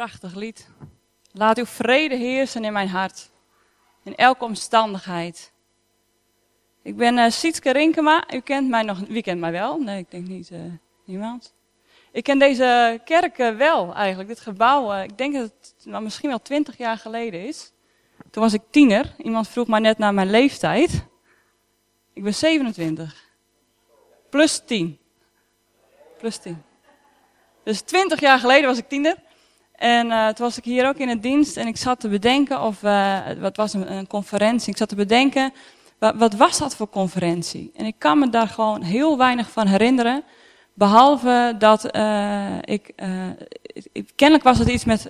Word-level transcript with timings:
Prachtig 0.00 0.34
lied. 0.34 0.68
Laat 1.32 1.58
uw 1.58 1.64
vrede 1.64 2.14
heersen 2.14 2.64
in 2.64 2.72
mijn 2.72 2.88
hart. 2.88 3.30
In 4.02 4.14
elke 4.14 4.44
omstandigheid. 4.44 5.52
Ik 6.82 6.96
ben 6.96 7.16
uh, 7.18 7.30
Sietske 7.30 7.70
Rinkema. 7.70 8.24
U 8.34 8.40
kent 8.40 8.68
mij 8.68 8.82
nog. 8.82 8.98
Wie 9.08 9.22
kent 9.22 9.40
mij 9.40 9.52
wel? 9.52 9.78
Nee, 9.78 9.98
ik 9.98 10.10
denk 10.10 10.26
niet 10.26 10.50
uh, 10.50 10.58
niemand. 11.04 11.54
Ik 12.12 12.22
ken 12.22 12.38
deze 12.38 13.00
kerk 13.04 13.38
uh, 13.38 13.56
wel 13.56 13.94
eigenlijk. 13.94 14.28
Dit 14.28 14.40
gebouw. 14.40 15.02
ik 15.02 15.18
denk 15.18 15.34
dat 15.34 15.42
het 15.42 15.74
nou, 15.84 16.02
misschien 16.02 16.28
wel 16.28 16.42
twintig 16.42 16.76
jaar 16.76 16.98
geleden 16.98 17.46
is. 17.46 17.72
Toen 18.30 18.42
was 18.42 18.52
ik 18.52 18.62
tiener. 18.70 19.14
Iemand 19.16 19.48
vroeg 19.48 19.68
mij 19.68 19.80
net 19.80 19.98
naar 19.98 20.14
mijn 20.14 20.30
leeftijd. 20.30 21.06
Ik 22.12 22.22
ben 22.22 22.34
27. 22.34 23.30
Plus 24.30 24.62
10. 24.64 24.98
Plus 26.18 26.36
10. 26.36 26.62
Dus 27.62 27.80
20 27.80 28.20
jaar 28.20 28.38
geleden 28.38 28.68
was 28.68 28.78
ik 28.78 28.88
tiener. 28.88 29.28
En 29.80 30.06
uh, 30.06 30.26
toen 30.26 30.46
was 30.46 30.58
ik 30.58 30.64
hier 30.64 30.88
ook 30.88 30.96
in 30.96 31.08
het 31.08 31.22
dienst 31.22 31.56
en 31.56 31.66
ik 31.66 31.76
zat 31.76 32.00
te 32.00 32.08
bedenken 32.08 32.62
of, 32.62 32.82
uh, 32.82 33.18
wat 33.38 33.56
was 33.56 33.72
een, 33.72 34.06
conferentie, 34.06 34.70
ik 34.70 34.76
zat 34.76 34.88
te 34.88 34.94
bedenken, 34.94 35.52
wat, 35.98 36.14
wat, 36.14 36.34
was 36.34 36.58
dat 36.58 36.76
voor 36.76 36.88
conferentie? 36.88 37.70
En 37.76 37.86
ik 37.86 37.94
kan 37.98 38.18
me 38.18 38.30
daar 38.30 38.48
gewoon 38.48 38.82
heel 38.82 39.18
weinig 39.18 39.50
van 39.50 39.66
herinneren, 39.66 40.22
behalve 40.74 41.54
dat 41.58 41.96
uh, 41.96 42.46
ik, 42.60 42.92
ik, 43.92 44.10
kennelijk 44.16 44.46
was 44.46 44.58
het 44.58 44.68
iets 44.68 44.84
met 44.84 45.08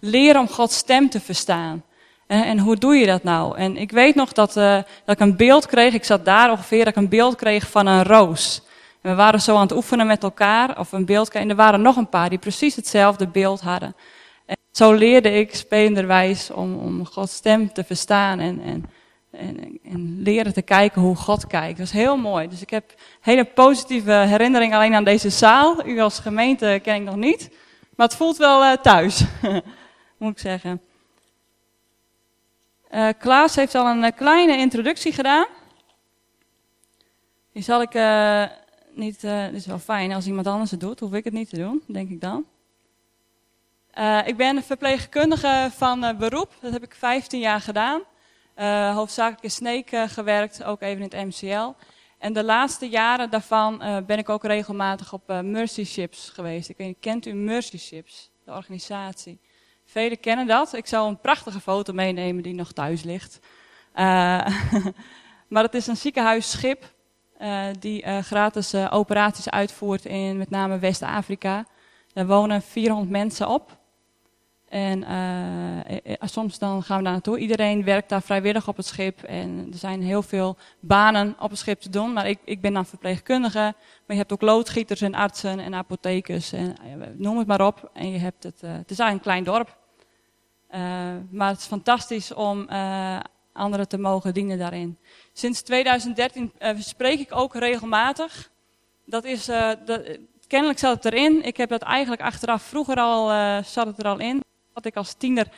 leren 0.00 0.40
om 0.40 0.48
Gods 0.48 0.76
stem 0.76 1.10
te 1.10 1.20
verstaan. 1.20 1.84
En, 2.26 2.44
en, 2.44 2.58
hoe 2.58 2.76
doe 2.76 2.94
je 2.94 3.06
dat 3.06 3.22
nou? 3.22 3.56
En 3.56 3.76
ik 3.76 3.90
weet 3.90 4.14
nog 4.14 4.32
dat, 4.32 4.52
dat 4.52 4.84
ik 5.06 5.20
een 5.20 5.36
beeld 5.36 5.66
kreeg, 5.66 5.94
ik 5.94 6.04
zat 6.04 6.24
daar 6.24 6.50
ongeveer, 6.50 6.78
dat 6.84 6.96
ik 6.96 7.02
een 7.02 7.08
beeld 7.08 7.36
kreeg 7.36 7.70
van 7.70 7.86
een 7.86 8.04
roos. 8.04 8.62
We 9.08 9.14
waren 9.14 9.40
zo 9.40 9.54
aan 9.54 9.60
het 9.60 9.72
oefenen 9.72 10.06
met 10.06 10.22
elkaar, 10.22 10.78
of 10.78 10.92
een 10.92 11.04
beeld, 11.04 11.30
en 11.30 11.50
er 11.50 11.56
waren 11.56 11.82
nog 11.82 11.96
een 11.96 12.08
paar 12.08 12.28
die 12.28 12.38
precies 12.38 12.76
hetzelfde 12.76 13.28
beeld 13.28 13.60
hadden. 13.60 13.96
En 14.46 14.56
zo 14.72 14.92
leerde 14.92 15.32
ik 15.32 15.54
spelenderwijs 15.54 16.50
om, 16.50 16.78
om 16.78 17.06
Gods 17.06 17.34
stem 17.34 17.72
te 17.72 17.84
verstaan 17.84 18.38
en, 18.38 18.60
en, 18.62 18.84
en, 19.30 19.80
en, 19.84 20.22
leren 20.22 20.52
te 20.52 20.62
kijken 20.62 21.02
hoe 21.02 21.16
God 21.16 21.46
kijkt. 21.46 21.78
Dat 21.78 21.86
is 21.86 21.92
heel 21.92 22.16
mooi. 22.16 22.48
Dus 22.48 22.60
ik 22.60 22.70
heb 22.70 22.94
hele 23.20 23.44
positieve 23.44 24.12
herinneringen 24.12 24.76
alleen 24.76 24.94
aan 24.94 25.04
deze 25.04 25.30
zaal. 25.30 25.86
U 25.86 26.00
als 26.00 26.18
gemeente 26.18 26.80
ken 26.82 26.94
ik 26.94 27.02
nog 27.02 27.16
niet, 27.16 27.50
maar 27.96 28.06
het 28.06 28.16
voelt 28.16 28.36
wel 28.36 28.62
uh, 28.62 28.72
thuis, 28.72 29.24
moet 30.18 30.32
ik 30.32 30.38
zeggen. 30.38 30.80
Uh, 32.90 33.08
Klaas 33.18 33.56
heeft 33.56 33.74
al 33.74 33.86
een 33.86 34.02
uh, 34.02 34.10
kleine 34.16 34.56
introductie 34.56 35.12
gedaan. 35.12 35.46
Die 37.52 37.62
zal 37.62 37.82
ik 37.82 37.94
niet, 38.98 39.22
het 39.22 39.54
is 39.54 39.66
wel 39.66 39.78
fijn 39.78 40.12
als 40.12 40.26
iemand 40.26 40.46
anders 40.46 40.70
het 40.70 40.80
doet, 40.80 41.00
hoef 41.00 41.12
ik 41.12 41.24
het 41.24 41.32
niet 41.32 41.48
te 41.48 41.56
doen, 41.56 41.82
denk 41.86 42.10
ik 42.10 42.20
dan. 42.20 42.46
Uh, 43.98 44.26
ik 44.26 44.36
ben 44.36 44.62
verpleegkundige 44.62 45.70
van 45.76 46.04
uh, 46.04 46.16
beroep, 46.16 46.52
dat 46.60 46.72
heb 46.72 46.82
ik 46.82 46.94
15 46.94 47.40
jaar 47.40 47.60
gedaan. 47.60 48.02
hoofdzakelijk 48.94 49.42
in 49.42 49.50
Sneek 49.50 49.90
gewerkt, 50.06 50.64
ook 50.64 50.82
even 50.82 51.02
in 51.02 51.10
het 51.10 51.26
MCL. 51.26 51.72
En 52.18 52.32
de 52.32 52.44
laatste 52.44 52.88
jaren 52.88 53.30
daarvan 53.30 53.82
ben 54.06 54.18
ik 54.18 54.28
ook 54.28 54.44
regelmatig 54.44 55.12
op 55.12 55.22
Mercy 55.42 55.84
Ships 55.84 56.28
geweest. 56.28 56.68
Ik 56.68 56.96
kent 57.00 57.26
u 57.26 57.32
Mercy 57.32 57.78
Ships, 57.78 58.30
de 58.44 58.52
organisatie? 58.52 59.38
Velen 59.84 60.20
kennen 60.20 60.46
dat. 60.46 60.72
Ik 60.72 60.86
zal 60.86 61.08
een 61.08 61.20
prachtige 61.20 61.60
foto 61.60 61.92
meenemen 61.92 62.42
die 62.42 62.54
nog 62.54 62.72
thuis 62.72 63.02
ligt. 63.02 63.38
maar 65.48 65.62
het 65.62 65.74
is 65.74 65.86
een 65.86 65.96
ziekenhuisschip 65.96 66.96
uh, 67.42 67.64
die 67.78 68.04
uh, 68.04 68.18
gratis 68.18 68.74
uh, 68.74 68.86
operaties 68.90 69.50
uitvoert 69.50 70.04
in 70.04 70.36
met 70.36 70.50
name 70.50 70.78
West-Afrika. 70.78 71.66
Daar 72.12 72.26
wonen 72.26 72.62
400 72.62 73.10
mensen 73.10 73.48
op. 73.48 73.76
En 74.68 75.04
soms 76.20 76.58
dan 76.58 76.82
gaan 76.82 76.98
we 76.98 77.04
daar 77.04 77.12
naartoe. 77.12 77.38
Iedereen 77.38 77.84
werkt 77.84 78.08
daar 78.08 78.22
vrijwillig 78.22 78.68
op 78.68 78.76
het 78.76 78.86
schip. 78.86 79.22
En 79.22 79.68
er 79.72 79.78
zijn 79.78 80.02
heel 80.02 80.22
veel 80.22 80.56
banen 80.80 81.36
op 81.40 81.50
het 81.50 81.58
schip 81.58 81.80
te 81.80 81.90
doen. 81.90 82.12
Maar 82.12 82.28
ik, 82.28 82.38
ik 82.44 82.60
ben 82.60 82.72
dan 82.72 82.86
verpleegkundige. 82.86 83.58
Maar 83.58 83.74
je 84.06 84.16
hebt 84.16 84.32
ook 84.32 84.40
loodgieters 84.40 85.00
en 85.00 85.14
artsen 85.14 85.58
en 85.58 85.74
apothekers. 85.74 86.52
En, 86.52 86.74
noem 87.16 87.38
het 87.38 87.46
maar 87.46 87.66
op. 87.66 87.90
En 87.92 88.10
je 88.10 88.18
hebt 88.18 88.42
het, 88.42 88.60
het 88.60 88.90
is 88.90 88.98
eigenlijk 88.98 89.12
een 89.12 89.20
klein 89.20 89.44
dorp. 89.44 89.76
maar 91.30 91.48
het 91.48 91.58
is 91.58 91.66
fantastisch 91.66 92.34
om 92.34 92.68
anderen 93.58 93.88
te 93.88 93.98
mogen 93.98 94.34
dienen 94.34 94.58
daarin. 94.58 94.98
Sinds 95.32 95.62
2013 95.62 96.52
uh, 96.58 96.68
eh, 96.68 96.78
spreek 96.78 97.18
ik 97.18 97.34
ook 97.34 97.54
regelmatig. 97.54 98.50
Dat 99.04 99.24
is, 99.24 99.44
dat, 99.84 100.18
kennelijk 100.46 100.78
zat 100.78 100.94
het 100.94 101.12
erin. 101.12 101.44
Ik 101.44 101.56
heb 101.56 101.68
dat 101.68 101.82
eigenlijk 101.82 102.22
achteraf, 102.22 102.62
vroeger 102.62 102.96
al 102.96 103.30
uh, 103.30 103.62
zat 103.62 103.86
het 103.86 103.98
er 103.98 104.04
al 104.04 104.18
in. 104.18 104.44
Had 104.72 104.84
ik 104.84 104.96
als 104.96 105.14
tiener 105.14 105.48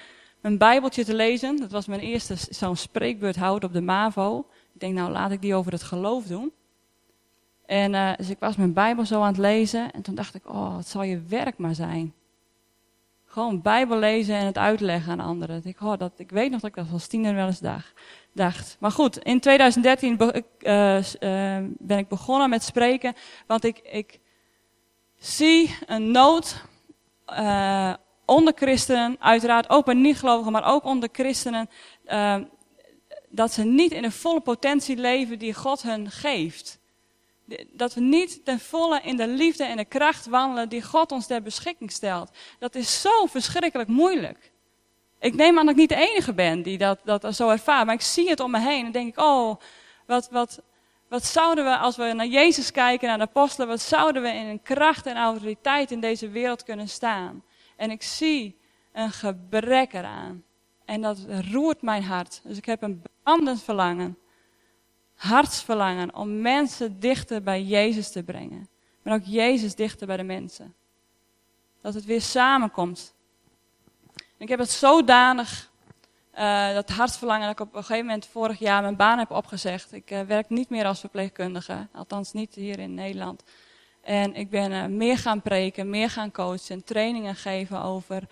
mijn 0.41 0.59
bijbeltje 0.59 1.05
te 1.05 1.15
lezen. 1.15 1.56
Dat 1.56 1.71
was 1.71 1.87
mijn 1.87 2.00
eerste 2.00 2.34
zo'n 2.37 2.77
spreekbeurt 2.77 3.37
houden 3.37 3.69
op 3.69 3.75
de 3.75 3.81
MAVO. 3.81 4.47
Ik 4.75 4.81
denk 4.81 4.94
nou 4.94 5.11
laat 5.11 5.31
ik 5.31 5.41
die 5.41 5.55
over 5.55 5.72
het 5.72 5.82
geloof 5.82 6.25
doen. 6.25 6.53
En 7.67 8.17
dus 8.17 8.31
ik 8.31 8.38
was 8.38 8.56
mijn 8.56 8.72
bijbel 8.72 9.06
zo 9.06 9.21
aan 9.21 9.27
het 9.27 9.38
lezen. 9.38 9.91
En 9.91 10.03
toen 10.03 10.15
dacht 10.15 10.34
ik, 10.34 10.49
oh 10.49 10.77
het 10.77 10.88
zal 10.88 11.03
je 11.03 11.22
werk 11.28 11.59
maar 11.59 11.75
zijn. 11.75 12.15
Gewoon 13.33 13.63
Bijbel 13.63 13.99
lezen 13.99 14.35
en 14.35 14.47
het 14.47 14.59
uitleggen 14.59 15.13
aan 15.13 15.21
anderen. 15.21 15.61
Ik, 15.65 15.81
oh, 15.81 15.99
dat, 15.99 16.13
ik 16.17 16.31
weet 16.31 16.51
nog 16.51 16.61
dat 16.61 16.71
ik 16.71 16.77
dat 16.77 16.87
als 16.93 17.07
tiener 17.07 17.35
wel 17.35 17.47
eens 17.47 17.85
dacht. 18.33 18.77
Maar 18.79 18.91
goed, 18.91 19.19
in 19.19 19.41
2013 19.41 20.19
uh, 20.21 20.97
uh, 20.97 21.03
ben 21.79 21.99
ik 21.99 22.09
begonnen 22.09 22.51
met 22.51 22.63
spreken. 22.63 23.15
Want 23.47 23.65
ik, 23.65 23.79
ik 23.79 24.21
zie 25.19 25.77
een 25.87 26.11
nood 26.11 26.65
uh, 27.33 27.95
onder 28.25 28.53
christenen, 28.57 29.17
uiteraard 29.19 29.71
ook 29.71 29.85
bij 29.85 29.95
niet-gelovigen, 29.95 30.53
maar 30.53 30.73
ook 30.73 30.85
onder 30.85 31.09
christenen. 31.12 31.69
Dat 33.29 33.53
ze 33.53 33.65
niet 33.65 33.93
in 33.93 34.03
de 34.03 34.11
volle 34.11 34.41
potentie 34.41 34.97
leven 34.97 35.39
die 35.39 35.55
God 35.55 35.83
hun 35.83 36.11
geeft 36.11 36.80
dat 37.72 37.94
we 37.94 38.00
niet 38.00 38.44
ten 38.44 38.61
volle 38.61 39.00
in 39.00 39.16
de 39.16 39.28
liefde 39.28 39.65
en 39.65 39.77
de 39.77 39.84
kracht 39.84 40.27
wandelen 40.27 40.69
die 40.69 40.83
God 40.83 41.12
ons 41.12 41.27
ter 41.27 41.43
beschikking 41.43 41.93
stelt. 41.93 42.31
Dat 42.59 42.75
is 42.75 43.00
zo 43.00 43.27
verschrikkelijk 43.27 43.88
moeilijk. 43.88 44.53
Ik 45.19 45.34
neem 45.34 45.59
aan 45.59 45.65
dat 45.66 45.75
ik 45.75 45.81
niet 45.81 45.88
de 45.88 46.09
enige 46.11 46.33
ben 46.33 46.62
die 46.62 46.78
dat, 46.78 46.99
dat 47.05 47.37
zo 47.37 47.49
ervaart, 47.49 47.87
maar 47.87 47.94
ik 47.94 48.00
zie 48.00 48.28
het 48.28 48.41
om 48.41 48.50
me 48.50 48.61
heen 48.61 48.87
en 48.87 48.93
denk 48.93 49.09
ik, 49.09 49.21
oh, 49.21 49.56
wat, 50.06 50.28
wat, 50.31 50.62
wat 51.09 51.25
zouden 51.25 51.65
we, 51.65 51.77
als 51.77 51.97
we 51.97 52.12
naar 52.12 52.27
Jezus 52.27 52.71
kijken, 52.71 53.09
naar 53.09 53.19
de 53.19 53.25
apostelen, 53.25 53.69
wat 53.69 53.81
zouden 53.81 54.22
we 54.22 54.28
in 54.28 54.62
kracht 54.62 55.06
en 55.06 55.17
autoriteit 55.17 55.91
in 55.91 56.00
deze 56.00 56.28
wereld 56.28 56.62
kunnen 56.62 56.88
staan? 56.88 57.44
En 57.77 57.91
ik 57.91 58.03
zie 58.03 58.59
een 58.93 59.11
gebrek 59.11 59.93
eraan. 59.93 60.44
En 60.84 61.00
dat 61.00 61.19
roert 61.50 61.82
mijn 61.82 62.03
hart. 62.03 62.41
Dus 62.44 62.56
ik 62.56 62.65
heb 62.65 62.82
een 62.82 63.03
brandend 63.22 63.62
verlangen 63.62 64.19
hartsverlangen 65.20 66.14
om 66.14 66.41
mensen 66.41 67.00
dichter 67.00 67.42
bij 67.42 67.62
Jezus 67.62 68.12
te 68.12 68.22
brengen. 68.22 68.69
Maar 69.03 69.14
ook 69.14 69.25
Jezus 69.25 69.75
dichter 69.75 70.06
bij 70.06 70.16
de 70.16 70.22
mensen. 70.22 70.75
Dat 71.81 71.94
het 71.94 72.04
weer 72.04 72.20
samenkomt. 72.20 73.14
ik 74.38 74.48
heb 74.48 74.58
het 74.58 74.70
zodanig, 74.70 75.70
uh, 76.38 76.75
dat 76.75 76.91
hartsverlangen, 76.91 77.47
dat 77.47 77.60
ik 77.60 77.66
op 77.66 77.75
een 77.75 77.84
gegeven 77.84 78.06
moment 78.06 78.26
vorig 78.26 78.58
jaar 78.58 78.82
mijn 78.82 78.97
baan 78.97 79.19
heb 79.19 79.31
opgezegd. 79.31 79.92
Ik 79.92 80.10
uh, 80.10 80.20
werk 80.20 80.48
niet 80.48 80.69
meer 80.69 80.84
als 80.84 81.00
verpleegkundige, 81.00 81.88
althans 81.92 82.32
niet 82.32 82.54
hier 82.54 82.78
in 82.78 82.94
Nederland. 82.94 83.42
En 84.00 84.34
ik 84.34 84.50
ben 84.50 84.72
uh, 84.72 84.87
meer 84.87 85.19
gaan 85.19 85.42
preken, 85.42 85.91
meer 85.91 86.10
gaan 86.10 86.32
coachen, 86.32 86.84
trainingen 86.84 87.34
geven 87.34 87.82
over 87.82 88.22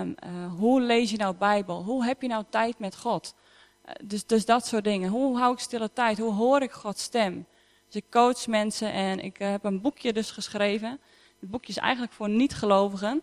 um, 0.00 0.14
hoe 0.56 0.80
lees 0.80 1.10
je 1.10 1.16
nou 1.16 1.34
Bijbel? 1.34 1.82
Hoe 1.82 2.04
heb 2.04 2.22
je 2.22 2.28
nou 2.28 2.44
tijd 2.50 2.78
met 2.78 2.96
God? 2.96 3.34
Eh, 3.82 3.94
dus, 4.04 4.26
dus 4.26 4.44
dat 4.44 4.66
soort 4.66 4.84
dingen. 4.84 5.10
Hoe 5.10 5.38
hou 5.38 5.52
ik 5.52 5.58
stille 5.58 5.92
tijd? 5.92 6.18
Hoe 6.18 6.32
hoor 6.32 6.62
ik 6.62 6.72
Gods 6.72 7.02
stem? 7.02 7.46
Dus 7.86 7.94
ik 7.94 8.10
coach 8.10 8.46
mensen 8.46 8.92
en 8.92 9.20
ik 9.20 9.38
eh, 9.38 9.50
heb 9.50 9.64
een 9.64 9.80
boekje 9.80 10.12
dus 10.12 10.30
geschreven. 10.30 11.00
Het 11.40 11.50
boekje 11.50 11.72
is 11.72 11.78
eigenlijk 11.78 12.12
voor 12.12 12.28
niet-gelovigen. 12.28 13.22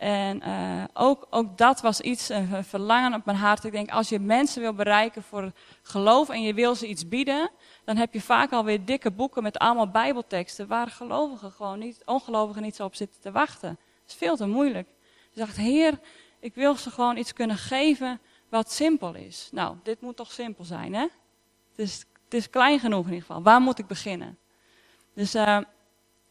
En 0.00 0.42
uh, 0.46 0.84
ook, 0.92 1.26
ook 1.30 1.58
dat 1.58 1.80
was 1.80 2.00
iets, 2.00 2.28
een 2.28 2.64
verlangen 2.64 3.14
op 3.14 3.24
mijn 3.24 3.36
hart. 3.36 3.64
Ik 3.64 3.72
denk, 3.72 3.90
als 3.90 4.08
je 4.08 4.18
mensen 4.18 4.62
wil 4.62 4.72
bereiken 4.72 5.22
voor 5.22 5.52
geloof 5.82 6.28
en 6.28 6.42
je 6.42 6.54
wil 6.54 6.74
ze 6.74 6.86
iets 6.86 7.08
bieden, 7.08 7.50
dan 7.84 7.96
heb 7.96 8.14
je 8.14 8.20
vaak 8.20 8.52
alweer 8.52 8.84
dikke 8.84 9.10
boeken 9.10 9.42
met 9.42 9.58
allemaal 9.58 9.90
bijbelteksten 9.90 10.66
waar 10.66 10.86
gelovigen 10.86 11.52
gewoon 11.52 11.78
niet, 11.78 12.02
ongelovigen 12.04 12.62
niet 12.62 12.76
zo 12.76 12.84
op 12.84 12.94
zitten 12.94 13.20
te 13.20 13.30
wachten. 13.30 13.68
Dat 13.68 14.10
is 14.10 14.14
veel 14.14 14.36
te 14.36 14.46
moeilijk. 14.46 14.88
Dus 14.88 15.30
ik 15.30 15.46
dacht, 15.46 15.56
heer, 15.56 15.98
ik 16.38 16.54
wil 16.54 16.74
ze 16.74 16.90
gewoon 16.90 17.16
iets 17.16 17.32
kunnen 17.32 17.56
geven 17.56 18.20
wat 18.50 18.72
simpel 18.72 19.14
is. 19.14 19.48
Nou, 19.52 19.76
dit 19.82 20.00
moet 20.00 20.16
toch 20.16 20.32
simpel 20.32 20.64
zijn, 20.64 20.94
hè? 20.94 21.06
Het 21.70 21.78
is, 21.88 21.98
het 22.24 22.34
is 22.34 22.50
klein 22.50 22.80
genoeg 22.80 23.06
in 23.06 23.12
ieder 23.12 23.26
geval. 23.26 23.42
Waar 23.42 23.60
moet 23.60 23.78
ik 23.78 23.86
beginnen? 23.86 24.38
Dus 25.14 25.34
uh, 25.34 25.58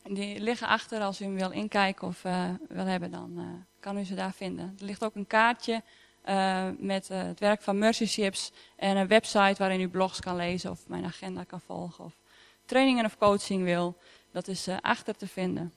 die 0.04 0.40
liggen 0.40 0.68
achter 0.68 1.02
als 1.02 1.22
u 1.22 1.26
hem 1.26 1.36
wil 1.36 1.52
inkijken 1.52 2.08
of 2.08 2.24
uh, 2.24 2.50
wil 2.68 2.86
hebben, 2.86 3.12
dan 3.12 3.34
uh, 3.38 3.44
kan 3.80 3.98
u 3.98 4.04
ze 4.04 4.16
daar 4.16 4.34
vinden. 4.34 4.76
Er 4.80 4.86
ligt 4.86 5.04
ook 5.04 5.16
een 5.16 5.28
kaartje 5.28 5.84
met 6.78 7.08
het 7.08 7.40
werk 7.40 7.62
van 7.62 7.78
Mercy 7.78 8.06
Ships 8.06 8.52
en 8.76 8.98
een 8.98 9.08
website 9.08 9.56
waarin 9.58 9.82
u 9.82 9.90
blogs 9.90 10.20
kan 10.20 10.36
lezen 10.36 10.72
of 10.72 10.88
mijn 10.88 11.06
agenda 11.06 11.44
kan 11.44 11.62
volgen 11.62 12.06
of 12.06 12.14
trainingen 12.66 13.06
of 13.06 13.18
coaching 13.18 13.64
wil. 13.64 13.98
Dat 14.32 14.48
is 14.48 14.68
achter 14.82 15.16
te 15.16 15.28
vinden. 15.28 15.74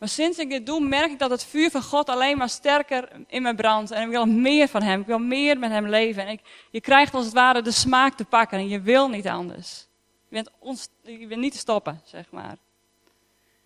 Maar 0.00 0.08
sinds 0.08 0.38
ik 0.38 0.50
dit 0.50 0.66
doe, 0.66 0.80
merk 0.80 1.10
ik 1.10 1.18
dat 1.18 1.30
het 1.30 1.44
vuur 1.44 1.70
van 1.70 1.82
God 1.82 2.08
alleen 2.08 2.38
maar 2.38 2.48
sterker 2.48 3.08
in 3.26 3.42
me 3.42 3.54
brandt. 3.54 3.90
En 3.90 4.02
ik 4.02 4.08
wil 4.08 4.26
meer 4.26 4.68
van 4.68 4.82
Hem. 4.82 5.00
Ik 5.00 5.06
wil 5.06 5.18
meer 5.18 5.58
met 5.58 5.70
Hem 5.70 5.86
leven. 5.86 6.26
En 6.26 6.28
ik, 6.28 6.40
je 6.70 6.80
krijgt 6.80 7.14
als 7.14 7.24
het 7.24 7.34
ware 7.34 7.62
de 7.62 7.70
smaak 7.70 8.16
te 8.16 8.24
pakken. 8.24 8.58
En 8.58 8.68
je 8.68 8.80
wil 8.80 9.08
niet 9.08 9.28
anders. 9.28 9.86
Je 10.28 10.34
bent, 10.34 10.50
ons, 10.58 10.88
je 11.02 11.36
niet 11.36 11.52
te 11.52 11.58
stoppen, 11.58 12.00
zeg 12.04 12.30
maar. 12.30 12.56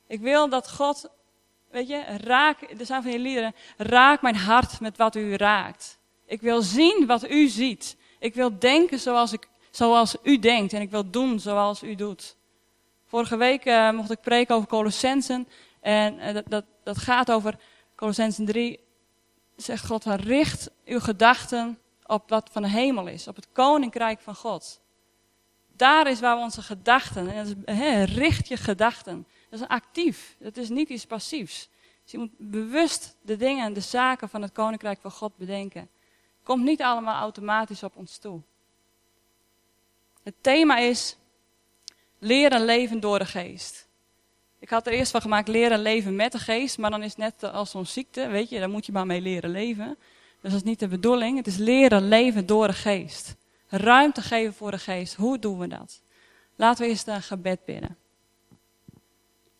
Ik 0.07 0.21
wil 0.21 0.49
dat 0.49 0.71
God, 0.71 1.09
weet 1.71 1.89
je, 1.89 2.03
raak, 2.21 2.61
er 2.79 2.87
zijn 2.87 3.03
van 3.03 3.11
die 3.11 3.21
liederen, 3.21 3.55
raak 3.77 4.23
mijn 4.23 4.37
hart 4.37 4.81
met 4.81 4.97
wat 4.97 5.17
u 5.17 5.35
raakt. 5.35 5.99
Ik 6.27 6.41
wil 6.41 6.63
zien 6.63 7.07
wat 7.07 7.31
u 7.31 7.49
ziet. 7.49 7.97
Ik 8.19 8.35
wil 8.35 8.59
denken 8.59 8.99
zoals, 8.99 9.33
ik, 9.33 9.49
zoals 9.71 10.17
u 10.23 10.39
denkt. 10.39 10.73
En 10.73 10.81
ik 10.81 10.91
wil 10.91 11.11
doen 11.11 11.41
zoals 11.41 11.83
u 11.83 11.95
doet. 11.95 12.37
Vorige 13.07 13.37
week 13.37 13.65
uh, 13.65 13.91
mocht 13.91 14.11
ik 14.11 14.21
preken 14.21 14.55
over 14.55 14.69
Colossensen. 14.69 15.49
En 15.85 16.19
uh, 16.19 16.33
dat, 16.33 16.45
dat, 16.49 16.65
dat 16.83 16.99
gaat 16.99 17.31
over 17.31 17.59
Colossensen 17.95 18.45
3. 18.45 18.81
Zegt 19.57 19.87
God, 19.87 20.05
richt 20.05 20.71
uw 20.85 21.01
gedachten 21.01 21.79
op 22.07 22.29
wat 22.29 22.51
van 22.53 22.63
de 22.63 22.69
hemel 22.69 23.07
is. 23.07 23.29
Op 23.29 23.37
het 23.37 23.49
koninkrijk 23.53 24.21
van 24.21 24.35
God. 24.35 24.81
Daar 25.77 26.11
is 26.11 26.21
waar 26.21 26.37
onze 26.37 26.63
gedachten, 26.63 27.55
en 27.65 28.05
richt 28.05 28.49
je 28.49 28.57
gedachten. 28.57 29.27
Dat 29.51 29.61
is 29.61 29.69
actief, 29.69 30.37
dat 30.39 30.57
is 30.57 30.69
niet 30.69 30.89
iets 30.89 31.07
passiefs. 31.07 31.69
Dus 32.03 32.13
je 32.13 32.19
moet 32.19 32.33
bewust 32.39 33.17
de 33.23 33.37
dingen, 33.37 33.73
de 33.73 33.81
zaken 33.81 34.29
van 34.29 34.43
het 34.43 34.53
koninkrijk 34.53 35.01
van 35.01 35.11
God 35.11 35.37
bedenken. 35.37 35.89
Komt 36.43 36.65
niet 36.65 36.83
allemaal 36.83 37.21
automatisch 37.21 37.83
op 37.83 37.97
ons 37.97 38.19
toe. 38.19 38.41
Het 40.23 40.35
thema 40.41 40.79
is 40.79 41.17
leren 42.19 42.65
leven 42.65 43.01
door 43.01 43.19
de 43.19 43.27
geest. 43.27 43.84
Ik 44.65 44.71
had 44.71 44.87
er 44.87 44.93
eerst 44.93 45.11
van 45.11 45.21
gemaakt 45.21 45.49
leren 45.49 45.79
leven 45.79 46.17
met 46.17 46.33
de 46.33 46.39
geest, 46.39 46.79
maar 46.79 46.91
dan 46.91 47.03
is 47.03 47.09
het 47.09 47.19
net 47.19 47.53
als 47.53 47.71
zo'n 47.71 47.87
ziekte, 47.87 48.27
weet 48.27 48.49
je, 48.49 48.59
daar 48.59 48.71
moet 48.71 48.87
je 48.87 48.93
maar 48.93 49.07
mee 49.07 49.21
leren 49.21 49.51
leven. 49.51 49.97
Dus 50.41 50.53
dat 50.53 50.53
is 50.53 50.63
niet 50.63 50.79
de 50.79 50.89
bedoeling. 50.89 51.37
Het 51.37 51.47
is 51.47 51.57
leren 51.57 52.09
leven 52.09 52.47
door 52.47 52.67
de 52.67 52.73
geest. 52.73 53.37
Ruimte 53.69 54.23
geven 54.23 54.55
voor 54.55 54.71
de 54.71 54.79
geest. 54.79 55.15
Hoe 55.15 55.39
doen 55.39 55.59
we 55.59 55.67
dat? 55.67 56.01
Laten 56.57 56.85
we 56.85 56.91
eerst 56.91 57.07
een 57.07 57.23
gebed 57.23 57.65
bidden. 57.65 57.97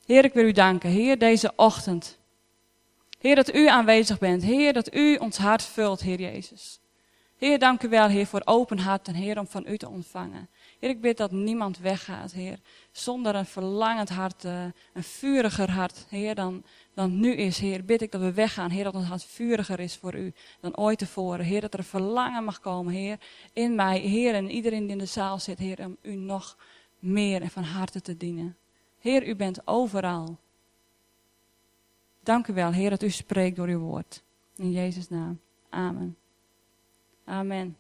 Heer, 0.07 0.25
ik 0.25 0.33
wil 0.33 0.45
u 0.45 0.53
danken. 0.53 0.91
Heer, 0.91 1.19
deze 1.19 1.53
ochtend. 1.57 2.19
Heer, 3.19 3.35
dat 3.35 3.55
u 3.55 3.69
aanwezig 3.69 4.19
bent. 4.19 4.43
Heer, 4.43 4.73
dat 4.73 4.95
u 4.95 5.17
ons 5.17 5.37
hart 5.37 5.63
vult, 5.63 6.01
Heer 6.01 6.21
Jezus. 6.21 6.81
Heer, 7.37 7.59
dank 7.59 7.83
u 7.83 7.89
wel, 7.89 8.09
Heer, 8.09 8.27
voor 8.27 8.43
open 8.45 8.79
hart 8.79 9.09
en 9.09 9.15
Heer, 9.15 9.39
om 9.39 9.47
van 9.47 9.65
u 9.67 9.77
te 9.77 9.89
ontvangen. 9.89 10.49
Heer, 10.85 10.93
ik 10.93 11.01
bid 11.01 11.17
dat 11.17 11.31
niemand 11.31 11.79
weggaat, 11.79 12.33
Heer, 12.33 12.59
zonder 12.91 13.35
een 13.35 13.47
verlangend 13.47 14.09
hart, 14.09 14.45
uh, 14.45 14.65
een 14.93 15.03
vuriger 15.03 15.71
hart, 15.71 16.07
Heer, 16.09 16.35
dan, 16.35 16.63
dan 16.95 17.21
nu 17.21 17.33
is, 17.33 17.59
Heer. 17.59 17.85
Bid 17.85 18.03
ik 18.03 18.13
dat 18.13 18.21
we 18.21 18.33
weggaan, 18.33 18.71
Heer, 18.71 18.85
dat 18.85 18.95
ons 18.95 19.07
hart 19.07 19.25
vuriger 19.25 19.81
is 19.81 19.97
voor 19.97 20.15
u 20.15 20.33
dan 20.61 20.77
ooit 20.77 20.99
tevoren. 20.99 21.45
Heer, 21.45 21.61
dat 21.61 21.73
er 21.73 21.79
een 21.79 21.85
verlangen 21.85 22.45
mag 22.45 22.61
komen, 22.61 22.93
Heer, 22.93 23.19
in 23.53 23.75
mij, 23.75 23.99
Heer, 23.99 24.35
en 24.35 24.51
iedereen 24.51 24.83
die 24.83 24.91
in 24.91 24.99
de 24.99 25.07
zaal 25.07 25.39
zit, 25.39 25.59
Heer, 25.59 25.79
om 25.79 25.97
u 26.03 26.15
nog 26.15 26.57
meer 26.99 27.43
en 27.43 27.51
van 27.51 27.63
harte 27.63 28.01
te 28.01 28.17
dienen. 28.17 28.57
Heer, 28.99 29.29
u 29.29 29.37
bent 29.37 29.67
overal. 29.67 30.39
Dank 32.21 32.47
u 32.47 32.55
wel, 32.55 32.73
Heer, 32.73 32.91
dat 32.91 33.03
u 33.03 33.11
spreekt 33.11 33.57
door 33.57 33.69
uw 33.69 33.79
woord. 33.79 34.23
In 34.57 34.71
Jezus' 34.71 35.09
naam. 35.09 35.41
Amen. 35.71 36.17
Amen. 37.25 37.77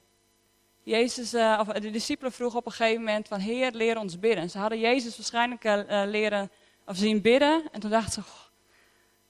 Jezus, 0.85 1.35
uh, 1.35 1.61
of 1.61 1.67
de 1.67 1.91
discipelen 1.91 2.33
vroegen 2.33 2.59
op 2.59 2.67
een 2.67 2.73
gegeven 2.73 3.03
moment 3.03 3.29
van, 3.29 3.41
Heer, 3.41 3.73
leer 3.73 3.99
ons 3.99 4.19
bidden. 4.19 4.51
Ze 4.51 4.59
hadden 4.59 4.79
Jezus 4.79 5.17
waarschijnlijk 5.17 5.65
uh, 5.65 6.03
leren, 6.07 6.51
of 6.87 6.97
zien 6.97 7.21
bidden. 7.21 7.63
En 7.73 7.81
toen 7.81 7.91
dachten 7.91 8.13
ze, 8.13 8.21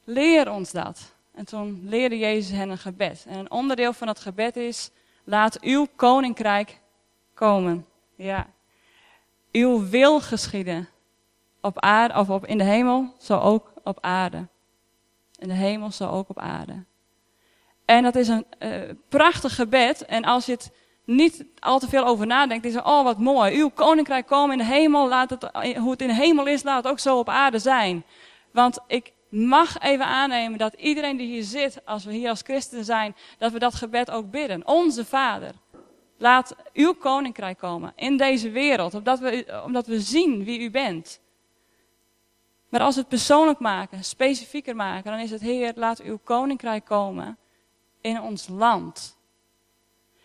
leer 0.05 0.51
ons 0.51 0.73
dat. 0.73 1.15
En 1.35 1.45
toen 1.45 1.81
leerde 1.85 2.19
Jezus 2.19 2.56
hen 2.56 2.71
een 2.71 2.79
gebed. 2.79 3.25
En 3.29 3.39
een 3.39 3.51
onderdeel 3.51 3.93
van 3.93 4.06
dat 4.06 4.21
gebed 4.21 4.56
is, 4.56 4.91
laat 5.25 5.61
uw 5.61 5.87
koninkrijk 5.97 6.81
komen. 7.35 7.87
Ja. 8.15 8.47
Uw 9.53 9.89
wil 9.89 10.21
geschieden 10.21 10.89
op 11.61 11.81
aarde, 11.81 12.19
of 12.19 12.31
op, 12.31 12.47
in 12.47 12.59
de 12.59 12.65
hemel, 12.65 13.15
zo 13.19 13.39
ook 13.39 13.73
op 13.85 13.99
aarde. 14.01 14.47
In 15.39 15.49
de 15.49 15.55
hemel, 15.55 15.91
zo 15.91 16.09
ook 16.09 16.29
op 16.29 16.39
aarde. 16.39 16.85
En 17.85 18.03
dat 18.03 18.15
is 18.15 18.29
een 18.29 18.47
prachtig 19.09 19.55
gebed. 19.55 20.05
En 20.05 20.25
als 20.25 20.47
je 20.47 20.53
het 20.53 20.71
niet 21.05 21.45
al 21.59 21.79
te 21.79 21.89
veel 21.89 22.05
over 22.05 22.27
nadenkt, 22.27 22.65
is 22.65 22.75
het, 22.75 22.85
oh 22.85 23.05
wat 23.05 23.19
mooi. 23.19 23.59
Uw 23.59 23.69
koninkrijk 23.69 24.27
komen 24.27 24.59
in 24.59 24.67
de 24.67 24.73
hemel, 24.73 25.09
laat 25.09 25.31
het, 25.31 25.49
hoe 25.77 25.91
het 25.91 26.01
in 26.01 26.09
de 26.09 26.15
hemel 26.15 26.47
is, 26.47 26.62
laat 26.62 26.83
het 26.83 26.93
ook 26.93 26.99
zo 26.99 27.19
op 27.19 27.29
aarde 27.29 27.59
zijn. 27.59 28.05
Want 28.53 28.79
ik 28.87 29.12
mag 29.29 29.79
even 29.79 30.06
aannemen 30.06 30.59
dat 30.59 30.75
iedereen 30.75 31.17
die 31.17 31.27
hier 31.27 31.43
zit, 31.43 31.81
als 31.85 32.05
we 32.05 32.12
hier 32.12 32.29
als 32.29 32.43
christen 32.43 32.85
zijn, 32.85 33.17
dat 33.39 33.53
we 33.53 33.59
dat 33.59 33.75
gebed 33.75 34.11
ook 34.11 34.31
bidden. 34.31 34.67
Onze 34.67 35.05
Vader, 35.05 35.53
laat 36.19 36.56
uw 36.73 36.93
koninkrijk 36.93 37.59
komen 37.59 37.93
in 37.97 38.17
deze 38.17 38.51
wereld, 38.51 38.95
omdat 38.95 39.19
we, 39.19 39.62
omdat 39.65 39.87
we 39.87 40.01
zien 40.01 40.45
wie 40.45 40.61
u 40.61 40.71
bent. 40.71 41.21
Maar 42.69 42.81
als 42.81 42.95
we 42.95 43.01
het 43.01 43.09
persoonlijk 43.09 43.59
maken, 43.59 44.05
specifieker 44.05 44.77
maken, 44.77 45.11
dan 45.11 45.21
is 45.21 45.31
het 45.31 45.41
Heer, 45.41 45.73
laat 45.77 46.03
uw 46.03 46.19
koninkrijk 46.25 46.85
komen 46.85 47.39
in 48.01 48.21
ons 48.21 48.49
land. 48.49 49.13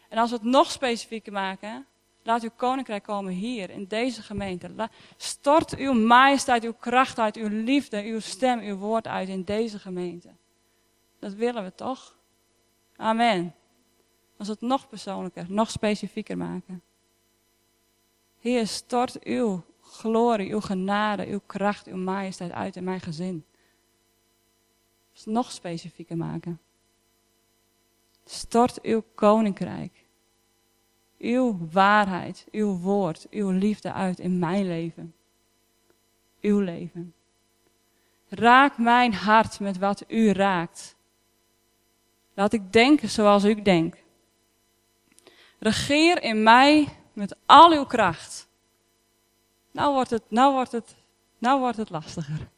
En 0.09 0.17
als 0.17 0.29
we 0.29 0.35
het 0.35 0.45
nog 0.45 0.71
specifieker 0.71 1.31
maken, 1.31 1.85
laat 2.23 2.44
uw 2.44 2.50
koninkrijk 2.56 3.03
komen 3.03 3.33
hier, 3.33 3.69
in 3.69 3.85
deze 3.85 4.21
gemeente. 4.21 4.89
Stort 5.17 5.77
uw 5.77 5.94
majesteit, 5.94 6.63
uw 6.63 6.73
kracht 6.73 7.19
uit, 7.19 7.35
uw 7.35 7.47
liefde, 7.47 8.03
uw 8.03 8.19
stem, 8.19 8.59
uw 8.59 8.75
woord 8.75 9.07
uit 9.07 9.29
in 9.29 9.44
deze 9.44 9.79
gemeente. 9.79 10.29
Dat 11.19 11.33
willen 11.33 11.63
we 11.63 11.75
toch? 11.75 12.17
Amen. 12.95 13.56
Als 14.38 14.47
we 14.47 14.53
het 14.53 14.61
nog 14.61 14.89
persoonlijker, 14.89 15.45
nog 15.47 15.71
specifieker 15.71 16.38
maken. 16.38 16.81
Heer, 18.39 18.67
stort 18.67 19.23
uw 19.23 19.63
glorie, 19.81 20.51
uw 20.51 20.59
genade, 20.59 21.27
uw 21.27 21.41
kracht, 21.45 21.88
uw 21.88 21.97
majesteit 21.97 22.51
uit 22.51 22.75
in 22.75 22.83
mijn 22.83 23.01
gezin. 23.01 23.45
Dus 25.13 25.25
nog 25.25 25.51
specifieker 25.51 26.17
maken. 26.17 26.59
Stort 28.25 28.81
uw 28.81 29.03
koninkrijk, 29.15 29.99
uw 31.19 31.57
waarheid, 31.71 32.45
uw 32.51 32.77
woord, 32.77 33.27
uw 33.30 33.50
liefde 33.50 33.94
uit 33.94 34.19
in 34.19 34.39
mijn 34.39 34.68
leven. 34.68 35.13
Uw 36.42 36.60
leven. 36.60 37.13
Raak 38.30 38.77
mijn 38.77 39.13
hart 39.13 39.60
met 39.60 39.77
wat 39.77 40.04
u 40.07 40.31
raakt. 40.31 40.95
Laat 42.33 42.54
ik 42.54 42.73
denken 42.73 43.09
zoals 43.09 43.45
u 43.45 43.61
denkt. 43.61 44.04
Regeer 45.59 46.23
in 46.23 46.44
mij 46.44 46.88
met 47.14 47.35
al 47.45 47.71
uw 47.71 47.85
kracht. 47.85 48.47
Nou 49.71 49.94
wordt 49.94 50.09
het, 50.09 50.23
nou 50.28 50.54
wordt 50.54 50.71
het, 50.71 50.95
nou 51.38 51.59
wordt 51.59 51.78
het 51.78 51.90
lastiger. 51.90 52.49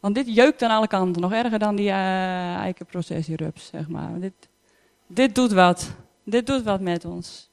Want 0.00 0.14
dit 0.14 0.34
jeukt 0.34 0.62
aan 0.62 0.70
alle 0.70 0.86
kanten, 0.86 1.22
nog 1.22 1.32
erger 1.32 1.58
dan 1.58 1.76
die 1.76 1.88
uh, 1.88 2.54
eikenprocessierups, 2.54 3.66
zeg 3.66 3.88
maar. 3.88 4.20
Dit, 4.20 4.48
dit 5.14 5.34
doet 5.34 5.52
wat. 5.52 5.94
Dit 6.24 6.46
doet 6.46 6.62
wat 6.62 6.80
met 6.80 7.04
ons. 7.04 7.50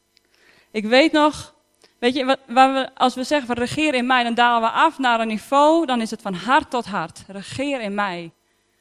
Ik 0.72 0.86
weet 0.86 1.12
nog, 1.12 1.56
weet 2.00 2.16
je, 2.16 2.38
waar 2.48 2.74
we, 2.74 2.90
als 2.96 3.16
we 3.16 3.24
zeggen 3.24 3.56
regeer 3.56 3.94
in 3.94 4.06
mij, 4.06 4.24
dan 4.24 4.34
dalen 4.34 4.70
we 4.70 4.76
af 4.76 4.98
naar 4.98 5.20
een 5.20 5.28
niveau, 5.28 5.86
dan 5.86 6.02
is 6.02 6.12
het 6.12 6.22
van 6.22 6.34
hart 6.34 6.70
tot 6.70 6.86
hart. 6.86 7.24
Regeer 7.28 7.82
in 7.82 7.94
mij. 7.94 8.32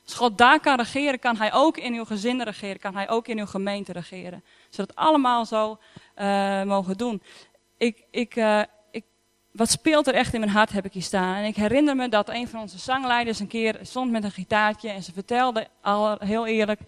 Als 0.04 0.14
God 0.14 0.38
daar 0.38 0.60
kan 0.60 0.76
regeren, 0.76 1.18
kan 1.18 1.36
hij 1.36 1.52
ook 1.52 1.76
in 1.76 1.94
uw 1.94 2.04
gezin 2.04 2.42
regeren, 2.42 2.78
kan 2.78 2.94
hij 2.94 3.08
ook 3.08 3.28
in 3.28 3.38
uw 3.38 3.46
gemeente 3.46 3.92
regeren. 3.92 4.44
Zodat 4.68 4.96
allemaal 4.96 5.44
zo 5.44 5.78
uh, 6.16 6.62
mogen 6.62 6.96
doen 6.96 7.22
ik, 7.78 8.04
ik, 8.10 8.36
uh, 8.36 8.62
ik, 8.90 9.04
wat 9.52 9.70
speelt 9.70 10.06
er 10.06 10.14
echt 10.14 10.34
in 10.34 10.40
mijn 10.40 10.52
hart, 10.52 10.72
heb 10.72 10.84
ik 10.84 10.92
hier 10.92 11.02
staan. 11.02 11.34
En 11.34 11.44
ik 11.44 11.56
herinner 11.56 11.96
me 11.96 12.08
dat 12.08 12.28
een 12.28 12.48
van 12.48 12.60
onze 12.60 12.78
zangleiders 12.78 13.40
een 13.40 13.46
keer 13.46 13.78
stond 13.82 14.10
met 14.10 14.24
een 14.24 14.30
gitaartje 14.30 14.90
en 14.90 15.02
ze 15.02 15.12
vertelde 15.12 15.66
al 15.80 16.16
heel 16.18 16.46
eerlijk. 16.46 16.80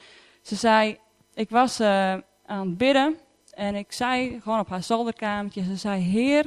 Ze 0.42 0.54
zei, 0.54 0.98
ik 1.40 1.50
was 1.50 1.80
uh, 1.80 2.12
aan 2.46 2.68
het 2.68 2.76
bidden 2.76 3.18
en 3.50 3.74
ik 3.74 3.92
zei 3.92 4.40
gewoon 4.40 4.58
op 4.58 4.68
haar 4.68 4.82
zolderkamertje, 4.82 5.64
ze 5.64 5.76
zei, 5.76 6.02
Heer, 6.02 6.46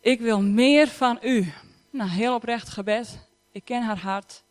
ik 0.00 0.20
wil 0.20 0.42
meer 0.42 0.88
van 0.88 1.18
u. 1.22 1.52
Nou, 1.90 2.10
heel 2.10 2.34
oprecht 2.34 2.68
gebed. 2.68 3.28
Ik 3.50 3.64
ken 3.64 3.82
haar 3.82 3.98
hart. 3.98 4.44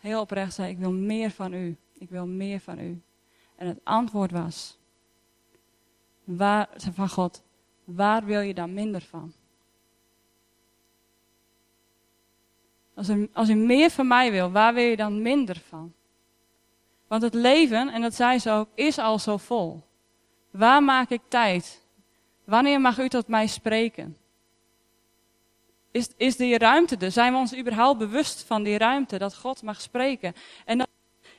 Heel 0.00 0.20
oprecht 0.20 0.54
zei, 0.54 0.70
ik 0.70 0.78
wil 0.78 0.92
meer 0.92 1.30
van 1.30 1.52
u. 1.52 1.76
Ik 1.92 2.10
wil 2.10 2.26
meer 2.26 2.60
van 2.60 2.78
u. 2.78 3.02
En 3.56 3.66
het 3.66 3.80
antwoord 3.84 4.30
was, 4.30 4.78
Waar, 6.24 6.68
van 6.76 7.08
God, 7.08 7.42
waar 7.84 8.24
wil 8.24 8.40
je 8.40 8.54
dan 8.54 8.74
minder 8.74 9.00
van? 9.00 9.32
Als 12.94 13.08
u, 13.08 13.30
als 13.32 13.48
u 13.48 13.54
meer 13.54 13.90
van 13.90 14.06
mij 14.06 14.30
wil, 14.30 14.50
waar 14.50 14.74
wil 14.74 14.84
je 14.84 14.96
dan 14.96 15.22
minder 15.22 15.60
van? 15.68 15.92
Want 17.08 17.22
het 17.22 17.34
leven, 17.34 17.88
en 17.88 18.00
dat 18.00 18.14
zei 18.14 18.38
ze 18.38 18.50
ook, 18.50 18.68
is 18.74 18.98
al 18.98 19.18
zo 19.18 19.36
vol. 19.36 19.82
Waar 20.50 20.82
maak 20.82 21.10
ik 21.10 21.22
tijd? 21.28 21.82
Wanneer 22.44 22.80
mag 22.80 22.98
u 22.98 23.08
tot 23.08 23.28
mij 23.28 23.46
spreken? 23.46 24.16
Is, 25.90 26.08
is 26.16 26.36
die 26.36 26.58
ruimte 26.58 26.96
er? 26.96 27.10
Zijn 27.10 27.32
we 27.32 27.38
ons 27.38 27.56
überhaupt 27.56 27.98
bewust 27.98 28.42
van 28.42 28.62
die 28.62 28.78
ruimte, 28.78 29.18
dat 29.18 29.36
God 29.36 29.62
mag 29.62 29.80
spreken? 29.80 30.34
En 30.64 30.86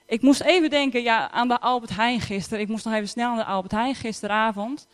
ik 0.05 0.21
moest 0.21 0.41
even 0.41 0.69
denken 0.69 1.03
ja, 1.03 1.31
aan 1.31 1.47
de 1.47 1.59
Albert 1.59 1.95
Heijn 1.95 2.21
gisteren. 2.21 2.59
Ik 2.59 2.67
moest 2.67 2.85
nog 2.85 2.93
even 2.93 3.09
snel 3.09 3.29
aan 3.29 3.37
de 3.37 3.43
Albert 3.43 3.71
Heijn 3.71 3.95
gisteravond. 3.95 4.87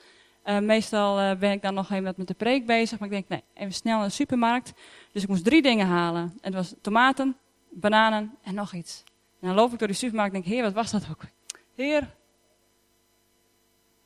Uh, 0.46 0.60
meestal 0.60 1.22
uh, 1.22 1.36
ben 1.36 1.52
ik 1.52 1.62
dan 1.62 1.74
nog 1.74 1.92
even 1.92 2.14
met 2.18 2.28
de 2.28 2.34
preek 2.34 2.66
bezig. 2.66 3.00
Maar 3.00 3.08
ik 3.08 3.14
denk, 3.14 3.28
nee, 3.28 3.44
even 3.54 3.74
snel 3.74 3.98
naar 3.98 4.08
de 4.08 4.14
supermarkt. 4.14 4.74
Dus 5.12 5.24
ik 5.24 5.30
moest 5.30 5.44
drie 5.44 5.62
dingen 5.62 5.88
halen. 5.88 6.22
En 6.22 6.38
het 6.42 6.54
was 6.54 6.74
tomaten, 6.82 7.38
bananen 7.70 8.36
en 8.44 8.54
nog 8.54 8.74
iets. 8.74 9.04
En 9.46 9.52
dan 9.52 9.60
loop 9.60 9.74
ik 9.74 9.80
door 9.80 9.88
die 9.88 9.98
supermarkt 9.98 10.36
en 10.36 10.42
denk, 10.42 10.54
heer, 10.54 10.64
wat 10.64 10.74
was 10.74 10.92
dat 10.92 11.08
ook? 11.10 11.22
Heer, 11.76 12.16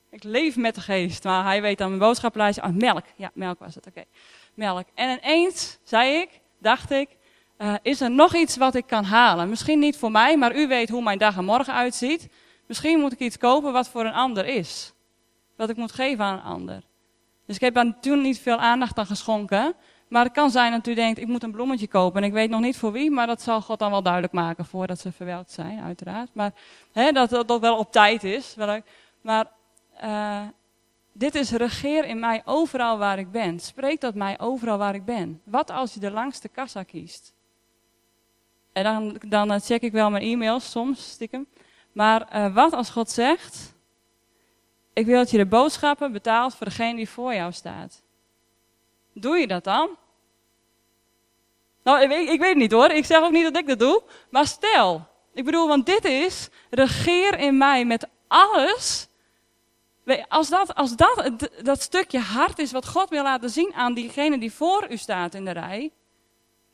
ik 0.10 0.24
leef 0.24 0.55
met 0.55 0.75
de 0.75 0.81
geest. 0.81 1.24
Maar 1.24 1.43
hij 1.43 1.62
weet 1.62 1.81
aan 1.81 1.88
mijn 1.88 2.00
boodschappenlijstje, 2.00 2.63
oh, 2.63 2.69
melk. 2.69 3.05
Ja, 3.15 3.31
melk 3.34 3.60
was 3.60 3.75
het, 3.75 3.88
oké. 3.88 4.03
Melk. 4.53 4.88
En 4.93 5.19
ineens, 5.24 5.79
zei 5.84 6.13
ik, 6.13 6.29
dacht 6.58 6.91
ik, 6.91 7.10
uh, 7.58 7.74
is 7.81 8.01
er 8.01 8.12
nog 8.12 8.36
iets 8.36 8.58
wat 8.58 8.75
ik 8.75 8.88
kan 8.88 9.03
halen? 9.03 9.50
Misschien 9.50 9.79
niet 9.79 9.98
voor 9.98 10.12
mij, 10.12 10.38
maar 10.38 10.55
u 10.55 10.67
weet 10.67 10.89
hoe 10.89 11.03
mijn 11.03 11.17
dag 11.17 11.38
en 11.38 11.46
morgen 11.46 11.74
uitziet. 11.74 12.29
Misschien 12.65 13.00
moet 13.00 13.12
ik 13.12 13.19
iets 13.19 13.38
kopen 13.38 13.74
wat 13.74 13.89
voor 13.89 14.05
een 14.05 14.13
ander 14.13 14.46
is. 14.46 14.93
Wat 15.55 15.69
ik 15.69 15.75
moet 15.75 15.91
geven 15.91 16.25
aan 16.25 16.38
een 16.38 16.43
ander. 16.43 16.84
Dus 17.46 17.55
ik 17.55 17.62
heb 17.62 17.74
daar 17.74 18.00
toen 18.00 18.22
niet 18.22 18.39
veel 18.39 18.58
aandacht 18.58 18.98
aan 18.98 19.05
geschonken. 19.05 19.75
Maar 20.10 20.24
het 20.24 20.34
kan 20.34 20.50
zijn 20.50 20.72
dat 20.72 20.88
u 20.88 20.94
denkt, 20.94 21.20
ik 21.20 21.28
moet 21.28 21.44
een 21.44 21.51
bloemetje 21.51 21.88
kopen. 21.88 22.22
En 22.22 22.28
ik 22.28 22.34
weet 22.34 22.50
nog 22.50 22.62
niet 22.62 22.78
voor 22.78 22.92
wie, 22.92 23.12
maar 23.12 23.28
dat 23.28 23.42
zal 23.42 23.62
God 23.62 23.80
dan 23.80 23.92
wel 23.92 24.01
duidelijk 24.01 24.34
maken 24.34 24.66
voordat 24.66 25.00
ze 25.00 25.12
verwelkt 25.12 25.51
zijn, 25.51 25.82
uiteraard. 25.82 26.30
Maar 26.34 26.54
hè, 26.92 27.12
dat 27.12 27.30
dat 27.30 27.60
wel 27.60 27.78
op 27.78 27.92
tijd 27.92 28.24
is. 28.24 28.56
Maar 29.22 29.51
uh, 30.04 30.42
dit 31.12 31.36
is 31.36 31.51
regeer 31.51 32.06
in 32.06 32.20
mij 32.20 32.42
overal 32.46 32.98
waar 32.98 33.20
ik 33.20 33.32
ben. 33.32 33.60
Spreek 33.60 34.01
dat 34.01 34.16
mij 34.16 34.39
overal 34.39 34.78
waar 34.78 34.96
ik 34.96 35.06
ben. 35.06 35.42
Wat 35.44 35.72
als 35.72 35.94
je 35.94 36.00
de 36.00 36.12
langste 36.12 36.48
kassa 36.48 36.84
kiest? 36.84 37.34
En 38.74 38.84
dan, 38.84 39.22
dan 39.28 39.51
eh, 39.51 39.60
check 39.60 39.82
ik 39.82 39.92
wel 39.92 40.10
mijn 40.10 40.24
e-mails 40.24 40.72
soms, 40.72 41.10
stiekem. 41.10 41.48
Maar 41.92 42.28
uh, 42.36 42.54
wat 42.54 42.74
als 42.74 42.89
God 42.89 43.10
zegt, 43.10 43.74
ik 44.94 45.06
wil 45.06 45.18
dat 45.18 45.32
je 45.32 45.38
de 45.38 45.46
boodschappen 45.46 46.12
betaalt 46.12 46.56
voor 46.56 46.68
degene 46.68 46.96
die 46.96 47.10
voor 47.10 47.34
jou 47.34 47.51
staat. 47.51 48.01
Doe 49.13 49.38
je 49.38 49.48
dat 49.48 49.63
dan? 49.63 49.89
Nou, 51.84 52.01
ik, 52.01 52.30
ik 52.30 52.39
weet 52.39 52.56
niet 52.56 52.72
hoor. 52.72 52.89
Ik 52.89 53.06
zeg 53.06 53.22
ook 53.22 53.32
niet 53.32 53.44
dat 53.44 53.58
ik 53.58 53.68
dat 53.68 53.80
doe. 53.80 54.04
Maar 54.30 54.48
stel, 54.48 55.08
ik 55.34 55.46
bedoel, 55.46 55.68
want 55.68 55.86
dit 55.86 56.06
is, 56.06 56.50
regeer 56.70 57.39
in 57.39 57.58
mij 57.58 57.86
met 57.86 58.08
alles. 58.28 59.08
Als 60.28 60.50
dat, 60.50 60.75
als 60.75 60.96
dat 60.96 61.50
dat 61.63 61.82
stukje 61.82 62.20
hart 62.20 62.60
is 62.60 62.72
wat 62.72 62.88
God 62.88 63.10
wil 63.10 63.24
laten 63.24 63.50
zien 63.50 63.74
aan 63.74 63.94
diegene 63.94 64.39
die 64.39 64.54
voor 64.54 64.88
u 64.89 64.98
staat 64.98 65.34
in 65.34 65.46
de 65.46 65.51
rij. 65.51 65.92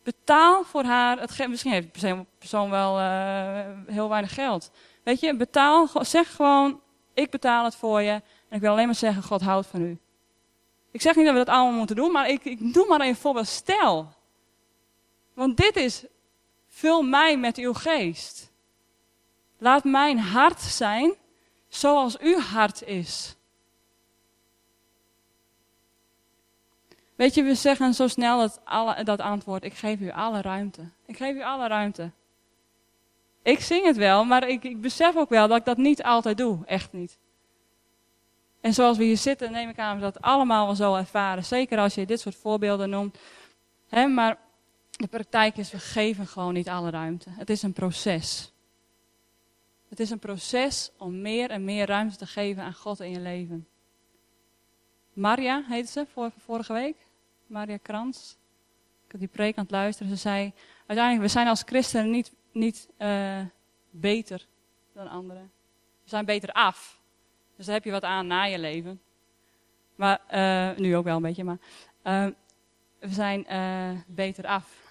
Betaal 0.03 0.63
voor 0.63 0.83
haar, 0.83 1.19
het, 1.19 1.47
misschien 1.47 1.71
heeft 1.71 2.01
de 2.01 2.25
persoon 2.39 2.69
wel 2.69 2.99
uh, 2.99 3.59
heel 3.87 4.09
weinig 4.09 4.33
geld. 4.33 4.71
Weet 5.03 5.19
je, 5.19 5.35
betaal, 5.35 5.89
zeg 6.01 6.35
gewoon, 6.35 6.81
ik 7.13 7.29
betaal 7.29 7.63
het 7.63 7.75
voor 7.75 8.01
je. 8.01 8.11
En 8.49 8.55
ik 8.55 8.61
wil 8.61 8.71
alleen 8.71 8.85
maar 8.85 8.95
zeggen, 8.95 9.23
God 9.23 9.41
houdt 9.41 9.67
van 9.67 9.81
u. 9.81 9.99
Ik 10.95 11.01
zeg 11.01 11.15
niet 11.15 11.25
dat 11.25 11.33
we 11.33 11.43
dat 11.45 11.55
allemaal 11.55 11.77
moeten 11.77 11.95
doen, 11.95 12.11
maar 12.11 12.29
ik, 12.29 12.45
ik 12.45 12.87
maar 12.87 13.01
een 13.01 13.15
voorbeeld. 13.15 13.47
Stel. 13.47 14.13
Want 15.33 15.57
dit 15.57 15.75
is, 15.75 16.05
vul 16.67 17.01
mij 17.01 17.37
met 17.37 17.57
uw 17.57 17.73
geest. 17.73 18.51
Laat 19.57 19.83
mijn 19.83 20.19
hart 20.19 20.61
zijn 20.61 21.13
zoals 21.67 22.17
uw 22.17 22.39
hart 22.39 22.83
is. 22.83 23.35
Weet 27.15 27.33
je, 27.33 27.43
we 27.43 27.55
zeggen 27.55 27.93
zo 27.93 28.07
snel 28.07 28.39
dat, 28.39 28.61
alle, 28.63 29.03
dat 29.03 29.19
antwoord, 29.19 29.63
ik 29.63 29.73
geef 29.73 29.99
u 29.99 30.11
alle 30.11 30.41
ruimte. 30.41 30.89
Ik 31.05 31.17
geef 31.17 31.35
u 31.35 31.43
alle 31.43 31.67
ruimte. 31.67 32.11
Ik 33.41 33.59
zing 33.59 33.85
het 33.85 33.97
wel, 33.97 34.23
maar 34.23 34.47
ik, 34.47 34.63
ik 34.63 34.81
besef 34.81 35.15
ook 35.15 35.29
wel 35.29 35.47
dat 35.47 35.57
ik 35.57 35.65
dat 35.65 35.77
niet 35.77 36.03
altijd 36.03 36.37
doe. 36.37 36.65
Echt 36.65 36.93
niet. 36.93 37.17
En 38.65 38.73
zoals 38.73 38.97
we 38.97 39.03
hier 39.03 39.17
zitten, 39.17 39.51
neem 39.51 39.69
ik 39.69 39.79
aan 39.79 39.99
dat 39.99 40.13
we 40.13 40.19
dat 40.19 40.29
allemaal 40.29 40.65
wel 40.65 40.75
zo 40.75 40.95
ervaren. 40.95 41.45
Zeker 41.45 41.77
als 41.77 41.95
je 41.95 42.05
dit 42.05 42.19
soort 42.19 42.35
voorbeelden 42.35 42.89
noemt. 42.89 43.17
maar 43.89 44.37
de 44.89 45.07
praktijk 45.07 45.57
is, 45.57 45.71
we 45.71 45.79
geven 45.79 46.27
gewoon 46.27 46.53
niet 46.53 46.69
alle 46.69 46.89
ruimte. 46.89 47.29
Het 47.29 47.49
is 47.49 47.61
een 47.61 47.73
proces. 47.73 48.51
Het 49.89 49.99
is 49.99 50.09
een 50.09 50.19
proces 50.19 50.91
om 50.97 51.21
meer 51.21 51.49
en 51.49 51.63
meer 51.63 51.87
ruimte 51.87 52.17
te 52.17 52.25
geven 52.25 52.63
aan 52.63 52.73
God 52.73 52.99
in 52.99 53.09
je 53.09 53.19
leven. 53.19 53.67
Maria 55.13 55.63
heette 55.67 55.91
ze 55.91 56.05
voor, 56.13 56.31
vorige 56.37 56.73
week. 56.73 56.97
Maria 57.47 57.77
Krans. 57.77 58.37
Ik 59.05 59.11
heb 59.11 59.19
die 59.19 59.29
preek 59.29 59.57
aan 59.57 59.63
het 59.63 59.71
luisteren. 59.71 60.11
Ze 60.11 60.17
zei, 60.17 60.53
uiteindelijk, 60.85 61.27
we 61.27 61.33
zijn 61.33 61.47
als 61.47 61.63
christenen 61.65 62.09
niet, 62.09 62.31
niet 62.51 62.89
uh, 62.97 63.41
beter 63.89 64.47
dan 64.93 65.07
anderen. 65.07 65.51
We 66.03 66.09
zijn 66.09 66.25
beter 66.25 66.51
af. 66.51 67.03
Dus 67.57 67.65
daar 67.65 67.75
heb 67.75 67.83
je 67.83 67.91
wat 67.91 68.03
aan 68.03 68.27
na 68.27 68.43
je 68.43 68.59
leven. 68.59 69.01
Maar, 69.95 70.19
uh, 70.33 70.77
nu 70.77 70.95
ook 70.95 71.03
wel 71.03 71.15
een 71.15 71.21
beetje, 71.21 71.43
maar 71.43 71.57
uh, 72.03 72.25
we 72.99 73.13
zijn 73.13 73.45
beter 74.07 74.45
af. 74.45 74.83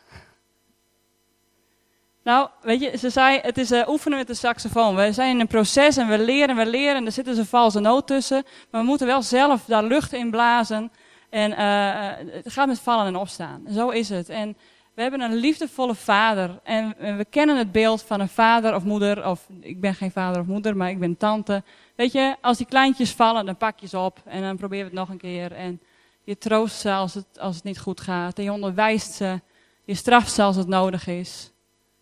Nou, 2.25 2.49
weet 2.61 2.80
je, 2.80 2.97
ze 2.99 3.11
zei, 3.11 3.38
het 3.42 3.59
is 3.59 3.73
uh, 3.73 3.88
oefenen 3.88 4.18
met 4.18 4.26
de 4.26 4.35
saxofoon. 4.35 4.94
We 4.94 5.12
zijn 5.12 5.30
in 5.30 5.40
een 5.40 5.47
proces 5.47 5.97
en 5.97 6.09
we 6.09 6.18
leren, 6.18 6.56
we 6.56 6.66
leren. 6.66 6.97
En 6.97 7.06
er 7.06 7.12
zit 7.12 7.25
dus 7.25 7.38
een 7.38 7.47
valse 7.47 7.80
noot 7.80 8.06
tussen. 8.06 8.44
Maar 8.71 8.80
we 8.80 8.87
moeten 8.87 9.06
wel 9.06 9.23
zelf 9.23 9.64
daar 9.64 9.85
lucht 9.85 10.12
in 10.12 10.30
blazen. 10.30 10.92
En 11.30 11.50
uh, 11.50 12.33
het 12.33 12.52
gaat 12.52 12.66
met 12.66 12.80
vallen 12.80 13.06
en 13.06 13.16
opstaan. 13.16 13.64
Zo 13.71 13.88
is 13.88 14.09
het. 14.09 14.28
En 14.28 14.56
we 14.95 15.03
hebben 15.03 15.21
een 15.21 15.35
liefdevolle 15.35 15.95
vader. 15.95 16.61
En 16.63 16.95
we 17.17 17.27
kennen 17.31 17.57
het 17.57 17.73
beeld 17.73 18.03
van 18.03 18.21
een 18.21 18.29
vader 18.29 18.75
of 18.75 18.85
moeder. 18.85 19.29
Of 19.29 19.49
ik 19.61 19.81
ben 19.81 19.95
geen 19.95 20.11
vader 20.11 20.41
of 20.41 20.47
moeder, 20.47 20.77
maar 20.77 20.91
ik 20.91 20.99
ben 20.99 21.17
tante. 21.17 21.63
Weet 21.95 22.13
je, 22.13 22.37
als 22.41 22.57
die 22.57 22.67
kleintjes 22.67 23.13
vallen, 23.13 23.47
dan 23.47 23.57
pak 23.57 23.79
je 23.79 23.87
ze 23.87 23.99
op. 23.99 24.21
En 24.25 24.43
dan 24.43 24.57
proberen 24.57 24.85
we 24.85 24.91
het 24.91 25.01
nog 25.01 25.09
een 25.09 25.19
keer. 25.19 25.53
En 25.53 25.81
je 26.25 26.39
troost 26.39 26.81
ze 26.81 26.93
als 26.93 27.15
het, 27.15 27.39
als 27.39 27.55
het 27.55 27.65
niet 27.65 27.79
goed 27.79 28.01
gaat. 28.01 28.39
En 28.39 28.45
je 28.45 28.53
onderwijst 28.53 29.13
ze. 29.13 29.41
Je 29.85 29.95
straft 29.95 30.33
ze 30.33 30.43
als 30.43 30.57
het 30.57 30.69
nodig 30.69 31.07
is. 31.07 31.53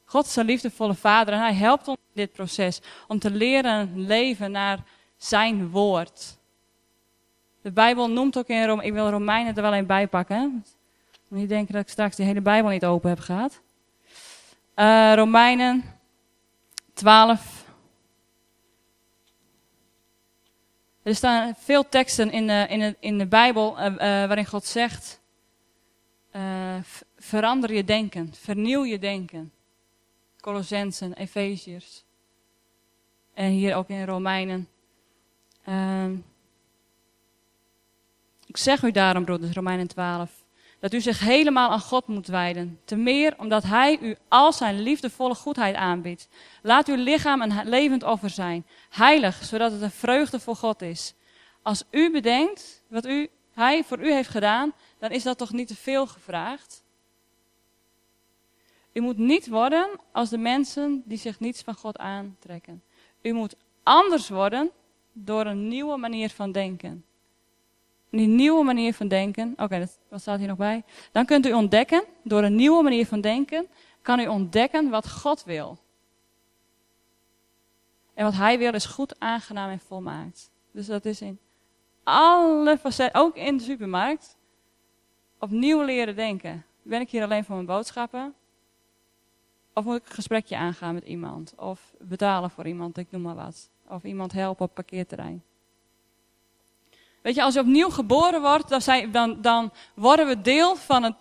God 0.04 0.26
is 0.26 0.36
een 0.36 0.46
liefdevolle 0.46 0.94
vader 0.94 1.34
en 1.34 1.40
hij 1.40 1.54
helpt 1.54 1.88
ons 1.88 1.96
in 1.96 2.20
dit 2.22 2.32
proces 2.32 2.80
om 3.08 3.18
te 3.18 3.30
leren 3.30 4.06
leven 4.06 4.50
naar 4.50 4.84
zijn 5.16 5.70
woord. 5.70 6.38
De 7.62 7.72
Bijbel 7.72 8.10
noemt 8.10 8.38
ook 8.38 8.48
in 8.48 8.66
Romeinen, 8.66 8.84
ik 8.84 8.92
wil 8.92 9.10
Romeinen 9.10 9.56
er 9.56 9.62
wel 9.62 9.74
een 9.74 9.86
bij 9.86 10.08
pakken. 10.08 10.64
Niet 11.32 11.48
denken 11.48 11.74
dat 11.74 11.82
ik 11.82 11.88
straks 11.88 12.16
de 12.16 12.22
hele 12.22 12.40
Bijbel 12.40 12.70
niet 12.70 12.84
open 12.84 13.08
heb 13.08 13.18
gehad. 13.18 13.60
Uh, 14.76 15.12
Romeinen 15.14 15.84
12. 16.92 17.64
Er 21.02 21.14
staan 21.14 21.54
veel 21.58 21.88
teksten 21.88 22.30
in 22.30 22.46
de, 22.46 22.66
in 22.68 22.78
de, 22.78 22.96
in 23.00 23.18
de 23.18 23.26
Bijbel 23.26 23.78
uh, 23.78 23.84
uh, 23.84 23.96
waarin 23.98 24.46
God 24.46 24.64
zegt: 24.64 25.20
verander 27.18 27.72
je 27.72 27.84
denken, 27.84 28.34
vernieuw 28.34 28.84
je 28.84 28.98
denken. 28.98 29.52
Colossensen, 30.40 31.12
Efeziërs. 31.12 32.04
En 33.34 33.50
hier 33.50 33.74
ook 33.74 33.88
in 33.88 34.04
Romeinen. 34.04 34.68
Uh, 35.68 36.10
ik 38.46 38.56
zeg 38.56 38.82
u 38.82 38.90
daarom, 38.90 39.24
broeders, 39.24 39.52
Romeinen 39.52 39.86
12, 39.86 40.41
dat 40.82 40.92
u 40.92 41.00
zich 41.00 41.18
helemaal 41.18 41.70
aan 41.70 41.80
God 41.80 42.06
moet 42.06 42.26
wijden. 42.26 42.80
Te 42.84 42.96
meer 42.96 43.34
omdat 43.38 43.62
Hij 43.62 43.98
u 44.00 44.16
al 44.28 44.52
zijn 44.52 44.80
liefdevolle 44.80 45.34
goedheid 45.34 45.74
aanbiedt. 45.74 46.28
Laat 46.62 46.88
uw 46.88 46.96
lichaam 46.96 47.42
een 47.42 47.68
levend 47.68 48.02
offer 48.02 48.30
zijn, 48.30 48.66
heilig, 48.90 49.44
zodat 49.44 49.72
het 49.72 49.82
een 49.82 49.90
vreugde 49.90 50.40
voor 50.40 50.56
God 50.56 50.82
is. 50.82 51.14
Als 51.62 51.84
u 51.90 52.10
bedenkt 52.10 52.82
wat 52.88 53.06
u, 53.06 53.30
Hij 53.52 53.84
voor 53.84 54.00
u 54.00 54.12
heeft 54.12 54.28
gedaan, 54.28 54.72
dan 54.98 55.10
is 55.10 55.22
dat 55.22 55.38
toch 55.38 55.52
niet 55.52 55.68
te 55.68 55.76
veel 55.76 56.06
gevraagd? 56.06 56.84
U 58.92 59.00
moet 59.00 59.18
niet 59.18 59.48
worden 59.48 59.90
als 60.12 60.28
de 60.28 60.38
mensen 60.38 61.02
die 61.04 61.18
zich 61.18 61.40
niets 61.40 61.62
van 61.62 61.74
God 61.74 61.98
aantrekken. 61.98 62.82
U 63.20 63.32
moet 63.32 63.56
anders 63.82 64.28
worden 64.28 64.70
door 65.12 65.46
een 65.46 65.68
nieuwe 65.68 65.96
manier 65.96 66.30
van 66.30 66.52
denken. 66.52 67.04
Die 68.12 68.26
nieuwe 68.26 68.64
manier 68.64 68.94
van 68.94 69.08
denken, 69.08 69.54
oké, 69.56 69.88
wat 70.08 70.20
staat 70.20 70.38
hier 70.38 70.48
nog 70.48 70.56
bij? 70.56 70.84
Dan 71.12 71.24
kunt 71.24 71.46
u 71.46 71.52
ontdekken, 71.52 72.04
door 72.22 72.42
een 72.42 72.54
nieuwe 72.54 72.82
manier 72.82 73.06
van 73.06 73.20
denken, 73.20 73.66
kan 74.02 74.20
u 74.20 74.26
ontdekken 74.26 74.90
wat 74.90 75.10
God 75.10 75.44
wil. 75.44 75.78
En 78.14 78.24
wat 78.24 78.34
Hij 78.34 78.58
wil 78.58 78.74
is 78.74 78.84
goed, 78.84 79.20
aangenaam 79.20 79.70
en 79.70 79.78
volmaakt. 79.78 80.50
Dus 80.72 80.86
dat 80.86 81.04
is 81.04 81.20
in 81.20 81.38
alle 82.02 82.78
facetten, 82.78 83.20
ook 83.20 83.36
in 83.36 83.56
de 83.56 83.62
supermarkt, 83.62 84.36
opnieuw 85.38 85.82
leren 85.82 86.16
denken. 86.16 86.64
Ben 86.82 87.00
ik 87.00 87.10
hier 87.10 87.22
alleen 87.22 87.44
voor 87.44 87.54
mijn 87.54 87.66
boodschappen? 87.66 88.34
Of 89.74 89.84
moet 89.84 89.96
ik 89.96 90.08
een 90.08 90.14
gesprekje 90.14 90.56
aangaan 90.56 90.94
met 90.94 91.04
iemand? 91.04 91.54
Of 91.56 91.94
betalen 91.98 92.50
voor 92.50 92.66
iemand, 92.66 92.96
ik 92.96 93.10
noem 93.10 93.22
maar 93.22 93.34
wat. 93.34 93.70
Of 93.88 94.04
iemand 94.04 94.32
helpen 94.32 94.64
op 94.64 94.74
parkeerterrein. 94.74 95.42
Weet 97.22 97.34
je, 97.34 97.42
als 97.42 97.54
je 97.54 97.60
opnieuw 97.60 97.90
geboren 97.90 98.40
wordt, 98.40 98.68
dan, 98.68 98.82
zijn, 98.82 99.12
dan, 99.12 99.40
dan 99.40 99.72
worden 99.94 100.26
we 100.26 100.40
deel 100.40 100.76
van 100.76 101.02
het 101.02 101.14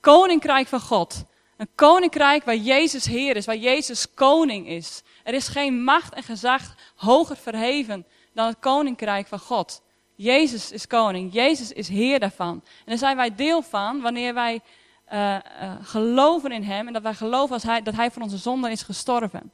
koninkrijk 0.00 0.66
van 0.66 0.80
God. 0.80 1.24
Een 1.56 1.68
koninkrijk 1.74 2.44
waar 2.44 2.56
Jezus 2.56 3.04
Heer 3.04 3.36
is, 3.36 3.46
waar 3.46 3.56
Jezus 3.56 4.14
koning 4.14 4.68
is. 4.68 5.02
Er 5.24 5.34
is 5.34 5.48
geen 5.48 5.84
macht 5.84 6.14
en 6.14 6.22
gezag 6.22 6.74
hoger 6.96 7.36
verheven 7.36 8.06
dan 8.32 8.46
het 8.46 8.58
koninkrijk 8.58 9.26
van 9.26 9.38
God. 9.38 9.82
Jezus 10.14 10.72
is 10.72 10.86
koning, 10.86 11.32
Jezus 11.32 11.72
is 11.72 11.88
Heer 11.88 12.20
daarvan. 12.20 12.52
En 12.52 12.84
daar 12.84 12.98
zijn 12.98 13.16
wij 13.16 13.34
deel 13.34 13.62
van 13.62 14.00
wanneer 14.00 14.34
wij 14.34 14.60
uh, 15.12 15.34
uh, 15.34 15.40
geloven 15.82 16.52
in 16.52 16.62
Hem 16.62 16.86
en 16.86 16.92
dat 16.92 17.02
wij 17.02 17.14
geloven 17.14 17.54
als 17.54 17.62
hij, 17.62 17.82
dat 17.82 17.94
Hij 17.94 18.10
voor 18.10 18.22
onze 18.22 18.36
zonden 18.36 18.70
is 18.70 18.82
gestorven. 18.82 19.52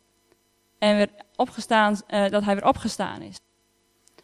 En 0.78 0.96
weer 0.96 1.08
opgestaan, 1.37 2.00
uh, 2.08 2.28
dat 2.28 2.44
Hij 2.44 2.54
weer 2.54 2.66
opgestaan 2.66 3.23
is 3.23 3.37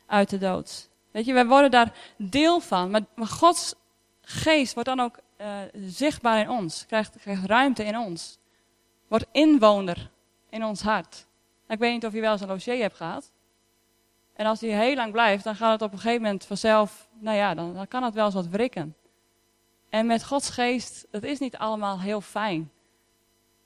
uit 0.06 0.30
de 0.30 0.38
dood. 0.38 0.89
Weet 1.11 1.25
je, 1.25 1.33
wij 1.33 1.47
worden 1.47 1.71
daar 1.71 1.95
deel 2.17 2.61
van. 2.61 2.90
Maar, 2.90 3.02
Gods 3.17 3.75
geest 4.21 4.75
wordt 4.75 4.88
dan 4.88 5.00
ook 5.00 5.19
zichtbaar 5.73 6.40
in 6.40 6.49
ons, 6.49 6.87
krijgt, 6.87 7.17
ruimte 7.47 7.85
in 7.85 7.99
ons. 7.99 8.38
Wordt 9.09 9.26
inwoner 9.33 10.11
in 10.50 10.64
ons 10.64 10.83
hart. 10.83 11.26
Ik 11.69 11.79
weet 11.79 11.93
niet 11.93 12.07
of 12.07 12.12
je 12.12 12.21
wel 12.21 12.33
eens 12.33 12.40
een 12.40 12.49
logier 12.49 12.81
hebt 12.81 12.97
gehad. 12.97 13.33
En 14.35 14.47
als 14.47 14.59
die 14.59 14.73
heel 14.73 14.95
lang 14.95 15.12
blijft, 15.12 15.45
dan 15.45 15.57
gaat 15.57 15.73
het 15.73 15.83
op 15.83 15.93
een 15.93 15.99
gegeven 15.99 16.23
moment 16.23 16.45
vanzelf, 16.45 17.09
nou 17.19 17.37
ja, 17.37 17.55
dan, 17.55 17.75
dan 17.75 17.88
kan 17.88 18.02
het 18.02 18.14
wel 18.14 18.25
eens 18.25 18.35
wat 18.35 18.49
wrikken. 18.49 18.97
En 19.88 20.07
met 20.07 20.25
Gods 20.25 20.50
geest, 20.50 21.07
dat 21.11 21.23
is 21.23 21.38
niet 21.38 21.57
allemaal 21.57 22.00
heel 22.00 22.21
fijn. 22.21 22.71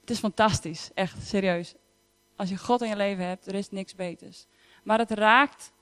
Het 0.00 0.10
is 0.10 0.18
fantastisch, 0.18 0.90
echt, 0.94 1.26
serieus. 1.26 1.74
Als 2.36 2.48
je 2.48 2.56
God 2.56 2.82
in 2.82 2.88
je 2.88 2.96
leven 2.96 3.24
hebt, 3.24 3.46
er 3.46 3.54
is 3.54 3.70
niks 3.70 3.94
beters. 3.94 4.46
Maar 4.82 4.98
het 4.98 5.10
raakt 5.10 5.72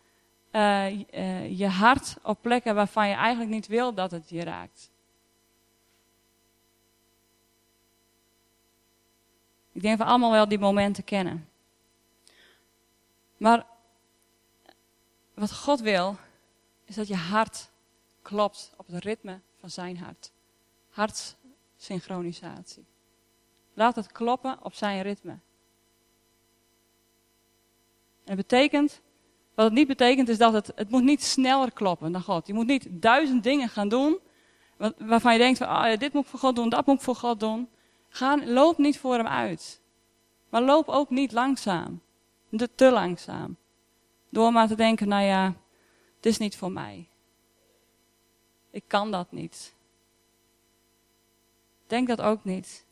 uh, 0.52 0.99
uh, 0.99 1.59
je 1.59 1.68
hart 1.68 2.16
op 2.23 2.38
plekken 2.40 2.75
waarvan 2.75 3.09
je 3.09 3.14
eigenlijk 3.14 3.50
niet 3.50 3.66
wil 3.66 3.94
dat 3.94 4.11
het 4.11 4.28
je 4.28 4.44
raakt. 4.44 4.90
Ik 9.73 9.82
denk 9.82 9.99
dat 9.99 10.06
we 10.06 10.12
allemaal 10.12 10.30
wel 10.30 10.49
die 10.49 10.59
momenten 10.59 11.04
kennen. 11.04 11.49
Maar 13.37 13.66
wat 15.35 15.52
God 15.56 15.80
wil, 15.80 16.16
is 16.85 16.94
dat 16.94 17.09
je 17.09 17.16
hart 17.16 17.71
klopt 18.23 18.73
op 18.76 18.87
het 18.87 19.04
ritme 19.04 19.40
van 19.56 19.71
zijn 19.71 19.99
hart. 19.99 20.32
Hartsynchronisatie. 20.90 22.85
Laat 23.75 23.97
het 23.97 24.12
kloppen 24.12 24.59
op 24.62 24.75
zijn 24.75 25.02
ritme. 25.02 25.38
En 28.25 28.37
het 28.37 28.37
betekent, 28.37 29.00
wat 29.54 29.64
het 29.64 29.75
niet 29.75 29.87
betekent 29.87 30.28
is 30.28 30.38
dat 30.38 30.52
het, 30.52 30.73
het 30.75 30.90
moet 30.90 31.02
niet 31.02 31.25
sneller 31.25 31.73
kloppen 31.73 32.12
dan 32.12 32.23
God. 32.23 32.47
Je 32.47 32.54
moet 32.54 32.66
niet 32.66 32.87
duizend 32.90 33.42
dingen 33.42 33.68
gaan 33.68 33.88
doen 33.88 34.18
waarvan 34.99 35.32
je 35.32 35.38
denkt, 35.38 35.59
van, 35.59 35.68
oh, 35.68 35.97
dit 35.99 36.12
moet 36.12 36.23
ik 36.23 36.28
voor 36.30 36.38
God 36.38 36.56
doen, 36.56 36.68
dat 36.68 36.87
moet 36.87 36.97
ik 36.97 37.02
voor 37.02 37.16
God 37.16 37.40
doen. 37.40 37.68
Ga, 38.09 38.38
loop 38.44 38.78
niet 38.78 38.99
voor 38.99 39.14
hem 39.14 39.26
uit. 39.26 39.80
Maar 40.49 40.62
loop 40.62 40.88
ook 40.88 41.11
niet 41.11 41.32
langzaam. 41.32 42.00
Te 42.75 42.90
langzaam. 42.90 43.56
Door 44.28 44.52
maar 44.52 44.68
te 44.68 44.75
denken, 44.75 45.09
nou 45.09 45.23
ja, 45.23 45.44
het 46.16 46.26
is 46.26 46.38
niet 46.38 46.56
voor 46.56 46.73
mij. 46.73 47.09
Ik 48.71 48.85
kan 48.87 49.11
dat 49.11 49.32
niet. 49.32 49.75
Denk 51.87 52.09
dat 52.09 52.21
ook 52.21 52.44
niet. 52.44 52.87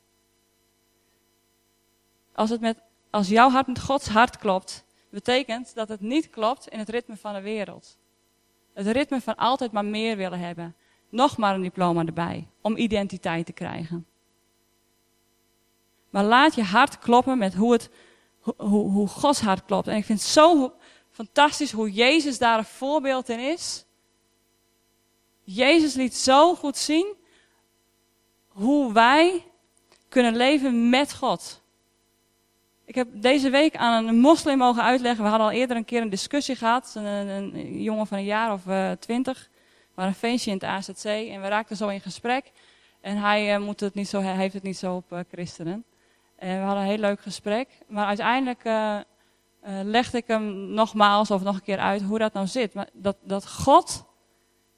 Als, 2.32 2.50
het 2.50 2.60
met, 2.60 2.78
als 3.10 3.28
jouw 3.28 3.50
hart 3.50 3.66
met 3.66 3.80
Gods 3.80 4.08
hart 4.08 4.36
klopt, 4.38 4.84
betekent 5.10 5.74
dat 5.74 5.88
het 5.88 6.00
niet 6.00 6.30
klopt 6.30 6.68
in 6.68 6.78
het 6.78 6.88
ritme 6.88 7.16
van 7.16 7.34
de 7.34 7.40
wereld. 7.40 7.98
Het 8.72 8.86
ritme 8.86 9.20
van 9.20 9.36
altijd 9.36 9.72
maar 9.72 9.84
meer 9.84 10.16
willen 10.16 10.38
hebben. 10.38 10.76
Nog 11.08 11.36
maar 11.36 11.54
een 11.54 11.62
diploma 11.62 12.04
erbij, 12.04 12.48
om 12.60 12.76
identiteit 12.76 13.46
te 13.46 13.52
krijgen. 13.52 14.06
Maar 16.10 16.24
laat 16.24 16.54
je 16.54 16.62
hart 16.62 16.98
kloppen 16.98 17.38
met 17.38 17.54
hoe, 17.54 17.72
het, 17.72 17.90
hoe, 18.40 18.90
hoe 18.90 19.08
Gods 19.08 19.40
hart 19.40 19.64
klopt. 19.64 19.88
En 19.88 19.96
ik 19.96 20.04
vind 20.04 20.18
het 20.18 20.28
zo 20.28 20.72
fantastisch 21.10 21.72
hoe 21.72 21.92
Jezus 21.92 22.38
daar 22.38 22.58
een 22.58 22.64
voorbeeld 22.64 23.28
in 23.28 23.38
is. 23.38 23.84
Jezus 25.42 25.94
liet 25.94 26.16
zo 26.16 26.54
goed 26.54 26.76
zien 26.76 27.14
hoe 28.48 28.92
wij 28.92 29.44
kunnen 30.08 30.36
leven 30.36 30.88
met 30.88 31.14
God. 31.14 31.59
Ik 32.90 32.96
heb 32.96 33.08
deze 33.12 33.50
week 33.50 33.76
aan 33.76 34.06
een 34.06 34.18
moslim 34.18 34.58
mogen 34.58 34.82
uitleggen. 34.82 35.24
We 35.24 35.30
hadden 35.30 35.46
al 35.48 35.52
eerder 35.52 35.76
een 35.76 35.84
keer 35.84 36.02
een 36.02 36.08
discussie 36.08 36.56
gehad. 36.56 36.92
Een, 36.94 37.04
een, 37.04 37.82
jongen 37.82 38.06
van 38.06 38.18
een 38.18 38.24
jaar 38.24 38.52
of 38.52 38.66
uh, 38.66 38.90
twintig. 38.90 39.50
Waren 39.94 40.10
een 40.10 40.16
feestje 40.16 40.50
in 40.50 40.56
het 40.56 40.66
AZC 40.66 41.04
en 41.04 41.40
we 41.40 41.48
raakten 41.48 41.76
zo 41.76 41.88
in 41.88 42.00
gesprek. 42.00 42.52
En 43.00 43.16
hij, 43.16 43.54
uh, 43.54 43.64
moet 43.64 43.80
het 43.80 43.94
niet 43.94 44.08
zo, 44.08 44.20
hij 44.20 44.34
heeft 44.34 44.54
het 44.54 44.62
niet 44.62 44.76
zo 44.76 44.94
op 44.94 45.12
uh, 45.12 45.18
christenen. 45.32 45.84
En 46.36 46.58
we 46.58 46.64
hadden 46.64 46.82
een 46.82 46.88
heel 46.88 46.98
leuk 46.98 47.20
gesprek. 47.20 47.68
Maar 47.86 48.06
uiteindelijk 48.06 48.62
legde 49.82 50.18
ik 50.18 50.26
hem 50.26 50.72
nogmaals 50.72 51.30
of 51.30 51.42
nog 51.42 51.54
een 51.54 51.62
keer 51.62 51.78
uit 51.78 52.02
hoe 52.02 52.18
dat 52.18 52.32
nou 52.32 52.46
zit. 52.46 52.74
Maar 52.74 52.88
dat, 52.92 53.16
dat 53.22 53.48
God 53.48 54.04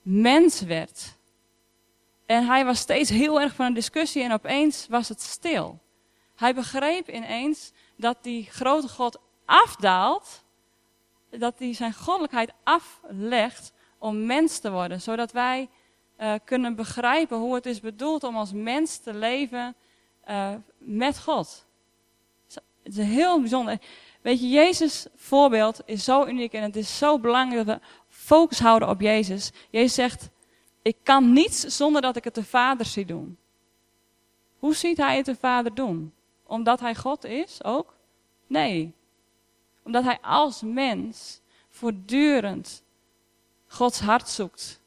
mens 0.03 0.61
werd. 0.61 1.17
En 2.27 2.47
hij 2.47 2.65
was 2.65 2.79
steeds 2.79 3.11
heel 3.11 3.41
erg 3.41 3.55
van 3.55 3.67
een 3.67 3.75
discussie 3.75 4.23
en 4.23 4.33
opeens 4.33 4.87
was 4.89 5.09
het 5.09 5.21
stil. 5.21 5.81
Hij 6.37 6.55
begreep 6.55 7.09
ineens 7.09 7.73
dat 8.03 8.17
die 8.23 8.45
grote 8.51 8.89
God 8.89 9.19
afdaalt, 9.45 10.45
dat 11.31 11.55
hij 11.59 11.75
zijn 11.75 11.95
goddelijkheid 11.95 12.53
aflegt 12.63 13.73
om 13.99 14.27
mens 14.27 14.59
te 14.59 14.71
worden, 14.71 15.01
zodat 15.01 15.33
wij 15.33 15.69
uh, 16.21 16.35
kunnen 16.45 16.75
begrijpen 16.75 17.39
hoe 17.39 17.55
het 17.55 17.67
is 17.67 17.81
bedoeld 17.81 18.25
om 18.25 18.37
als 18.37 18.53
mens 18.53 18.99
te 18.99 19.15
leven 19.15 19.75
uh, 20.29 20.55
met 20.79 21.21
God. 21.21 21.67
Het 22.83 22.99
is 22.99 23.07
heel 23.07 23.41
bijzonder. 23.41 23.79
Weet 24.21 24.41
je, 24.41 24.49
Jezus' 24.49 25.07
voorbeeld 25.17 25.81
is 25.85 26.05
zo 26.05 26.27
uniek 26.27 26.53
en 26.53 26.63
het 26.63 26.77
is 26.77 26.99
zo 26.99 27.19
belangrijk 27.19 27.67
dat 27.67 27.77
we 27.77 27.87
focus 28.09 28.59
houden 28.59 28.89
op 28.89 29.01
Jezus. 29.01 29.51
Jezus 29.71 29.95
zegt, 29.95 30.29
ik 30.83 30.97
kan 31.03 31.33
niets 31.33 31.61
zonder 31.61 32.03
dat 32.03 32.17
ik 32.17 32.25
het 32.25 32.35
de 32.35 32.45
Vader 32.45 32.87
zie 32.87 33.05
doen. 33.05 33.39
Hoe 34.59 34.75
ziet 34.75 34.97
hij 34.97 35.17
het 35.17 35.27
de 35.27 35.37
Vader 35.37 35.75
doen? 35.75 36.13
Omdat 36.53 36.81
hij 36.81 36.95
God 36.95 37.25
is 37.25 37.65
ook? 37.65 37.95
Nee. 38.47 38.93
Omdat 39.83 40.05
hij 40.05 40.19
als 40.21 40.63
mens 40.63 41.41
voortdurend 41.69 42.83
Gods 43.67 44.01
hart 44.01 44.29
zoekt. 44.29 44.81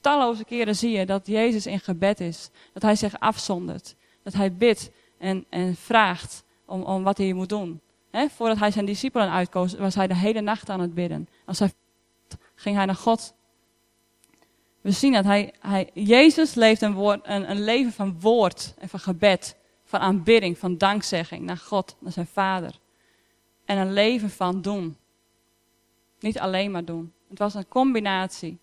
Talloze 0.00 0.44
keren 0.44 0.76
zie 0.76 0.90
je 0.90 1.06
dat 1.06 1.26
Jezus 1.26 1.66
in 1.66 1.80
gebed 1.80 2.20
is. 2.20 2.50
Dat 2.72 2.82
hij 2.82 2.96
zich 2.96 3.20
afzondert. 3.20 3.94
Dat 4.22 4.32
hij 4.32 4.52
bidt 4.52 4.90
en, 5.18 5.44
en 5.48 5.76
vraagt 5.76 6.44
om, 6.64 6.82
om 6.82 7.02
wat 7.02 7.18
hij 7.18 7.32
moet 7.32 7.48
doen 7.48 7.80
voordat 8.12 8.58
hij 8.58 8.70
zijn 8.70 8.84
discipelen 8.84 9.30
uitkoos, 9.30 9.74
was 9.74 9.94
hij 9.94 10.06
de 10.06 10.16
hele 10.16 10.40
nacht 10.40 10.70
aan 10.70 10.80
het 10.80 10.94
bidden. 10.94 11.28
Als 11.44 11.58
hij 11.58 11.72
ging 12.54 12.76
hij 12.76 12.84
naar 12.84 12.94
God. 12.94 13.34
We 14.80 14.90
zien 14.90 15.12
dat 15.12 15.24
hij, 15.24 15.54
hij 15.60 15.90
Jezus 15.94 16.54
leeft 16.54 16.82
een, 16.82 16.94
woord, 16.94 17.20
een, 17.22 17.50
een 17.50 17.64
leven 17.64 17.92
van 17.92 18.20
woord 18.20 18.74
en 18.78 18.88
van 18.88 19.00
gebed, 19.00 19.56
van 19.92 20.00
aanbidding, 20.00 20.58
van 20.58 20.78
dankzegging 20.78 21.42
naar 21.42 21.56
God, 21.56 21.96
naar 21.98 22.12
zijn 22.12 22.26
Vader. 22.26 22.78
En 23.64 23.78
een 23.78 23.92
leven 23.92 24.30
van 24.30 24.62
doen. 24.62 24.96
Niet 26.20 26.38
alleen 26.38 26.70
maar 26.70 26.84
doen. 26.84 27.12
Het 27.28 27.38
was 27.38 27.54
een 27.54 27.68
combinatie 27.68 28.58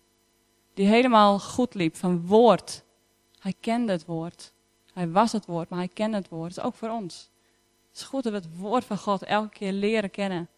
die 0.74 0.86
helemaal 0.86 1.38
goed 1.38 1.74
liep 1.74 1.96
van 1.96 2.26
woord. 2.26 2.84
Hij 3.38 3.54
kende 3.60 3.92
het 3.92 4.04
woord. 4.04 4.52
Hij 4.92 5.10
was 5.10 5.32
het 5.32 5.46
woord, 5.46 5.68
maar 5.68 5.78
hij 5.78 5.88
kende 5.88 6.16
het 6.16 6.28
woord. 6.28 6.54
Dat 6.54 6.64
is 6.64 6.70
ook 6.70 6.74
voor 6.74 6.88
ons. 6.88 7.30
Het 7.88 7.96
is 7.96 8.02
goed 8.02 8.22
dat 8.22 8.32
we 8.32 8.38
het 8.38 8.58
woord 8.58 8.84
van 8.84 8.98
God 8.98 9.22
elke 9.22 9.48
keer 9.48 9.72
leren 9.72 10.10
kennen. 10.10 10.48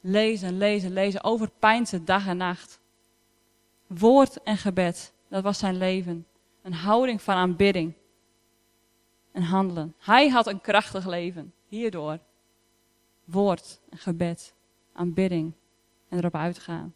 Lezen, 0.00 0.58
lezen, 0.58 0.92
lezen. 0.92 1.24
Overpijnsen 1.24 2.04
dag 2.04 2.26
en 2.26 2.36
nacht. 2.36 2.80
Woord 3.86 4.42
en 4.42 4.56
gebed. 4.56 5.12
Dat 5.28 5.42
was 5.42 5.58
zijn 5.58 5.76
leven. 5.76 6.26
Een 6.62 6.74
houding 6.74 7.22
van 7.22 7.34
aanbidding. 7.34 7.94
En 9.32 9.42
handelen. 9.42 9.94
Hij 9.98 10.28
had 10.28 10.46
een 10.46 10.60
krachtig 10.60 11.06
leven. 11.06 11.52
Hierdoor. 11.68 12.18
Woord 13.24 13.80
en 13.90 13.98
gebed. 13.98 14.54
Aanbidding. 14.92 15.52
En 16.08 16.18
erop 16.18 16.34
uitgaan. 16.34 16.94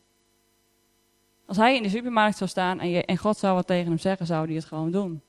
Als 1.47 1.57
hij 1.57 1.77
in 1.77 1.83
de 1.83 1.89
supermarkt 1.89 2.37
zou 2.37 2.51
staan 2.51 2.81
en, 2.81 2.89
je, 2.89 3.05
en 3.05 3.17
God 3.17 3.39
zou 3.39 3.55
wat 3.55 3.67
tegen 3.67 3.87
hem 3.87 3.99
zeggen, 3.99 4.27
zou 4.27 4.47
hij 4.47 4.55
het 4.55 4.65
gewoon 4.65 4.91
doen. 4.91 5.23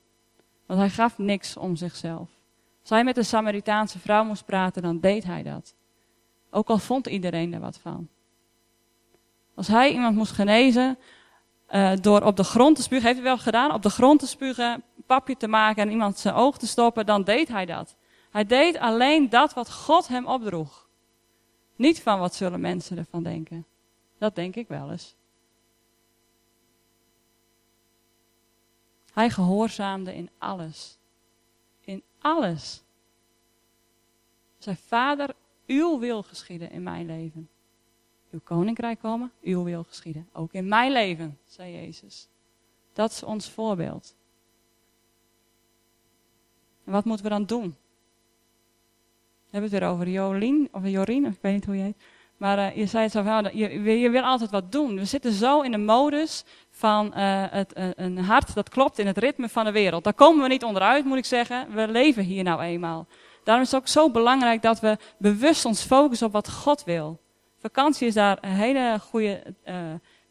Want 0.66 0.80
hij 0.80 0.90
gaf 0.90 1.18
niks 1.18 1.56
om 1.56 1.76
zichzelf. 1.76 2.30
Als 2.80 2.90
hij 2.90 3.04
met 3.04 3.16
een 3.16 3.24
Samaritaanse 3.24 3.98
vrouw 3.98 4.24
moest 4.24 4.44
praten, 4.44 4.82
dan 4.82 5.00
deed 5.00 5.24
hij 5.24 5.42
dat. 5.42 5.74
Ook 6.50 6.68
al 6.68 6.78
vond 6.78 7.06
iedereen 7.06 7.54
er 7.54 7.60
wat 7.60 7.78
van. 7.78 8.08
Als 9.54 9.68
hij 9.68 9.92
iemand 9.92 10.16
moest 10.16 10.32
genezen 10.32 10.98
uh, 11.70 11.92
door 12.00 12.22
op 12.22 12.36
de 12.36 12.44
grond 12.44 12.76
te 12.76 12.82
spugen, 12.82 13.04
heeft 13.04 13.18
hij 13.18 13.26
wel 13.26 13.38
gedaan, 13.38 13.72
op 13.72 13.82
de 13.82 13.90
grond 13.90 14.20
te 14.20 14.26
spugen, 14.26 14.82
papje 15.08 15.36
te 15.36 15.48
maken 15.48 15.82
en 15.82 15.90
iemand 15.90 16.18
zijn 16.18 16.34
oog 16.34 16.58
te 16.58 16.66
stoppen, 16.66 17.06
dan 17.06 17.24
deed 17.24 17.48
hij 17.48 17.66
dat. 17.66 17.96
Hij 18.30 18.44
deed 18.44 18.78
alleen 18.78 19.28
dat 19.28 19.54
wat 19.54 19.72
God 19.72 20.08
hem 20.08 20.26
opdroeg. 20.26 20.88
Niet 21.76 22.02
van 22.02 22.18
wat 22.18 22.34
zullen 22.34 22.60
mensen 22.60 22.98
ervan 22.98 23.22
denken. 23.22 23.66
Dat 24.18 24.34
denk 24.34 24.56
ik 24.56 24.68
wel 24.68 24.90
eens. 24.90 25.16
Hij 29.12 29.30
gehoorzaamde 29.30 30.14
in 30.14 30.30
alles. 30.38 30.98
Alles. 32.20 32.82
Zei, 34.58 34.76
Vader, 34.76 35.34
uw 35.66 35.98
wil 35.98 36.22
geschieden 36.22 36.70
in 36.70 36.82
mijn 36.82 37.06
leven. 37.06 37.48
Uw 38.30 38.40
koninkrijk 38.44 39.00
komen, 39.00 39.32
uw 39.42 39.62
wil 39.62 39.84
geschieden. 39.84 40.28
Ook 40.32 40.52
in 40.52 40.68
mijn 40.68 40.92
leven, 40.92 41.38
zei 41.44 41.72
Jezus. 41.72 42.28
Dat 42.92 43.10
is 43.10 43.22
ons 43.22 43.50
voorbeeld. 43.50 44.16
En 46.88 46.94
wat 46.94 47.04
moeten 47.04 47.24
we 47.24 47.30
dan 47.30 47.44
doen? 47.44 47.76
We 49.44 49.50
hebben 49.50 49.70
het 49.70 49.80
weer 49.80 49.88
over 49.88 50.08
Jolien, 50.08 50.68
of 50.72 50.86
Jorien, 50.86 51.26
of 51.26 51.32
ik 51.32 51.38
weet 51.40 51.52
niet 51.52 51.64
hoe 51.64 51.76
je 51.76 51.82
heet. 51.82 51.96
Maar 52.36 52.58
uh, 52.58 52.76
je 52.76 52.86
zei 52.86 53.02
het 53.02 53.12
zo 53.12 53.22
van, 53.22 53.50
je, 53.52 53.82
je, 54.00 54.10
wil 54.10 54.22
altijd 54.22 54.50
wat 54.50 54.72
doen. 54.72 54.96
We 54.96 55.04
zitten 55.04 55.32
zo 55.32 55.60
in 55.60 55.70
de 55.70 55.78
modus 55.78 56.44
van 56.70 57.06
uh, 57.06 57.44
het, 57.50 57.78
uh, 57.78 57.88
een 57.94 58.18
hart 58.18 58.54
dat 58.54 58.68
klopt 58.68 58.98
in 58.98 59.06
het 59.06 59.18
ritme 59.18 59.48
van 59.48 59.64
de 59.64 59.72
wereld. 59.72 60.04
Daar 60.04 60.14
komen 60.14 60.42
we 60.42 60.48
niet 60.48 60.64
onderuit, 60.64 61.04
moet 61.04 61.18
ik 61.18 61.24
zeggen. 61.24 61.74
We 61.74 61.88
leven 61.88 62.24
hier 62.24 62.42
nou 62.42 62.60
eenmaal. 62.60 63.06
Daarom 63.44 63.64
is 63.64 63.70
het 63.70 63.80
ook 63.80 63.88
zo 63.88 64.10
belangrijk 64.10 64.62
dat 64.62 64.80
we 64.80 64.96
bewust 65.18 65.64
ons 65.64 65.82
focussen 65.82 66.26
op 66.26 66.32
wat 66.32 66.50
God 66.50 66.84
wil. 66.84 67.20
Vakantie 67.58 68.06
is 68.06 68.14
daar 68.14 68.38
een 68.40 68.50
hele 68.50 68.98
goede 69.00 69.54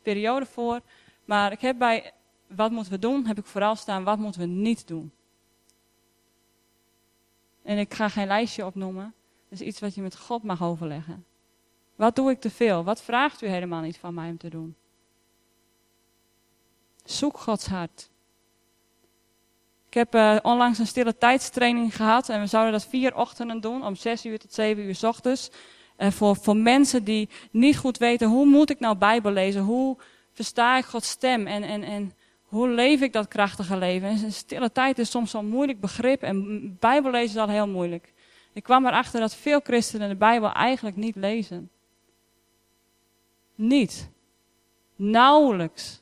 periode 0.02 0.46
voor. 0.46 0.80
Maar 1.26 1.52
ik 1.52 1.62
heb 1.62 1.78
bij 1.78 2.12
wat 2.48 2.72
moeten 2.72 2.91
we 2.91 3.00
doen, 3.00 3.26
heb 3.26 3.38
ik 3.38 3.46
vooral 3.46 3.76
staan, 3.76 4.04
wat 4.04 4.17
moeten 4.17 4.41
we 4.41 4.48
niet 4.48 4.88
doen. 4.88 5.12
En 7.67 7.77
ik 7.77 7.93
ga 7.93 8.10
geen 8.10 8.27
lijstje 8.27 8.65
opnoemen. 8.65 9.13
Dat 9.49 9.60
is 9.60 9.67
iets 9.67 9.80
wat 9.80 9.95
je 9.95 10.01
met 10.01 10.17
God 10.17 10.43
mag 10.43 10.63
overleggen. 10.63 11.25
Wat 11.95 12.15
doe 12.15 12.32
ik 12.32 12.41
te 12.41 12.49
veel? 12.49 12.84
Wat 12.84 13.01
vraagt 13.01 13.41
u 13.41 13.47
helemaal 13.47 13.82
niet 13.82 13.97
van 13.97 14.13
mij 14.13 14.30
om 14.30 14.38
te 14.38 14.49
doen? 14.49 14.75
Zoek 17.03 17.38
Gods 17.38 17.65
hart. 17.67 18.10
Ik 19.88 19.93
heb 19.93 20.15
uh, 20.15 20.38
onlangs 20.41 20.80
een 20.80 20.88
stille 20.88 21.17
tijdstraining 21.17 21.95
gehad 21.95 22.30
en 22.30 22.39
we 22.39 22.47
zouden 22.47 22.71
dat 22.71 22.86
vier 22.86 23.15
ochtenden 23.15 23.62
doen, 23.62 23.86
om 23.86 23.95
zes 23.95 24.25
uur 24.25 24.39
tot 24.39 24.53
zeven 24.53 24.84
uur 24.84 24.95
s 24.95 25.03
ochtends. 25.03 25.49
Voor, 25.97 26.36
voor 26.36 26.58
mensen 26.58 27.03
die 27.03 27.30
niet 27.51 27.77
goed 27.77 27.97
weten, 27.97 28.27
hoe 28.27 28.45
moet 28.45 28.69
ik 28.69 28.80
nou 28.80 28.97
Bijbel 28.97 29.32
lezen? 29.32 29.62
Hoe 29.62 29.97
versta 30.32 30.77
ik 30.77 30.86
Gods 30.86 31.10
stem? 31.10 31.47
En, 31.47 31.63
en, 31.63 31.84
en 31.84 32.13
hoe 32.48 32.70
leef 32.70 33.02
ik 33.02 33.14
dat 33.14 33.28
krachtige 33.28 33.78
leven? 33.78 34.10
En 34.10 34.32
stille 34.32 34.72
tijd 34.72 35.00
is 35.00 35.10
soms 35.10 35.32
zo'n 35.32 35.50
moeilijk 35.50 35.80
begrip 35.80 36.22
en 36.22 36.78
Bijbel 36.80 37.12
lezen 37.12 37.36
is 37.36 37.42
al 37.42 37.50
heel 37.50 37.68
moeilijk. 37.68 38.14
Ik 38.54 38.64
kwam 38.64 38.86
erachter 38.86 39.20
dat 39.20 39.36
veel 39.36 39.60
christenen 39.60 40.10
de 40.10 40.16
Bijbel 40.16 40.52
eigenlijk 40.52 40.96
niet 40.96 41.16
lezen. 41.16 41.70
Niet. 43.56 44.10
Nauwelijks. 44.96 46.02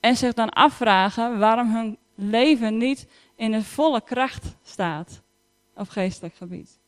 En 0.00 0.16
zich 0.16 0.34
dan 0.34 0.50
afvragen 0.50 1.38
waarom 1.38 1.74
hun 1.74 1.98
leven 2.14 2.76
niet 2.76 3.06
in 3.36 3.52
de 3.52 3.62
volle 3.62 4.00
kracht 4.00 4.56
staat 4.62 5.22
op 5.74 5.88
geestelijk 5.88 6.34
gebied. 6.34 6.78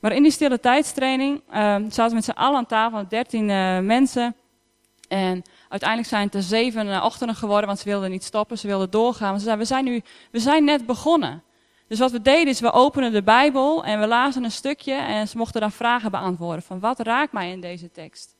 Maar 0.00 0.12
in 0.12 0.22
die 0.22 0.32
stille 0.32 0.60
tijdstraining 0.60 1.42
uh, 1.48 1.54
zaten 1.88 2.08
we 2.08 2.14
met 2.14 2.24
z'n 2.24 2.30
allen 2.30 2.56
aan 2.56 2.66
tafel, 2.66 3.08
13 3.08 3.48
uh, 3.48 3.76
eh, 3.76 3.84
mensen. 3.84 4.36
En 5.08 5.42
uiteindelijk 5.72 6.08
zijn 6.08 6.24
het 6.24 6.34
er 6.34 6.42
zeven 6.42 6.86
uh, 6.86 7.04
ochtenden 7.04 7.36
geworden, 7.36 7.66
want 7.66 7.78
ze 7.78 7.88
wilden 7.88 8.10
niet 8.10 8.24
stoppen, 8.24 8.58
ze 8.58 8.66
wilden 8.66 8.90
doorgaan. 8.90 9.38
ze 9.38 9.44
zeiden, 9.44 9.66
we 9.66 9.72
zijn, 9.72 9.84
nu, 9.84 10.02
we 10.30 10.38
zijn 10.38 10.64
net 10.64 10.86
begonnen. 10.86 11.42
Dus 11.88 11.98
wat 11.98 12.10
we 12.10 12.22
deden 12.22 12.46
is, 12.46 12.60
we 12.60 12.72
openen 12.72 13.12
de 13.12 13.22
Bijbel 13.22 13.84
en 13.84 14.00
we 14.00 14.06
lazen 14.06 14.44
een 14.44 14.50
stukje 14.50 14.94
en 14.94 15.28
ze 15.28 15.36
mochten 15.36 15.60
dan 15.60 15.72
vragen 15.72 16.10
beantwoorden. 16.10 16.62
Van 16.62 16.80
wat 16.80 17.00
raakt 17.00 17.32
mij 17.32 17.50
in 17.50 17.60
deze 17.60 17.90
tekst? 17.90 18.36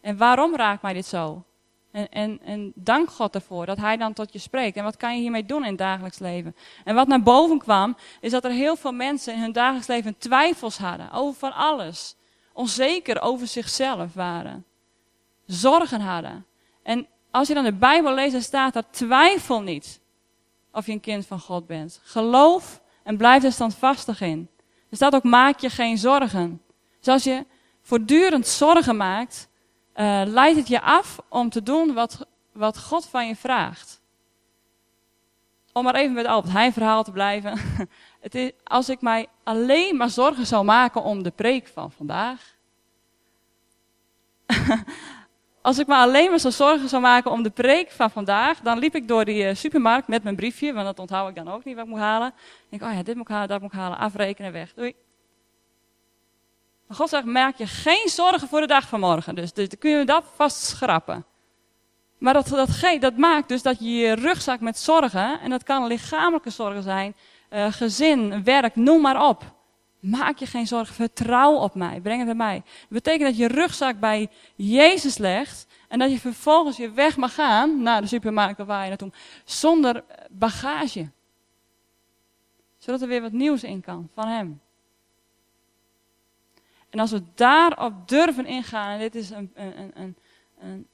En 0.00 0.16
waarom 0.16 0.56
raakt 0.56 0.82
mij 0.82 0.92
dit 0.92 1.06
zo? 1.06 1.44
En, 1.90 2.08
en, 2.08 2.40
en 2.44 2.72
dank 2.74 3.10
God 3.10 3.34
ervoor 3.34 3.66
dat 3.66 3.78
Hij 3.78 3.96
dan 3.96 4.12
tot 4.12 4.32
je 4.32 4.38
spreekt. 4.38 4.76
En 4.76 4.84
wat 4.84 4.96
kan 4.96 5.14
je 5.14 5.20
hiermee 5.20 5.46
doen 5.46 5.62
in 5.62 5.68
het 5.68 5.78
dagelijks 5.78 6.18
leven? 6.18 6.56
En 6.84 6.94
wat 6.94 7.08
naar 7.08 7.22
boven 7.22 7.58
kwam, 7.58 7.96
is 8.20 8.30
dat 8.30 8.44
er 8.44 8.50
heel 8.50 8.76
veel 8.76 8.92
mensen 8.92 9.34
in 9.34 9.40
hun 9.40 9.52
dagelijks 9.52 9.86
leven 9.86 10.18
twijfels 10.18 10.78
hadden 10.78 11.12
over 11.12 11.38
van 11.38 11.52
alles. 11.52 12.16
Onzeker 12.52 13.20
over 13.20 13.46
zichzelf 13.46 14.14
waren. 14.14 14.64
Zorgen 15.46 16.00
hadden. 16.00 16.46
En 16.82 17.06
als 17.30 17.48
je 17.48 17.54
dan 17.54 17.64
de 17.64 17.72
Bijbel 17.72 18.14
leest, 18.14 18.32
dan 18.32 18.42
staat 18.42 18.76
er 18.76 18.90
twijfel 18.90 19.62
niet 19.62 20.00
of 20.72 20.86
je 20.86 20.92
een 20.92 21.00
kind 21.00 21.26
van 21.26 21.40
God 21.40 21.66
bent. 21.66 22.00
Geloof 22.02 22.82
en 23.02 23.16
blijf 23.16 23.44
er 23.44 23.52
standvastig 23.52 24.20
in. 24.20 24.48
Er 24.90 24.96
staat 24.96 25.14
ook 25.14 25.22
maak 25.22 25.58
je 25.58 25.70
geen 25.70 25.98
zorgen. 25.98 26.62
Dus 26.98 27.08
als 27.08 27.24
je 27.24 27.46
voortdurend 27.82 28.46
zorgen 28.46 28.96
maakt, 28.96 29.48
uh, 29.96 30.22
leidt 30.26 30.58
het 30.58 30.68
je 30.68 30.80
af 30.80 31.18
om 31.28 31.50
te 31.50 31.62
doen 31.62 31.94
wat, 31.94 32.26
wat 32.52 32.78
God 32.78 33.06
van 33.06 33.26
je 33.26 33.36
vraagt. 33.36 34.00
Om 35.72 35.84
maar 35.84 35.94
even 35.94 36.12
met 36.12 36.26
Albert 36.26 36.52
Heijn 36.52 36.72
verhaal 36.72 37.04
te 37.04 37.12
blijven. 37.12 37.58
Het 38.20 38.34
is, 38.34 38.50
als 38.64 38.88
ik 38.88 39.00
mij 39.00 39.26
alleen 39.42 39.96
maar 39.96 40.10
zorgen 40.10 40.46
zou 40.46 40.64
maken 40.64 41.02
om 41.02 41.22
de 41.22 41.30
preek 41.30 41.66
van 41.66 41.90
vandaag. 41.90 42.56
Als 45.62 45.78
ik 45.78 45.86
me 45.86 45.94
alleen 45.94 46.30
maar 46.30 46.38
zo 46.38 46.50
zorgen 46.50 46.88
zou 46.88 47.02
maken 47.02 47.30
om 47.30 47.42
de 47.42 47.50
preek 47.50 47.90
van 47.90 48.10
vandaag, 48.10 48.60
dan 48.60 48.78
liep 48.78 48.94
ik 48.94 49.08
door 49.08 49.24
die 49.24 49.44
uh, 49.44 49.54
supermarkt 49.54 50.08
met 50.08 50.22
mijn 50.22 50.36
briefje, 50.36 50.72
want 50.72 50.86
dat 50.86 50.98
onthoud 50.98 51.28
ik 51.28 51.34
dan 51.34 51.48
ook 51.48 51.64
niet 51.64 51.74
wat 51.74 51.84
ik 51.84 51.90
moet 51.90 52.00
halen. 52.00 52.28
Ik 52.28 52.78
denk, 52.78 52.82
oh 52.82 52.96
ja, 52.96 53.02
dit 53.02 53.14
moet 53.14 53.28
ik 53.28 53.34
halen, 53.34 53.48
dat 53.48 53.60
moet 53.60 53.72
ik 53.72 53.78
halen, 53.78 53.98
afrekenen, 53.98 54.52
weg. 54.52 54.72
Doei. 54.74 54.94
Maar 56.86 56.96
God 56.96 57.08
zegt, 57.08 57.24
maak 57.24 57.56
je 57.56 57.66
geen 57.66 58.08
zorgen 58.08 58.48
voor 58.48 58.60
de 58.60 58.66
dag 58.66 58.88
van 58.88 59.00
morgen. 59.00 59.34
Dus, 59.34 59.52
dus 59.52 59.68
dan 59.68 59.78
kun 59.78 59.90
je 59.90 60.04
dat 60.04 60.24
vast 60.34 60.64
schrappen. 60.64 61.24
Maar 62.18 62.32
dat, 62.32 62.48
dat, 62.48 63.00
dat 63.00 63.16
maakt 63.16 63.48
dus 63.48 63.62
dat 63.62 63.78
je 63.78 63.90
je 63.90 64.12
rugzak 64.12 64.60
met 64.60 64.78
zorgen, 64.78 65.40
en 65.40 65.50
dat 65.50 65.62
kan 65.62 65.86
lichamelijke 65.86 66.50
zorgen 66.50 66.82
zijn, 66.82 67.14
uh, 67.50 67.72
gezin, 67.72 68.44
werk, 68.44 68.76
noem 68.76 69.00
maar 69.00 69.28
op. 69.28 69.44
Maak 70.02 70.38
je 70.38 70.46
geen 70.46 70.66
zorgen, 70.66 70.94
vertrouw 70.94 71.54
op 71.54 71.74
mij, 71.74 72.00
breng 72.00 72.18
het 72.18 72.26
bij 72.26 72.46
mij. 72.46 72.62
Dat 72.64 72.88
betekent 72.88 73.28
dat 73.28 73.36
je 73.36 73.46
rugzak 73.46 74.00
bij 74.00 74.28
Jezus 74.54 75.18
legt 75.18 75.66
en 75.88 75.98
dat 75.98 76.10
je 76.10 76.18
vervolgens 76.18 76.76
je 76.76 76.90
weg 76.90 77.16
mag 77.16 77.34
gaan 77.34 77.82
naar 77.82 78.00
de 78.00 78.06
supermarkt 78.06 78.64
waar 78.64 78.82
je 78.82 78.88
naartoe 78.88 79.12
zonder 79.44 80.04
bagage. 80.30 81.10
Zodat 82.78 83.02
er 83.02 83.08
weer 83.08 83.20
wat 83.20 83.32
nieuws 83.32 83.62
in 83.62 83.80
kan 83.80 84.08
van 84.14 84.28
Hem. 84.28 84.60
En 86.90 86.98
als 86.98 87.10
we 87.10 87.22
daarop 87.34 88.08
durven 88.08 88.46
ingaan, 88.46 88.92
en 88.92 88.98
dit 88.98 89.14
is 89.14 89.30
een, 89.30 89.50
een, 89.54 89.90
een, 89.94 90.16
een 90.58 90.86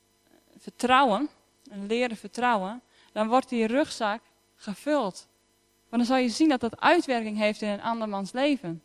vertrouwen, 0.59 1.29
een 1.71 1.87
leren 1.87 2.16
vertrouwen, 2.16 2.83
dan 3.12 3.29
wordt 3.29 3.49
die 3.49 3.66
rugzak 3.66 4.21
gevuld. 4.57 5.29
Want 5.88 6.03
dan 6.03 6.05
zal 6.05 6.16
je 6.16 6.29
zien 6.29 6.49
dat 6.49 6.61
dat 6.61 6.81
uitwerking 6.81 7.37
heeft 7.37 7.62
in 7.62 7.68
een 7.68 7.83
andermans 7.83 8.33
leven. 8.33 8.83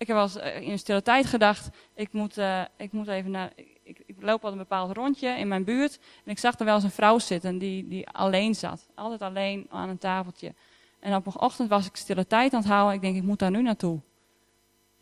Ik 0.00 0.06
heb 0.06 0.16
wel 0.16 0.24
eens 0.24 0.36
eh, 0.36 0.60
in 0.60 0.70
een 0.70 0.78
stille 0.78 1.02
tijd 1.02 1.26
gedacht, 1.26 1.68
ik 1.94 2.12
moet, 2.12 2.38
uh, 2.38 2.62
ik 2.76 2.92
moet 2.92 3.08
even 3.08 3.30
naar, 3.30 3.52
ik, 3.82 4.02
ik, 4.06 4.16
loop 4.18 4.44
al 4.44 4.52
een 4.52 4.58
bepaald 4.58 4.96
rondje 4.96 5.28
in 5.28 5.48
mijn 5.48 5.64
buurt. 5.64 5.98
En 6.24 6.30
ik 6.30 6.38
zag 6.38 6.58
er 6.58 6.64
wel 6.64 6.74
eens 6.74 6.84
een 6.84 6.90
vrouw 6.90 7.18
zitten 7.18 7.58
die, 7.58 7.88
die 7.88 8.08
alleen 8.08 8.54
zat. 8.54 8.88
Altijd 8.94 9.22
alleen 9.22 9.66
aan 9.70 9.88
een 9.88 9.98
tafeltje. 9.98 10.54
En 11.00 11.14
op 11.14 11.26
een 11.26 11.40
ochtend 11.40 11.68
was 11.68 11.86
ik 11.86 11.96
stille 11.96 12.26
tijd 12.26 12.52
aan 12.52 12.60
het 12.60 12.68
houden. 12.68 12.94
Ik 12.94 13.00
denk, 13.00 13.16
ik 13.16 13.22
moet 13.22 13.38
daar 13.38 13.50
nu 13.50 13.62
naartoe. 13.62 14.00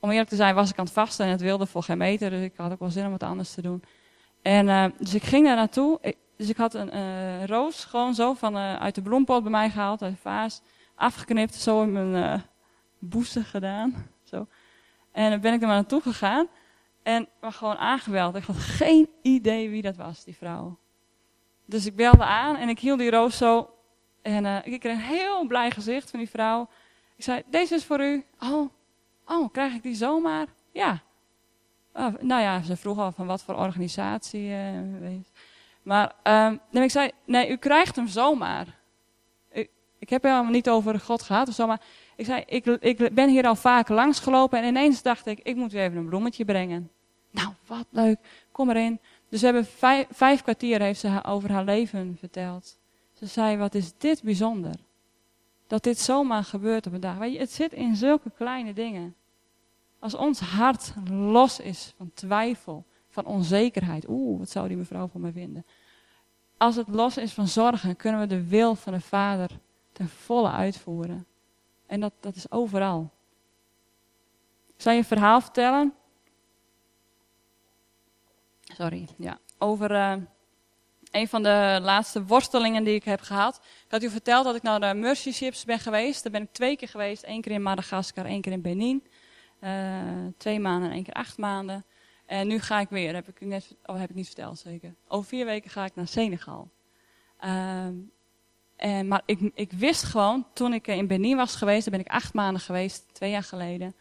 Om 0.00 0.10
eerlijk 0.10 0.28
te 0.28 0.36
zijn 0.36 0.54
was 0.54 0.70
ik 0.70 0.78
aan 0.78 0.84
het 0.84 0.94
vasten 0.94 1.24
en 1.24 1.30
het 1.30 1.40
wilde 1.40 1.66
voor 1.66 1.82
geen 1.82 1.98
meter. 1.98 2.30
Dus 2.30 2.42
ik 2.42 2.52
had 2.56 2.72
ook 2.72 2.80
wel 2.80 2.90
zin 2.90 3.04
om 3.04 3.10
wat 3.10 3.22
anders 3.22 3.54
te 3.54 3.62
doen. 3.62 3.82
En 4.42 4.66
uh, 4.66 4.84
dus 4.98 5.14
ik 5.14 5.22
ging 5.22 5.46
daar 5.46 5.56
naartoe. 5.56 6.14
dus 6.36 6.48
ik 6.48 6.56
had 6.56 6.74
een 6.74 7.46
roos 7.46 7.84
gewoon 7.84 8.14
zo 8.14 8.34
van, 8.34 8.56
uit 8.56 8.94
de 8.94 9.02
bloempot 9.02 9.42
bij 9.42 9.50
mij 9.50 9.70
gehaald, 9.70 10.02
uit 10.02 10.14
de 10.14 10.20
vaas. 10.20 10.60
Afgeknipt, 10.94 11.54
zo 11.54 11.82
in 11.82 11.92
mijn 11.92 12.44
boesten 12.98 13.44
gedaan. 13.44 14.16
En 15.18 15.30
dan 15.30 15.40
ben 15.40 15.52
ik 15.52 15.60
er 15.60 15.66
maar 15.66 15.76
naartoe 15.76 16.00
gegaan. 16.00 16.48
En 17.02 17.28
was 17.40 17.56
gewoon 17.56 17.76
aangebeld. 17.76 18.34
Ik 18.34 18.44
had 18.44 18.56
geen 18.56 19.08
idee 19.22 19.70
wie 19.70 19.82
dat 19.82 19.96
was, 19.96 20.24
die 20.24 20.36
vrouw. 20.36 20.78
Dus 21.64 21.86
ik 21.86 21.96
belde 21.96 22.24
aan 22.24 22.56
en 22.56 22.68
ik 22.68 22.78
hield 22.78 22.98
die 22.98 23.10
roos 23.10 23.36
zo. 23.36 23.70
En 24.22 24.44
uh, 24.44 24.56
ik 24.62 24.80
kreeg 24.80 24.94
een 24.94 25.00
heel 25.00 25.46
blij 25.46 25.70
gezicht 25.70 26.10
van 26.10 26.18
die 26.18 26.28
vrouw. 26.28 26.68
Ik 27.16 27.24
zei, 27.24 27.42
deze 27.46 27.74
is 27.74 27.84
voor 27.84 28.00
u. 28.00 28.24
Oh, 28.40 28.70
oh 29.24 29.52
krijg 29.52 29.74
ik 29.74 29.82
die 29.82 29.94
zomaar? 29.94 30.46
Ja. 30.72 31.02
Oh, 31.92 32.14
nou 32.20 32.42
ja, 32.42 32.62
ze 32.62 32.76
vroeg 32.76 32.98
al 32.98 33.12
van 33.12 33.26
wat 33.26 33.42
voor 33.42 33.54
organisatie. 33.54 34.48
Uh, 34.48 35.16
maar 35.82 36.12
um, 36.72 36.82
ik 36.82 36.90
zei, 36.90 37.10
nee, 37.24 37.50
u 37.50 37.56
krijgt 37.56 37.96
hem 37.96 38.06
zomaar. 38.06 38.66
Ik, 39.50 39.70
ik 39.98 40.10
heb 40.10 40.22
helemaal 40.22 40.52
niet 40.52 40.68
over 40.68 41.00
God 41.00 41.22
gehad 41.22 41.48
of 41.48 41.54
zo, 41.54 41.66
maar 41.66 41.80
ik 42.18 42.24
zei, 42.24 42.42
ik, 42.46 42.66
ik 42.66 43.14
ben 43.14 43.28
hier 43.28 43.46
al 43.46 43.54
vaak 43.54 43.88
langsgelopen 43.88 44.58
en 44.58 44.64
ineens 44.64 45.02
dacht 45.02 45.26
ik, 45.26 45.40
ik 45.42 45.56
moet 45.56 45.72
weer 45.72 45.82
even 45.82 45.96
een 45.96 46.08
bloemetje 46.08 46.44
brengen. 46.44 46.90
Nou, 47.30 47.48
wat 47.66 47.86
leuk, 47.90 48.18
kom 48.52 48.70
erin. 48.70 49.00
Dus 49.28 49.40
we 49.40 49.46
hebben 49.46 49.66
vijf, 49.66 50.06
vijf 50.10 50.42
kwartier 50.42 50.80
heeft 50.80 51.00
ze 51.00 51.24
over 51.24 51.52
haar 51.52 51.64
leven 51.64 52.16
verteld. 52.18 52.78
Ze 53.12 53.26
zei, 53.26 53.56
wat 53.56 53.74
is 53.74 53.92
dit 53.98 54.22
bijzonder. 54.22 54.74
Dat 55.66 55.82
dit 55.82 55.98
zomaar 55.98 56.44
gebeurt 56.44 56.86
op 56.86 56.92
een 56.92 57.00
dag. 57.00 57.18
Het 57.18 57.52
zit 57.52 57.72
in 57.72 57.96
zulke 57.96 58.30
kleine 58.36 58.72
dingen. 58.72 59.14
Als 59.98 60.14
ons 60.14 60.40
hart 60.40 60.92
los 61.10 61.60
is 61.60 61.94
van 61.96 62.10
twijfel, 62.14 62.84
van 63.08 63.26
onzekerheid. 63.26 64.08
Oeh, 64.08 64.38
wat 64.38 64.50
zou 64.50 64.68
die 64.68 64.76
mevrouw 64.76 65.06
van 65.06 65.20
mij 65.20 65.32
vinden? 65.32 65.64
als 66.58 66.76
het 66.76 66.88
los 66.88 67.16
is 67.16 67.32
van 67.32 67.48
zorgen, 67.48 67.96
kunnen 67.96 68.20
we 68.20 68.26
de 68.26 68.48
wil 68.48 68.74
van 68.74 68.92
de 68.92 69.00
Vader 69.00 69.50
ten 69.92 70.08
volle 70.08 70.50
uitvoeren. 70.50 71.26
En 71.88 72.00
dat, 72.00 72.12
dat 72.20 72.36
is 72.36 72.50
overal. 72.50 73.10
Ik 74.66 74.82
zal 74.82 74.92
je 74.92 74.98
een 74.98 75.04
verhaal 75.04 75.40
vertellen. 75.40 75.94
Sorry, 78.62 79.08
ja. 79.16 79.38
Over 79.58 79.90
uh, 79.90 80.14
een 81.10 81.28
van 81.28 81.42
de 81.42 81.78
laatste 81.82 82.24
worstelingen 82.24 82.84
die 82.84 82.94
ik 82.94 83.04
heb 83.04 83.20
gehad. 83.20 83.56
Ik 83.56 83.90
had 83.90 84.02
u 84.02 84.10
verteld 84.10 84.44
dat 84.44 84.54
ik 84.54 84.62
naar 84.62 84.80
de 84.80 84.94
Mercy 84.94 85.32
Ships 85.32 85.64
ben 85.64 85.78
geweest. 85.78 86.22
Daar 86.22 86.32
ben 86.32 86.42
ik 86.42 86.52
twee 86.52 86.76
keer 86.76 86.88
geweest. 86.88 87.22
één 87.22 87.40
keer 87.40 87.52
in 87.52 87.62
Madagaskar, 87.62 88.24
één 88.24 88.40
keer 88.40 88.52
in 88.52 88.62
Benin. 88.62 89.06
Uh, 89.60 90.26
twee 90.36 90.60
maanden 90.60 90.88
en 90.88 90.94
één 90.94 91.04
keer 91.04 91.14
acht 91.14 91.38
maanden. 91.38 91.84
En 92.26 92.46
nu 92.46 92.58
ga 92.58 92.80
ik 92.80 92.88
weer, 92.88 93.14
heb 93.14 93.28
ik, 93.28 93.40
net, 93.40 93.76
oh, 93.84 93.98
heb 93.98 94.10
ik 94.10 94.16
niet 94.16 94.26
verteld 94.26 94.58
zeker. 94.58 94.94
Over 95.06 95.28
vier 95.28 95.44
weken 95.44 95.70
ga 95.70 95.84
ik 95.84 95.94
naar 95.94 96.08
Senegal. 96.08 96.70
Uh, 97.44 97.86
en, 98.78 99.08
maar 99.08 99.22
ik, 99.24 99.50
ik 99.54 99.72
wist 99.72 100.02
gewoon, 100.02 100.46
toen 100.52 100.72
ik 100.72 100.86
in 100.86 101.06
Benin 101.06 101.36
was 101.36 101.56
geweest, 101.56 101.84
daar 101.84 101.98
ben 101.98 102.06
ik 102.06 102.12
acht 102.12 102.34
maanden 102.34 102.60
geweest, 102.60 103.06
twee 103.12 103.30
jaar 103.30 103.42
geleden. 103.42 103.94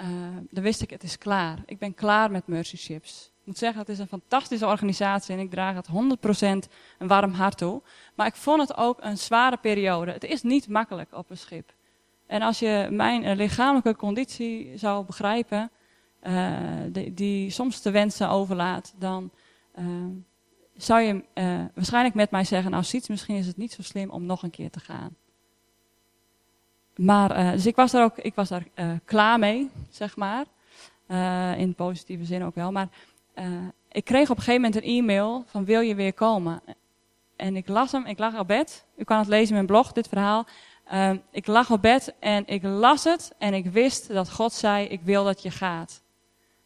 Uh, 0.00 0.08
dan 0.50 0.62
wist 0.62 0.82
ik, 0.82 0.90
het 0.90 1.02
is 1.02 1.18
klaar. 1.18 1.62
Ik 1.66 1.78
ben 1.78 1.94
klaar 1.94 2.30
met 2.30 2.46
Mercy 2.46 2.76
Ships. 2.76 3.30
Ik 3.40 3.46
moet 3.46 3.58
zeggen, 3.58 3.80
het 3.80 3.88
is 3.88 3.98
een 3.98 4.06
fantastische 4.06 4.66
organisatie 4.66 5.34
en 5.34 5.40
ik 5.40 5.50
draag 5.50 5.74
het 5.74 5.88
100% 5.88 6.70
een 6.98 7.08
warm 7.08 7.32
hart 7.32 7.58
toe. 7.58 7.82
Maar 8.14 8.26
ik 8.26 8.34
vond 8.34 8.60
het 8.60 8.76
ook 8.76 8.98
een 9.00 9.18
zware 9.18 9.56
periode. 9.56 10.12
Het 10.12 10.24
is 10.24 10.42
niet 10.42 10.68
makkelijk 10.68 11.12
op 11.12 11.30
een 11.30 11.38
schip. 11.38 11.72
En 12.26 12.42
als 12.42 12.58
je 12.58 12.88
mijn 12.90 13.36
lichamelijke 13.36 13.96
conditie 13.96 14.78
zou 14.78 15.04
begrijpen, 15.04 15.70
uh, 16.22 16.56
die, 17.12 17.50
soms 17.50 17.82
de 17.82 17.90
wensen 17.90 18.28
overlaat, 18.28 18.94
dan 18.98 19.30
uh, 19.78 19.84
zou 20.82 21.00
je 21.00 21.24
uh, 21.34 21.64
waarschijnlijk 21.74 22.14
met 22.14 22.30
mij 22.30 22.44
zeggen, 22.44 22.70
nou 22.70 22.82
Siets, 22.82 23.08
misschien 23.08 23.36
is 23.36 23.46
het 23.46 23.56
niet 23.56 23.72
zo 23.72 23.82
slim 23.82 24.10
om 24.10 24.26
nog 24.26 24.42
een 24.42 24.50
keer 24.50 24.70
te 24.70 24.80
gaan. 24.80 25.16
Maar, 26.96 27.52
dus 27.52 27.66
ik 27.66 27.76
was 27.76 27.90
daar 27.90 28.04
ook 28.04 28.18
ik 28.18 28.34
was 28.34 28.48
daar, 28.48 28.64
klaar 29.04 29.38
mee, 29.38 29.70
zeg 29.90 30.16
maar. 30.16 30.44
in 31.56 31.74
positieve 31.74 32.24
zin 32.24 32.44
ook 32.44 32.54
wel. 32.54 32.72
Maar 32.72 32.88
ik 33.88 34.04
kreeg 34.04 34.30
op 34.30 34.36
een 34.36 34.42
gegeven 34.42 34.62
moment 34.62 34.82
een 34.82 34.90
e-mail 34.90 35.44
van 35.46 35.64
wil 35.64 35.80
je 35.80 35.94
weer 35.94 36.12
komen? 36.12 36.62
En 37.36 37.56
ik 37.56 37.68
las 37.68 37.92
hem, 37.92 38.06
ik 38.06 38.18
lag 38.18 38.38
op 38.38 38.46
bed. 38.46 38.84
U 38.96 39.04
kan 39.04 39.18
het 39.18 39.28
lezen 39.28 39.48
in 39.48 39.54
mijn 39.54 39.66
blog, 39.66 39.92
dit 39.92 40.08
verhaal. 40.08 40.46
ik 41.30 41.46
lag 41.46 41.70
op 41.70 41.82
bed 41.82 42.14
en 42.18 42.46
ik 42.46 42.62
las 42.62 43.04
het 43.04 43.32
en 43.38 43.54
ik 43.54 43.66
wist 43.66 44.08
dat 44.08 44.32
God 44.32 44.52
zei, 44.52 44.86
ik 44.86 45.00
wil 45.02 45.24
dat 45.24 45.42
je 45.42 45.50
gaat. 45.50 46.02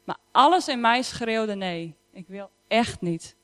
Maar 0.05 0.17
alles 0.31 0.69
in 0.69 0.81
mij 0.81 1.03
schreeuwde 1.03 1.55
nee. 1.55 1.95
Ik 2.13 2.27
wil 2.29 2.51
echt 2.69 3.01
niet. 3.01 3.37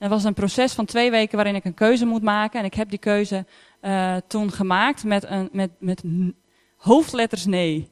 Het 0.00 0.10
was 0.10 0.24
een 0.24 0.34
proces 0.34 0.72
van 0.72 0.84
twee 0.84 1.10
weken 1.10 1.36
waarin 1.36 1.54
ik 1.54 1.64
een 1.64 1.74
keuze 1.74 2.06
moet 2.06 2.22
maken. 2.22 2.60
En 2.60 2.66
ik 2.66 2.74
heb 2.74 2.90
die 2.90 2.98
keuze 2.98 3.46
uh, 3.82 4.16
toen 4.26 4.50
gemaakt 4.50 5.04
met, 5.04 5.24
een, 5.24 5.48
met, 5.52 5.70
met 5.78 6.02
hoofdletters 6.76 7.46
nee. 7.46 7.90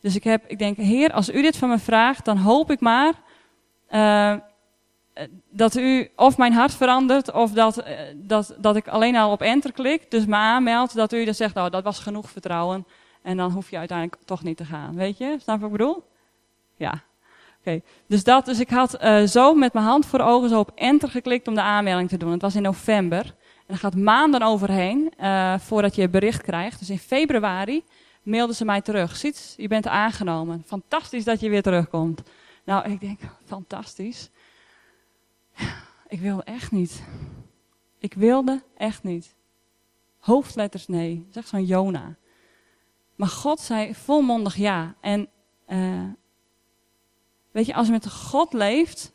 Dus 0.00 0.14
ik, 0.14 0.24
heb, 0.24 0.44
ik 0.46 0.58
denk, 0.58 0.76
Heer, 0.76 1.12
als 1.12 1.30
u 1.30 1.42
dit 1.42 1.56
van 1.56 1.68
me 1.68 1.78
vraagt, 1.78 2.24
dan 2.24 2.36
hoop 2.36 2.70
ik 2.70 2.80
maar 2.80 3.12
uh, 3.90 4.34
dat 5.50 5.76
u 5.76 6.10
of 6.16 6.36
mijn 6.36 6.52
hart 6.52 6.74
verandert, 6.74 7.32
of 7.32 7.52
dat, 7.52 7.84
dat, 8.14 8.56
dat 8.58 8.76
ik 8.76 8.88
alleen 8.88 9.16
al 9.16 9.32
op 9.32 9.42
enter 9.42 9.72
klik, 9.72 10.10
dus 10.10 10.26
me 10.26 10.36
aanmeld, 10.36 10.94
dat 10.94 11.12
u 11.12 11.24
dan 11.24 11.34
zegt, 11.34 11.54
nou, 11.54 11.70
dat 11.70 11.84
was 11.84 11.98
genoeg 11.98 12.30
vertrouwen. 12.30 12.86
En 13.22 13.36
dan 13.36 13.50
hoef 13.50 13.70
je 13.70 13.78
uiteindelijk 13.78 14.22
toch 14.24 14.42
niet 14.42 14.56
te 14.56 14.64
gaan. 14.64 14.94
Weet 14.94 15.18
je? 15.18 15.36
Snap 15.40 15.56
je 15.56 15.62
wat 15.62 15.70
ik 15.70 15.76
bedoel? 15.76 16.04
Ja, 16.76 17.02
okay. 17.64 17.82
dus 18.06 18.24
dat, 18.24 18.44
dus 18.44 18.60
ik 18.60 18.70
had 18.70 19.02
uh, 19.02 19.22
zo 19.22 19.54
met 19.54 19.72
mijn 19.72 19.86
hand 19.86 20.06
voor 20.06 20.20
ogen 20.20 20.48
zo 20.48 20.58
op 20.58 20.72
enter 20.74 21.08
geklikt 21.08 21.48
om 21.48 21.54
de 21.54 21.60
aanmelding 21.60 22.08
te 22.08 22.16
doen. 22.16 22.30
Het 22.30 22.42
was 22.42 22.54
in 22.54 22.62
november. 22.62 23.34
En 23.66 23.74
er 23.74 23.78
gaat 23.78 23.96
maanden 23.96 24.42
overheen 24.42 25.12
uh, 25.20 25.58
voordat 25.58 25.94
je 25.94 26.08
bericht 26.08 26.42
krijgt. 26.42 26.78
Dus 26.78 26.90
in 26.90 26.98
februari 26.98 27.84
mailden 28.22 28.56
ze 28.56 28.64
mij 28.64 28.80
terug. 28.80 29.16
Ziet, 29.16 29.54
je 29.56 29.68
bent 29.68 29.86
aangenomen. 29.86 30.62
Fantastisch 30.66 31.24
dat 31.24 31.40
je 31.40 31.48
weer 31.48 31.62
terugkomt. 31.62 32.22
Nou, 32.64 32.90
ik 32.90 33.00
denk, 33.00 33.20
fantastisch. 33.44 34.30
Ik 36.08 36.20
wilde 36.20 36.42
echt 36.42 36.70
niet. 36.70 37.02
Ik 37.98 38.14
wilde 38.14 38.62
echt 38.76 39.02
niet. 39.02 39.34
Hoofdletters 40.18 40.86
nee. 40.86 41.26
Zeg 41.30 41.46
zo'n 41.46 41.64
Jona. 41.64 42.16
Maar 43.14 43.28
God 43.28 43.60
zei 43.60 43.94
volmondig 43.94 44.56
ja. 44.56 44.94
En 45.00 45.28
uh, 45.68 46.02
Weet 47.54 47.66
je, 47.66 47.74
als 47.74 47.86
je 47.86 47.92
met 47.92 48.10
God 48.10 48.52
leeft. 48.52 49.12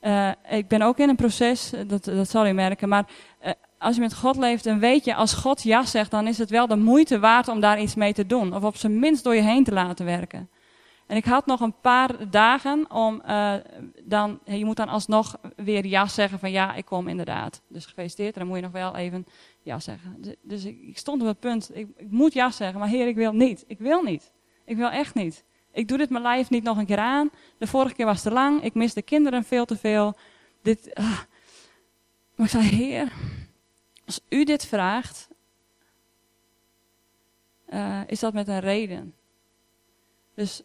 Uh, 0.00 0.30
ik 0.50 0.68
ben 0.68 0.82
ook 0.82 0.98
in 0.98 1.08
een 1.08 1.16
proces, 1.16 1.72
dat, 1.86 2.04
dat 2.04 2.30
zal 2.30 2.46
u 2.46 2.52
merken. 2.52 2.88
Maar 2.88 3.06
uh, 3.44 3.50
als 3.78 3.94
je 3.94 4.00
met 4.00 4.14
God 4.14 4.36
leeft, 4.36 4.64
dan 4.64 4.78
weet 4.78 5.04
je, 5.04 5.14
als 5.14 5.34
God 5.34 5.62
ja 5.62 5.84
zegt, 5.84 6.10
dan 6.10 6.26
is 6.26 6.38
het 6.38 6.50
wel 6.50 6.66
de 6.66 6.76
moeite 6.76 7.18
waard 7.18 7.48
om 7.48 7.60
daar 7.60 7.80
iets 7.80 7.94
mee 7.94 8.12
te 8.12 8.26
doen. 8.26 8.54
Of 8.54 8.62
op 8.62 8.76
zijn 8.76 8.98
minst 8.98 9.24
door 9.24 9.34
je 9.34 9.40
heen 9.40 9.64
te 9.64 9.72
laten 9.72 10.04
werken. 10.04 10.50
En 11.06 11.16
ik 11.16 11.24
had 11.24 11.46
nog 11.46 11.60
een 11.60 11.80
paar 11.80 12.30
dagen 12.30 12.90
om 12.90 13.22
dan, 14.02 14.38
je 14.44 14.64
moet 14.64 14.76
dan 14.76 14.88
alsnog 14.88 15.36
weer 15.56 15.86
ja 15.86 16.06
zeggen 16.06 16.38
van 16.38 16.50
ja, 16.50 16.74
ik 16.74 16.84
kom 16.84 17.08
inderdaad. 17.08 17.62
Dus 17.68 17.86
gefeliciteerd, 17.86 18.34
dan 18.34 18.46
moet 18.46 18.56
je 18.56 18.62
nog 18.62 18.72
wel 18.72 18.96
even 18.96 19.26
ja 19.62 19.78
zeggen. 19.80 20.16
Dus, 20.18 20.34
dus 20.42 20.64
ik, 20.64 20.80
ik, 20.82 20.98
stond 20.98 21.20
op 21.20 21.26
het 21.26 21.40
punt, 21.40 21.70
ik, 21.72 21.88
ik 21.96 22.10
moet 22.10 22.32
ja 22.32 22.50
zeggen, 22.50 22.78
maar 22.78 22.88
heer, 22.88 23.06
ik 23.06 23.16
wil 23.16 23.32
niet. 23.32 23.64
Ik 23.66 23.78
wil 23.78 24.02
niet. 24.02 24.32
Ik 24.64 24.76
wil 24.76 24.90
echt 24.90 25.14
niet. 25.14 25.44
Ik 25.74 25.88
doe 25.88 25.98
dit 25.98 26.10
mijn 26.10 26.22
lijf 26.22 26.50
niet 26.50 26.62
nog 26.62 26.76
een 26.76 26.86
keer 26.86 26.98
aan. 26.98 27.30
De 27.58 27.66
vorige 27.66 27.94
keer 27.94 28.06
was 28.06 28.22
te 28.22 28.30
lang. 28.30 28.62
Ik 28.62 28.74
mis 28.74 28.94
de 28.94 29.02
kinderen 29.02 29.44
veel 29.44 29.64
te 29.64 29.76
veel. 29.76 30.16
Dit, 30.62 30.86
uh. 30.98 31.18
Maar 32.34 32.46
ik 32.46 32.52
zei, 32.52 32.64
Heer, 32.64 33.12
als 34.06 34.20
u 34.28 34.44
dit 34.44 34.66
vraagt, 34.66 35.28
uh, 37.68 38.00
is 38.06 38.20
dat 38.20 38.32
met 38.32 38.48
een 38.48 38.60
reden. 38.60 39.14
Dus 40.34 40.62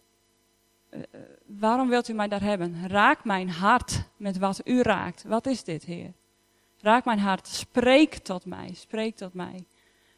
uh, 0.90 1.02
waarom 1.46 1.90
wilt 1.90 2.08
u 2.08 2.14
mij 2.14 2.28
daar 2.28 2.42
hebben? 2.42 2.88
Raak 2.88 3.24
mijn 3.24 3.50
hart 3.50 4.04
met 4.18 4.38
wat 4.38 4.62
u 4.64 4.82
raakt. 4.82 5.24
Wat 5.24 5.46
is 5.46 5.64
dit, 5.64 5.84
Heer? 5.84 6.14
Raak 6.82 7.06
mijn 7.06 7.20
hart. 7.20 7.48
Spreek 7.48 8.18
tot 8.18 8.46
mij. 8.46 8.74
Spreek 8.74 9.16
tot 9.16 9.34
mij. 9.34 9.66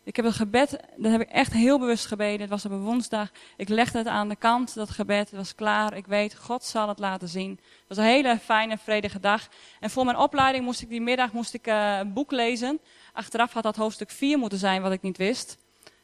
Ik 0.04 0.16
heb 0.16 0.26
een 0.26 0.34
gebed, 0.34 0.80
dat 0.96 1.12
heb 1.12 1.22
ik 1.22 1.30
echt 1.30 1.54
heel 1.54 1.80
bewust 1.80 2.06
gebeden. 2.06 2.40
Het 2.40 2.50
was 2.50 2.66
op 2.66 2.72
een 2.72 2.82
woensdag. 2.82 3.32
Ik 3.58 3.70
legde 3.70 3.98
het 3.98 4.08
aan 4.08 4.30
de 4.30 4.36
kant, 4.36 4.74
dat 4.74 4.90
gebed. 4.90 5.30
Het 5.30 5.40
was 5.40 5.56
klaar. 5.56 5.98
Ik 5.98 6.06
weet, 6.06 6.36
God 6.36 6.64
zal 6.64 6.88
het 6.88 7.00
laten 7.00 7.28
zien. 7.28 7.50
Het 7.52 7.88
was 7.88 7.98
een 7.98 8.04
hele 8.04 8.38
fijne, 8.38 8.78
vredige 8.78 9.20
dag. 9.20 9.48
En 9.80 9.90
voor 9.90 10.06
mijn 10.06 10.18
opleiding 10.18 10.66
moest 10.66 10.82
ik 10.82 10.90
die 10.90 11.02
middag 11.02 11.32
moest 11.32 11.54
ik, 11.54 11.68
uh, 11.68 11.98
een 11.98 12.14
boek 12.14 12.32
lezen. 12.32 12.80
Achteraf 13.14 13.54
had 13.54 13.64
dat 13.64 13.76
hoofdstuk 13.76 14.10
4 14.10 14.38
moeten 14.38 14.58
zijn, 14.58 14.82
wat 14.82 14.92
ik 14.92 15.02
niet 15.02 15.18
wist. 15.18 15.58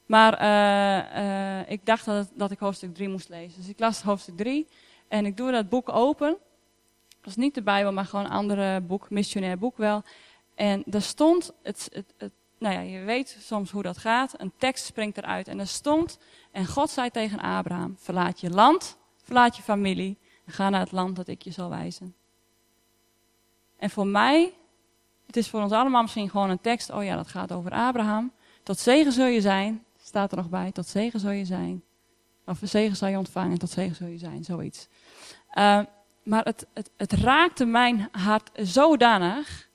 Maar 0.05 0.41
uh, 0.41 1.23
uh, 1.23 1.71
ik 1.71 1.85
dacht 1.85 2.05
dat, 2.05 2.29
dat 2.33 2.51
ik 2.51 2.59
hoofdstuk 2.59 2.93
3 2.95 3.09
moest 3.09 3.29
lezen. 3.29 3.61
Dus 3.61 3.69
ik 3.69 3.79
las 3.79 4.01
hoofdstuk 4.01 4.37
3 4.37 4.67
en 5.07 5.25
ik 5.25 5.37
doe 5.37 5.51
dat 5.51 5.69
boek 5.69 5.89
open. 5.89 6.37
Het 7.07 7.25
was 7.25 7.35
niet 7.35 7.55
de 7.55 7.61
Bijbel, 7.61 7.93
maar 7.93 8.05
gewoon 8.05 8.25
een 8.25 8.31
andere 8.31 8.81
boek, 8.81 9.09
missionair 9.09 9.57
boek 9.57 9.77
wel. 9.77 10.03
En 10.55 10.83
daar 10.85 11.01
stond 11.01 11.53
het, 11.63 11.89
het, 11.91 12.13
het 12.17 12.31
nou 12.57 12.73
ja, 12.73 12.79
je 12.79 12.99
weet 12.99 13.37
soms 13.39 13.71
hoe 13.71 13.83
dat 13.83 13.97
gaat. 13.97 14.33
Een 14.37 14.53
tekst 14.57 14.85
springt 14.85 15.17
eruit 15.17 15.47
en 15.47 15.59
er 15.59 15.67
stond, 15.67 16.19
en 16.51 16.65
God 16.65 16.89
zei 16.89 17.09
tegen 17.09 17.39
Abraham, 17.39 17.95
verlaat 17.99 18.39
je 18.39 18.49
land, 18.49 18.97
verlaat 19.23 19.55
je 19.55 19.63
familie 19.63 20.17
ga 20.47 20.69
naar 20.69 20.79
het 20.79 20.91
land 20.91 21.15
dat 21.15 21.27
ik 21.27 21.41
je 21.41 21.51
zal 21.51 21.69
wijzen. 21.69 22.15
En 23.77 23.89
voor 23.89 24.07
mij, 24.07 24.53
het 25.25 25.37
is 25.37 25.49
voor 25.49 25.61
ons 25.61 25.71
allemaal 25.71 26.01
misschien 26.01 26.29
gewoon 26.29 26.49
een 26.49 26.61
tekst, 26.61 26.89
oh 26.89 27.03
ja, 27.03 27.15
dat 27.15 27.27
gaat 27.27 27.51
over 27.51 27.71
Abraham. 27.71 28.31
Tot 28.63 28.79
zegen 28.79 29.11
zul 29.11 29.25
je 29.25 29.41
zijn, 29.41 29.83
staat 30.01 30.31
er 30.31 30.37
nog 30.37 30.49
bij, 30.49 30.71
tot 30.71 30.87
zegen 30.87 31.19
zul 31.19 31.31
je 31.31 31.45
zijn. 31.45 31.83
Of 32.45 32.59
zegen 32.61 32.95
zal 32.95 33.07
je 33.07 33.17
ontvangen, 33.17 33.57
tot 33.57 33.69
zegen 33.69 33.95
zul 33.95 34.07
je 34.07 34.17
zijn, 34.17 34.43
zoiets. 34.43 34.87
Uh, 35.53 35.79
maar 36.23 36.43
het, 36.43 36.65
het, 36.73 36.91
het 36.97 37.11
raakte 37.11 37.65
mijn 37.65 38.09
hart 38.11 38.49
zodanig 38.53 39.66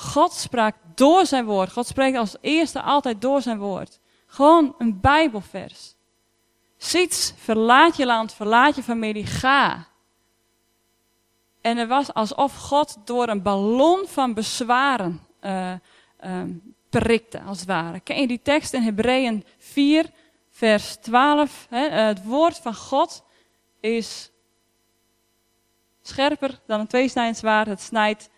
God 0.00 0.32
sprak 0.32 0.74
door 0.94 1.26
zijn 1.26 1.44
woord. 1.44 1.72
God 1.72 1.86
spreekt 1.86 2.16
als 2.16 2.36
eerste 2.40 2.82
altijd 2.82 3.20
door 3.20 3.42
zijn 3.42 3.58
woord. 3.58 4.00
Gewoon 4.26 4.74
een 4.78 5.00
Bijbelvers. 5.00 5.94
Ziet, 6.76 7.34
verlaat 7.36 7.96
je 7.96 8.06
land, 8.06 8.34
verlaat 8.34 8.76
je 8.76 8.82
familie, 8.82 9.26
ga. 9.26 9.86
En 11.60 11.76
het 11.76 11.88
was 11.88 12.14
alsof 12.14 12.56
God 12.56 12.96
door 13.04 13.28
een 13.28 13.42
ballon 13.42 14.06
van 14.06 14.34
bezwaren 14.34 15.20
uh, 15.40 15.72
uh, 16.24 16.42
prikte, 16.88 17.42
als 17.42 17.58
het 17.58 17.68
ware. 17.68 18.00
Ken 18.00 18.20
je 18.20 18.26
die 18.26 18.42
tekst 18.42 18.72
in 18.72 18.82
Hebreeën 18.82 19.44
4, 19.58 20.10
vers 20.50 20.96
12? 20.96 21.66
Hè? 21.70 21.86
Uh, 21.86 22.06
het 22.06 22.24
woord 22.24 22.58
van 22.58 22.74
God 22.74 23.24
is 23.80 24.30
scherper 26.02 26.60
dan 26.66 26.80
een 26.80 26.86
tweesnijdend. 26.86 27.42
Het 27.66 27.80
snijdt 27.80 28.28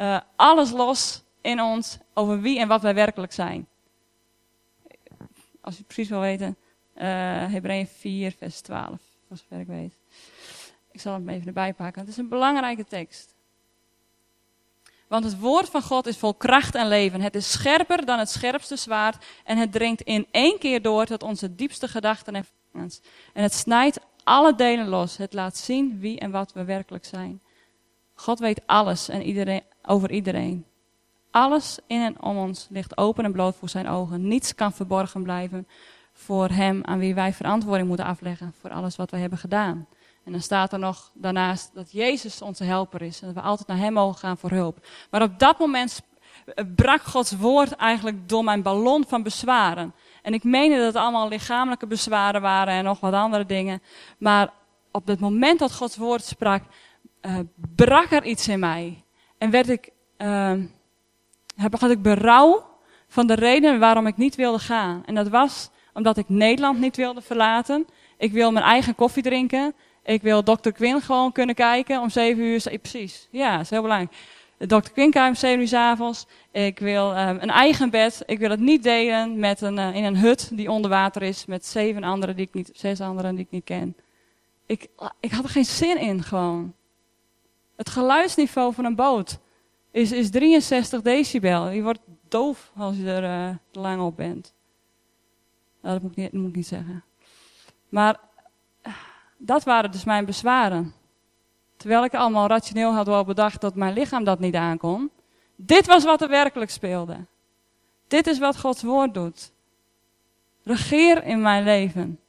uh, 0.00 0.20
alles 0.36 0.70
los 0.70 1.22
in 1.40 1.60
ons 1.60 1.98
over 2.14 2.40
wie 2.40 2.58
en 2.58 2.68
wat 2.68 2.82
wij 2.82 2.94
werkelijk 2.94 3.32
zijn. 3.32 3.68
Als 5.60 5.76
je 5.76 5.82
precies 5.82 6.08
wil 6.08 6.20
weten, 6.20 6.56
uh, 6.96 7.02
Hebreeën 7.52 7.86
4, 7.86 8.34
vers 8.38 8.60
12, 8.60 9.00
voor 9.28 9.36
zover 9.36 9.60
ik 9.60 9.66
weet. 9.66 9.94
Ik 10.90 11.00
zal 11.00 11.12
hem 11.12 11.28
even 11.28 11.46
erbij 11.46 11.74
pakken. 11.74 12.00
Het 12.00 12.10
is 12.10 12.16
een 12.16 12.28
belangrijke 12.28 12.84
tekst. 12.84 13.34
Want 15.08 15.24
het 15.24 15.38
woord 15.38 15.68
van 15.68 15.82
God 15.82 16.06
is 16.06 16.16
vol 16.16 16.34
kracht 16.34 16.74
en 16.74 16.88
leven. 16.88 17.20
Het 17.20 17.34
is 17.34 17.50
scherper 17.50 18.06
dan 18.06 18.18
het 18.18 18.30
scherpste 18.30 18.76
zwaard. 18.76 19.24
En 19.44 19.56
het 19.56 19.72
dringt 19.72 20.00
in 20.00 20.26
één 20.30 20.58
keer 20.58 20.82
door 20.82 21.06
tot 21.06 21.22
onze 21.22 21.54
diepste 21.54 21.88
gedachten 21.88 22.34
en. 22.34 22.46
En 23.32 23.42
het 23.42 23.54
snijdt 23.54 24.00
alle 24.24 24.54
delen 24.54 24.88
los. 24.88 25.16
Het 25.16 25.32
laat 25.32 25.56
zien 25.56 25.98
wie 25.98 26.18
en 26.18 26.30
wat 26.30 26.52
we 26.52 26.64
werkelijk 26.64 27.04
zijn. 27.04 27.40
God 28.14 28.38
weet 28.38 28.66
alles 28.66 29.08
en 29.08 29.22
iedereen, 29.22 29.62
over 29.88 30.10
iedereen. 30.10 30.64
Alles 31.30 31.78
in 31.86 32.00
en 32.00 32.22
om 32.22 32.36
ons 32.36 32.66
ligt 32.70 32.96
open 32.96 33.24
en 33.24 33.32
bloot 33.32 33.56
voor 33.56 33.68
zijn 33.68 33.88
ogen. 33.88 34.28
Niets 34.28 34.54
kan 34.54 34.72
verborgen 34.72 35.22
blijven 35.22 35.68
voor 36.12 36.48
hem 36.48 36.84
aan 36.84 36.98
wie 36.98 37.14
wij 37.14 37.32
verantwoording 37.32 37.88
moeten 37.88 38.06
afleggen 38.06 38.54
voor 38.60 38.70
alles 38.70 38.96
wat 38.96 39.10
wij 39.10 39.20
hebben 39.20 39.38
gedaan. 39.38 39.86
En 40.24 40.32
dan 40.32 40.40
staat 40.40 40.72
er 40.72 40.78
nog 40.78 41.10
daarnaast 41.14 41.70
dat 41.74 41.92
Jezus 41.92 42.42
onze 42.42 42.64
helper 42.64 43.02
is 43.02 43.20
en 43.20 43.26
dat 43.26 43.36
we 43.36 43.48
altijd 43.48 43.68
naar 43.68 43.78
hem 43.78 43.92
mogen 43.92 44.18
gaan 44.18 44.38
voor 44.38 44.50
hulp. 44.50 44.86
Maar 45.10 45.22
op 45.22 45.38
dat 45.38 45.58
moment 45.58 46.02
brak 46.76 47.02
Gods 47.02 47.32
woord 47.36 47.72
eigenlijk 47.72 48.28
door 48.28 48.44
mijn 48.44 48.62
ballon 48.62 49.04
van 49.08 49.22
bezwaren. 49.22 49.94
En 50.22 50.34
ik 50.34 50.44
meende 50.44 50.76
dat 50.76 50.86
het 50.86 50.96
allemaal 50.96 51.28
lichamelijke 51.28 51.86
bezwaren 51.86 52.40
waren 52.40 52.74
en 52.74 52.84
nog 52.84 53.00
wat 53.00 53.12
andere 53.12 53.46
dingen. 53.46 53.82
Maar 54.18 54.52
op 54.92 55.06
het 55.06 55.20
moment 55.20 55.58
dat 55.58 55.74
Gods 55.74 55.96
woord 55.96 56.24
sprak, 56.24 56.62
uh, 57.22 57.38
brak 57.74 58.10
er 58.10 58.24
iets 58.24 58.48
in 58.48 58.58
mij. 58.58 59.04
En 59.38 59.50
werd 59.50 59.68
ik, 59.68 59.90
uh, 60.18 60.52
had 61.70 61.90
ik 61.90 62.02
berouw 62.02 62.66
van 63.08 63.26
de 63.26 63.34
reden 63.34 63.78
waarom 63.78 64.06
ik 64.06 64.16
niet 64.16 64.34
wilde 64.34 64.58
gaan. 64.58 65.02
En 65.06 65.14
dat 65.14 65.28
was 65.28 65.70
omdat 65.92 66.16
ik 66.16 66.28
Nederland 66.28 66.78
niet 66.78 66.96
wilde 66.96 67.20
verlaten. 67.20 67.86
Ik 68.18 68.32
wil 68.32 68.52
mijn 68.52 68.64
eigen 68.64 68.94
koffie 68.94 69.22
drinken. 69.22 69.74
Ik 70.04 70.22
wil 70.22 70.42
Dr. 70.42 70.70
Quinn 70.70 71.00
gewoon 71.00 71.32
kunnen 71.32 71.54
kijken 71.54 72.00
om 72.00 72.10
zeven 72.10 72.42
uur. 72.42 72.78
Precies, 72.80 73.28
ja, 73.30 73.52
dat 73.52 73.60
is 73.60 73.70
heel 73.70 73.82
belangrijk. 73.82 74.12
Dr. 74.58 74.90
Quinn 74.92 75.10
kijken 75.10 75.28
om 75.28 75.34
zeven 75.34 75.60
uur 75.60 75.68
s 75.68 75.72
avonds. 75.72 76.26
Ik 76.52 76.78
wil 76.78 77.10
um, 77.10 77.38
een 77.40 77.50
eigen 77.50 77.90
bed. 77.90 78.22
Ik 78.26 78.38
wil 78.38 78.50
het 78.50 78.60
niet 78.60 78.82
delen 78.82 79.38
met 79.38 79.60
een, 79.60 79.76
uh, 79.76 79.94
in 79.94 80.04
een 80.04 80.16
hut 80.16 80.50
die 80.52 80.70
onder 80.70 80.90
water 80.90 81.22
is. 81.22 81.46
Met 81.46 81.66
zeven 81.66 82.04
anderen 82.04 82.36
die 82.36 82.46
ik 82.46 82.54
niet, 82.54 82.70
zes 82.72 83.00
anderen 83.00 83.34
die 83.34 83.44
ik 83.44 83.50
niet 83.50 83.64
ken. 83.64 83.96
Ik, 84.66 84.88
ik 85.20 85.30
had 85.30 85.44
er 85.44 85.50
geen 85.50 85.64
zin 85.64 85.98
in 85.98 86.22
gewoon. 86.22 86.74
Het 87.78 87.88
geluidsniveau 87.88 88.74
van 88.74 88.84
een 88.84 88.94
boot 88.94 89.38
is, 89.90 90.12
is 90.12 90.30
63 90.30 91.02
decibel. 91.02 91.68
Je 91.68 91.82
wordt 91.82 92.00
doof 92.28 92.72
als 92.76 92.96
je 92.96 93.10
er 93.10 93.50
uh, 93.50 93.56
te 93.70 93.80
lang 93.80 94.02
op 94.02 94.16
bent. 94.16 94.54
Nou, 95.82 95.94
dat, 95.94 96.02
moet 96.02 96.10
ik 96.10 96.16
niet, 96.16 96.32
moet 96.32 96.48
ik 96.48 96.56
niet 96.56 96.66
zeggen. 96.66 97.04
Maar 97.88 98.20
dat 99.36 99.64
waren 99.64 99.90
dus 99.90 100.04
mijn 100.04 100.24
bezwaren. 100.24 100.94
Terwijl 101.76 102.04
ik 102.04 102.14
allemaal 102.14 102.46
rationeel 102.46 102.94
had 102.94 103.06
wel 103.06 103.24
bedacht 103.24 103.60
dat 103.60 103.74
mijn 103.74 103.92
lichaam 103.92 104.24
dat 104.24 104.38
niet 104.38 104.54
aankon. 104.54 105.10
Dit 105.56 105.86
was 105.86 106.04
wat 106.04 106.22
er 106.22 106.28
werkelijk 106.28 106.70
speelde. 106.70 107.26
Dit 108.08 108.26
is 108.26 108.38
wat 108.38 108.60
Gods 108.60 108.82
woord 108.82 109.14
doet. 109.14 109.52
Regeer 110.62 111.24
in 111.24 111.40
mijn 111.40 111.64
leven. 111.64 112.20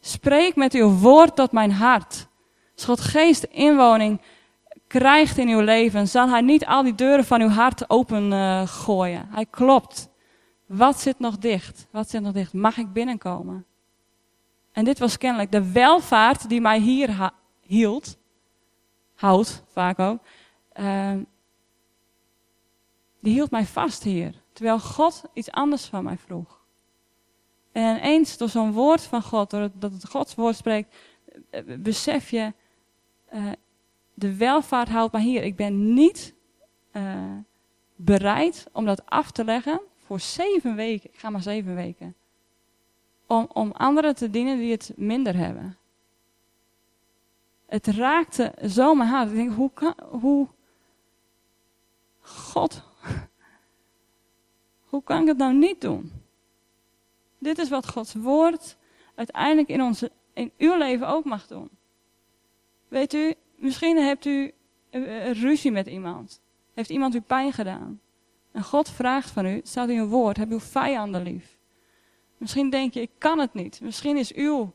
Spreek 0.00 0.56
met 0.56 0.74
uw 0.74 0.88
woord 0.88 1.36
tot 1.36 1.52
mijn 1.52 1.72
hart. 1.72 2.26
Als 2.74 2.84
God 2.84 3.00
geest 3.00 3.42
inwoning 3.42 4.20
krijgt 4.88 5.38
in 5.38 5.48
uw 5.48 5.60
leven, 5.60 6.08
zal 6.08 6.28
hij 6.28 6.40
niet 6.40 6.66
al 6.66 6.82
die 6.82 6.94
deuren 6.94 7.24
van 7.24 7.40
uw 7.40 7.48
hart 7.48 7.90
open 7.90 8.32
uh, 8.32 8.66
gooien. 8.66 9.28
Hij 9.30 9.46
klopt. 9.46 10.08
Wat 10.66 11.00
zit 11.00 11.18
nog 11.18 11.38
dicht? 11.38 11.86
Wat 11.90 12.10
zit 12.10 12.22
nog 12.22 12.32
dicht? 12.32 12.52
Mag 12.52 12.76
ik 12.76 12.92
binnenkomen? 12.92 13.66
En 14.72 14.84
dit 14.84 14.98
was 14.98 15.18
kennelijk 15.18 15.52
de 15.52 15.72
welvaart 15.72 16.48
die 16.48 16.60
mij 16.60 16.78
hier 16.78 17.32
hield. 17.60 18.16
Houdt, 19.14 19.62
vaak 19.72 19.98
ook. 19.98 20.18
Uh, 20.80 21.12
die 23.20 23.32
hield 23.32 23.50
mij 23.50 23.64
vast 23.64 24.02
hier. 24.02 24.34
Terwijl 24.52 24.78
God 24.78 25.22
iets 25.32 25.50
anders 25.50 25.84
van 25.84 26.04
mij 26.04 26.18
vroeg. 26.18 26.60
En 27.72 27.96
ineens 27.96 28.36
door 28.36 28.48
zo'n 28.48 28.72
woord 28.72 29.02
van 29.02 29.22
God, 29.22 29.50
doordat 29.50 29.92
het 29.92 30.08
Gods 30.08 30.34
woord 30.34 30.56
spreekt, 30.56 30.96
eh, 31.50 31.62
besef 31.78 32.30
je, 32.30 32.52
uh, 33.32 33.52
de 34.18 34.36
welvaart 34.36 34.88
houdt 34.88 35.12
mij 35.12 35.22
hier. 35.22 35.42
Ik 35.42 35.56
ben 35.56 35.94
niet 35.94 36.34
uh, 36.92 37.36
bereid 37.96 38.66
om 38.72 38.84
dat 38.84 39.06
af 39.06 39.30
te 39.30 39.44
leggen 39.44 39.80
voor 39.96 40.20
zeven 40.20 40.74
weken. 40.74 41.10
Ik 41.10 41.18
ga 41.18 41.30
maar 41.30 41.42
zeven 41.42 41.74
weken. 41.74 42.14
Om, 43.26 43.48
om 43.52 43.72
anderen 43.72 44.14
te 44.14 44.30
dienen 44.30 44.58
die 44.58 44.70
het 44.70 44.92
minder 44.96 45.36
hebben. 45.36 45.76
Het 47.66 47.86
raakte 47.86 48.54
zo 48.68 48.94
mijn 48.94 49.08
hart. 49.08 49.28
Ik 49.28 49.34
denk, 49.34 49.54
hoe 49.54 49.70
kan, 49.72 49.94
hoe, 50.10 50.48
God, 52.20 52.82
hoe 54.84 55.02
kan 55.02 55.20
ik 55.20 55.28
het 55.28 55.36
nou 55.36 55.54
niet 55.54 55.80
doen? 55.80 56.12
Dit 57.38 57.58
is 57.58 57.68
wat 57.68 57.88
Gods 57.88 58.14
woord 58.14 58.76
uiteindelijk 59.14 59.68
in, 59.68 59.82
onze, 59.82 60.10
in 60.32 60.52
uw 60.58 60.78
leven 60.78 61.08
ook 61.08 61.24
mag 61.24 61.46
doen. 61.46 61.70
Weet 62.88 63.14
u, 63.14 63.34
misschien 63.58 63.96
hebt 63.96 64.24
u 64.24 64.52
ruzie 65.32 65.70
met 65.70 65.86
iemand. 65.86 66.40
Heeft 66.74 66.90
iemand 66.90 67.14
u 67.14 67.20
pijn 67.20 67.52
gedaan? 67.52 68.00
En 68.52 68.62
God 68.62 68.90
vraagt 68.90 69.30
van 69.30 69.46
u, 69.46 69.60
staat 69.64 69.88
in 69.88 69.98
uw 69.98 70.06
woord, 70.06 70.36
heb 70.36 70.50
uw 70.50 70.60
vijanden 70.60 71.22
lief. 71.22 71.58
Misschien 72.36 72.70
denk 72.70 72.94
je, 72.94 73.00
ik 73.00 73.10
kan 73.18 73.38
het 73.38 73.54
niet. 73.54 73.80
Misschien 73.80 74.16
is 74.16 74.32
uw 74.32 74.72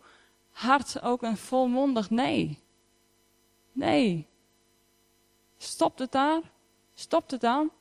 hart 0.52 1.02
ook 1.02 1.22
een 1.22 1.38
volmondig 1.38 2.10
nee. 2.10 2.60
Nee. 3.72 4.28
Stopt 5.58 6.00
het 6.00 6.12
daar? 6.12 6.42
Stopt 6.94 7.32
het 7.32 7.42
dan? 7.42 7.72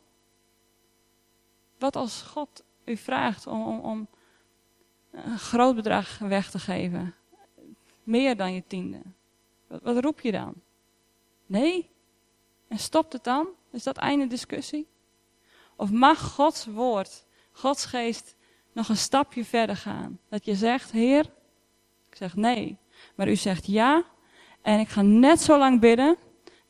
Wat 1.79 1.97
als 1.97 2.23
God 2.23 2.65
u 2.85 2.97
vraagt 2.97 3.47
om, 3.47 3.67
om, 3.67 3.79
om 3.79 4.09
een 5.11 5.39
groot 5.39 5.75
bedrag 5.75 6.19
weg 6.19 6.51
te 6.51 6.59
geven? 6.59 7.15
Meer 8.03 8.37
dan 8.37 8.55
je 8.55 8.63
tiende. 8.67 9.01
Wat 9.67 10.05
roep 10.05 10.21
je 10.21 10.33
dan? 10.33 10.55
Nee? 11.53 11.91
En 12.69 12.79
stopt 12.79 13.13
het 13.13 13.25
dan? 13.25 13.47
Is 13.73 13.83
dat 13.83 13.97
einde 13.97 14.27
discussie? 14.27 14.87
Of 15.77 15.91
mag 15.91 16.21
Gods 16.21 16.67
woord, 16.67 17.25
Gods 17.53 17.85
geest 17.85 18.37
nog 18.73 18.89
een 18.89 18.97
stapje 18.97 19.45
verder 19.45 19.77
gaan? 19.77 20.19
Dat 20.29 20.45
je 20.45 20.55
zegt, 20.55 20.91
Heer, 20.91 21.25
ik 22.11 22.17
zeg 22.17 22.37
nee, 22.37 22.79
maar 23.15 23.29
u 23.29 23.37
zegt 23.37 23.67
ja. 23.67 24.05
En 24.63 24.81
ik 24.81 24.89
ga 24.89 25.03
net 25.03 25.41
zo 25.41 25.59
lang 25.59 25.81
bidden 25.81 26.17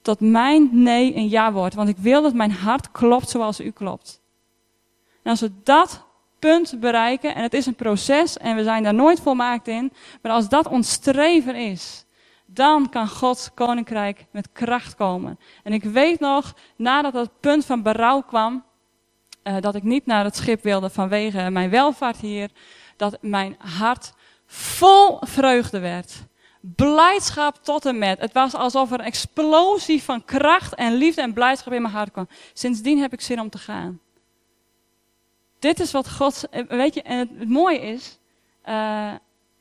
tot 0.00 0.20
mijn 0.20 0.82
nee 0.82 1.16
een 1.16 1.28
ja 1.28 1.52
wordt. 1.52 1.74
Want 1.74 1.88
ik 1.88 1.96
wil 1.96 2.22
dat 2.22 2.34
mijn 2.34 2.52
hart 2.52 2.90
klopt 2.90 3.28
zoals 3.28 3.60
u 3.60 3.70
klopt. 3.70 4.20
En 5.22 5.30
als 5.30 5.40
we 5.40 5.50
dat 5.62 6.04
punt 6.38 6.80
bereiken, 6.80 7.34
en 7.34 7.42
het 7.42 7.54
is 7.54 7.66
een 7.66 7.74
proces 7.74 8.36
en 8.36 8.56
we 8.56 8.62
zijn 8.62 8.82
daar 8.82 8.94
nooit 8.94 9.20
volmaakt 9.20 9.68
in, 9.68 9.92
maar 10.22 10.32
als 10.32 10.48
dat 10.48 10.66
ons 10.66 10.90
streven 10.90 11.54
is, 11.54 12.04
dan 12.54 12.88
kan 12.88 13.08
Gods 13.08 13.54
koninkrijk 13.54 14.26
met 14.30 14.52
kracht 14.52 14.94
komen. 14.94 15.38
En 15.62 15.72
ik 15.72 15.84
weet 15.84 16.20
nog, 16.20 16.54
nadat 16.76 17.12
dat 17.12 17.40
punt 17.40 17.64
van 17.64 17.82
berouw 17.82 18.20
kwam, 18.20 18.64
uh, 19.44 19.56
dat 19.60 19.74
ik 19.74 19.82
niet 19.82 20.06
naar 20.06 20.24
het 20.24 20.36
schip 20.36 20.62
wilde 20.62 20.90
vanwege 20.90 21.50
mijn 21.50 21.70
welvaart 21.70 22.16
hier, 22.16 22.50
dat 22.96 23.18
mijn 23.20 23.56
hart 23.58 24.12
vol 24.46 25.18
vreugde 25.20 25.78
werd. 25.78 26.24
Blijdschap 26.60 27.56
tot 27.62 27.86
en 27.86 27.98
met. 27.98 28.20
Het 28.20 28.32
was 28.32 28.54
alsof 28.54 28.92
er 28.92 28.98
een 28.98 29.04
explosie 29.04 30.02
van 30.02 30.24
kracht 30.24 30.74
en 30.74 30.94
liefde 30.94 31.22
en 31.22 31.32
blijdschap 31.32 31.72
in 31.72 31.82
mijn 31.82 31.94
hart 31.94 32.10
kwam. 32.10 32.28
Sindsdien 32.52 32.98
heb 32.98 33.12
ik 33.12 33.20
zin 33.20 33.40
om 33.40 33.50
te 33.50 33.58
gaan. 33.58 34.00
Dit 35.58 35.80
is 35.80 35.92
wat 35.92 36.10
God. 36.10 36.48
Eh, 36.50 36.66
weet 36.68 36.94
je, 36.94 37.02
en 37.02 37.18
het, 37.18 37.48
mooie 37.48 37.80
is. 37.80 38.18
Uh, 38.68 39.12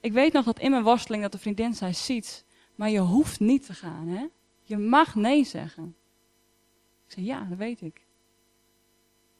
ik 0.01 0.13
weet 0.13 0.33
nog 0.33 0.45
dat 0.45 0.59
in 0.59 0.71
mijn 0.71 0.83
worsteling 0.83 1.23
dat 1.23 1.31
de 1.31 1.37
vriendin 1.37 1.73
zei: 1.73 1.93
Ziet, 1.93 2.45
maar 2.81 2.89
je 2.89 2.99
hoeft 2.99 3.39
niet 3.39 3.65
te 3.65 3.73
gaan, 3.73 4.07
hè? 4.07 4.27
Je 4.61 4.77
mag 4.77 5.15
nee 5.15 5.43
zeggen. 5.43 5.95
Ik 7.05 7.11
zei: 7.11 7.25
Ja, 7.25 7.45
dat 7.49 7.57
weet 7.57 7.81
ik. 7.81 8.05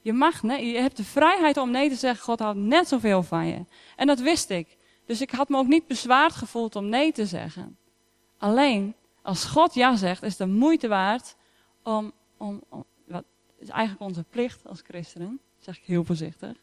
Je 0.02 0.14
mag 0.14 0.44
nee, 0.44 0.66
je 0.66 0.78
hebt 0.78 0.98
de 0.98 1.04
vrijheid 1.04 1.58
om 1.58 1.72
nee 1.72 1.89
te 1.89 1.96
zeggen. 1.96 2.24
God 2.24 2.39
houdt 2.39 2.60
net 2.60 2.88
zoveel 2.88 3.24
van 3.24 3.48
je. 3.48 3.66
En 3.96 4.08
dat 4.08 4.20
wist 4.20 4.50
ik. 4.50 4.78
Dus 5.06 5.22
ik 5.22 5.32
had 5.32 5.50
me 5.50 5.58
ook 5.58 5.68
niet 5.68 5.88
bezwaard 5.88 6.34
gevoeld 6.34 6.76
om 6.76 6.89
nee 6.89 7.12
te 7.12 7.26
zeggen. 7.26 7.78
Alleen, 8.38 8.96
als 9.22 9.46
God 9.46 9.74
ja 9.74 9.96
zegt, 9.96 10.24
is 10.24 10.38
de 10.38 10.48
moeite 10.48 10.88
waard 10.88 11.36
om, 11.84 12.12
om, 12.38 12.64
om 12.70 12.86
wat 13.08 13.26
is 13.60 13.70
eigenlijk 13.70 14.02
onze 14.02 14.24
plicht 14.24 14.68
als 14.68 14.82
christenen, 14.82 15.39
zeg 15.60 15.78
ik 15.78 15.86
heel 15.86 16.04
voorzichtig. 16.04 16.58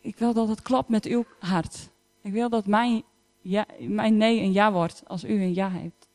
Ik 0.00 0.16
wil 0.16 0.32
dat 0.32 0.48
het 0.48 0.62
klopt 0.62 0.88
met 0.88 1.04
uw 1.04 1.24
hart. 1.38 1.88
Ik 2.20 2.32
wil 2.32 2.48
dat 2.48 2.66
mijn, 2.66 3.04
ja, 3.44 3.66
mijn 3.78 4.16
nee 4.16 4.40
een 4.40 4.52
ja 4.52 4.72
wordt 4.72 5.02
als 5.06 5.24
u 5.24 5.42
een 5.42 5.54
ja 5.54 5.70
hebt. 5.70 6.08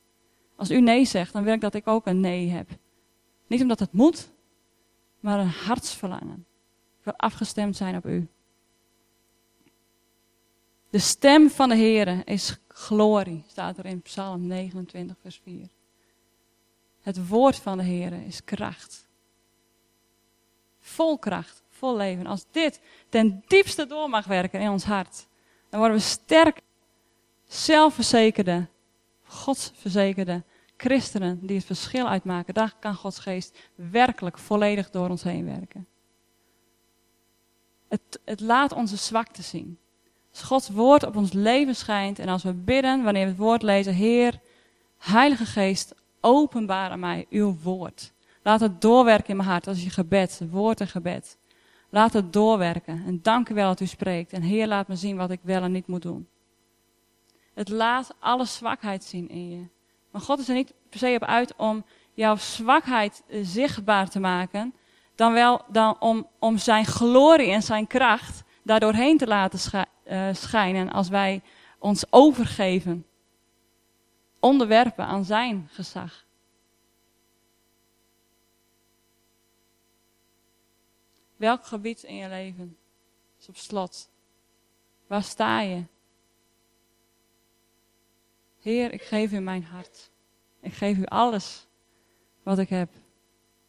Als 0.55 0.71
u 0.71 0.82
nee 0.82 1.05
zegt, 1.05 1.34
dan 1.34 1.43
wil 1.43 1.53
ik 1.53 1.61
dat 1.61 1.73
ik 1.73 1.88
ook 1.88 2.05
een 2.05 2.19
nee 2.19 2.49
heb. 2.49 2.69
Niet 3.47 3.61
omdat 3.61 3.80
het 3.80 3.91
moet, 3.91 4.32
maar 5.19 5.39
een 5.39 5.47
hartsverlangen. 5.47 6.45
Ik 6.99 7.03
wil 7.03 7.13
afgestemd 7.15 7.75
zijn 7.75 7.95
op 7.95 8.05
u. 8.05 8.27
De 10.89 10.99
stem 10.99 11.49
van 11.49 11.69
de 11.69 11.75
Heere 11.75 12.21
is 12.25 12.57
glorie, 12.67 13.43
staat 13.47 13.77
er 13.77 13.86
in 13.86 14.01
Psalm 14.01 14.47
29, 14.47 15.17
vers 15.21 15.41
4. 15.43 15.67
Het 17.01 17.27
woord 17.27 17.55
van 17.55 17.77
de 17.77 17.84
Heer 17.84 18.13
is 18.13 18.43
kracht. 18.43 19.07
Vol 20.80 21.17
kracht, 21.17 21.63
vol 21.69 21.95
leven. 21.97 22.25
Als 22.25 22.45
dit 22.51 22.82
ten 23.09 23.43
diepste 23.47 23.86
door 23.86 24.09
mag 24.09 24.25
werken 24.25 24.59
in 24.59 24.69
ons 24.69 24.84
hart, 24.84 25.27
dan 25.69 25.80
worden 25.80 25.97
we 25.97 26.03
sterk, 26.03 26.61
zelfverzekerde, 27.49 28.67
godsverzekerde 29.23 30.43
christenen 30.77 31.39
die 31.41 31.55
het 31.55 31.65
verschil 31.65 32.07
uitmaken. 32.07 32.53
Daar 32.53 32.75
kan 32.79 32.95
Gods 32.95 33.19
geest 33.19 33.57
werkelijk 33.75 34.37
volledig 34.37 34.89
door 34.89 35.09
ons 35.09 35.23
heen 35.23 35.45
werken. 35.45 35.87
Het, 37.87 38.19
het 38.25 38.39
laat 38.39 38.71
onze 38.71 38.97
zwakte 38.97 39.41
zien. 39.41 39.77
Als 40.31 40.41
Gods 40.41 40.69
woord 40.69 41.05
op 41.05 41.15
ons 41.15 41.33
leven 41.33 41.75
schijnt 41.75 42.19
en 42.19 42.27
als 42.27 42.43
we 42.43 42.53
bidden, 42.53 43.03
wanneer 43.03 43.23
we 43.23 43.29
het 43.29 43.39
woord 43.39 43.61
lezen, 43.61 43.93
Heer, 43.93 44.39
Heilige 44.97 45.45
Geest, 45.45 45.95
openbaar 46.21 46.89
aan 46.89 46.99
mij 46.99 47.25
uw 47.29 47.57
woord. 47.63 48.13
Laat 48.43 48.59
het 48.59 48.81
doorwerken 48.81 49.29
in 49.29 49.37
mijn 49.37 49.49
hart 49.49 49.67
als 49.67 49.83
je 49.83 49.89
gebed, 49.89 50.41
woord 50.49 50.81
en 50.81 50.87
gebed. 50.87 51.37
Laat 51.89 52.13
het 52.13 52.33
doorwerken. 52.33 53.03
En 53.05 53.19
dank 53.21 53.49
u 53.49 53.53
wel 53.53 53.67
dat 53.67 53.79
u 53.79 53.85
spreekt. 53.85 54.33
En 54.33 54.41
Heer, 54.41 54.67
laat 54.67 54.87
me 54.87 54.95
zien 54.95 55.17
wat 55.17 55.31
ik 55.31 55.39
wel 55.43 55.61
en 55.61 55.71
niet 55.71 55.87
moet 55.87 56.01
doen. 56.01 56.27
Het 57.60 57.70
laat 57.70 58.16
alle 58.20 58.45
zwakheid 58.45 59.03
zien 59.03 59.30
in 59.30 59.49
je. 59.49 59.68
Maar 60.12 60.22
God 60.22 60.39
is 60.39 60.47
er 60.47 60.53
niet 60.53 60.74
per 60.89 60.99
se 60.99 61.16
op 61.16 61.24
uit 61.24 61.55
om 61.55 61.86
jouw 62.14 62.36
zwakheid 62.36 63.24
zichtbaar 63.41 64.10
te 64.10 64.20
maken. 64.20 64.74
Dan 65.16 65.34
wel 65.34 65.62
dan 65.68 65.99
om, 65.99 66.28
om 66.39 66.57
zijn 66.57 66.86
glorie 66.86 67.51
en 67.51 67.62
zijn 67.62 67.88
kracht 67.88 68.43
daardoorheen 68.64 69.18
te 69.18 69.28
laten 69.28 69.88
eh, 70.03 70.30
schijnen 70.34 70.91
als 70.91 71.10
wij 71.10 71.41
ons 71.80 72.05
overgeven. 72.10 73.05
Onderwerpen 74.39 75.05
aan 75.05 75.26
zijn 75.26 75.68
gezag. 75.72 76.26
Welk 81.36 81.66
gebied 81.66 82.03
in 82.03 82.16
je 82.16 82.28
leven 82.28 82.78
is 83.39 83.49
op 83.49 83.57
slot? 83.57 84.10
Waar 85.07 85.24
sta 85.24 85.62
je? 85.62 85.84
Heer, 88.60 88.93
ik 88.93 89.01
geef 89.01 89.32
u 89.32 89.39
mijn 89.39 89.64
hart. 89.64 90.12
Ik 90.62 90.74
geef 90.74 90.97
u 90.97 91.05
alles 91.05 91.68
wat 92.43 92.57
ik 92.60 92.70
heb. 92.70 92.89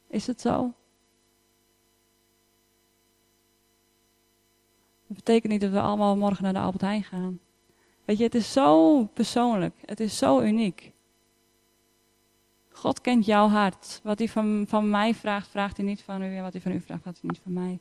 Is 0.08 0.26
het 0.26 0.40
zo? 0.40 0.72
Dat 5.06 5.16
betekent 5.16 5.52
niet 5.52 5.60
dat 5.60 5.70
we 5.70 5.80
allemaal 5.80 6.16
morgen 6.16 6.42
naar 6.42 6.52
de 6.52 6.58
Albert 6.58 6.82
Heijn 6.82 7.04
gaan. 7.04 7.40
Weet 8.04 8.18
je, 8.18 8.24
het 8.24 8.34
is 8.34 8.52
zo 8.52 9.04
persoonlijk. 9.04 9.74
Het 9.84 10.00
is 10.00 10.18
zo 10.18 10.40
uniek. 10.40 10.92
God 12.68 13.00
kent 13.00 13.24
jouw 13.24 13.48
hart. 13.48 14.00
Wat 14.02 14.18
hij 14.18 14.28
van, 14.28 14.64
van 14.68 14.90
mij 14.90 15.14
vraagt, 15.14 15.48
vraagt 15.48 15.76
hij 15.76 15.86
niet 15.86 16.02
van 16.02 16.22
u. 16.22 16.36
En 16.36 16.42
wat 16.42 16.52
hij 16.52 16.62
van 16.62 16.72
u 16.72 16.80
vraagt, 16.80 17.02
vraagt 17.02 17.20
hij 17.20 17.30
niet 17.30 17.40
van 17.42 17.52
mij. 17.52 17.80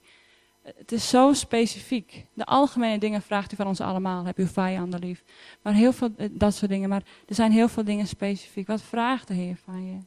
Het 0.62 0.92
is 0.92 1.10
zo 1.10 1.34
specifiek. 1.34 2.26
De 2.34 2.46
algemene 2.46 2.98
dingen 2.98 3.22
vraagt 3.22 3.52
u 3.52 3.56
van 3.56 3.68
ons 3.68 3.82
allemaal. 3.82 4.26
Heb 4.26 4.38
uw 4.38 4.48
vijanden 4.48 5.00
lief. 5.00 5.24
Maar 5.62 5.74
heel 5.74 5.94
veel, 5.94 6.10
eh, 6.18 6.30
dat 6.32 6.56
soort 6.56 6.72
dingen. 6.72 6.90
Maar 6.90 7.04
er 7.28 7.36
zijn 7.36 7.52
heel 7.52 7.68
veel 7.68 7.84
dingen 7.84 8.08
specifiek. 8.08 8.68
Wat 8.68 8.82
vraagt 8.82 9.28
de 9.28 9.34
Heer 9.34 9.58
van 9.64 9.86
je? 9.86 9.98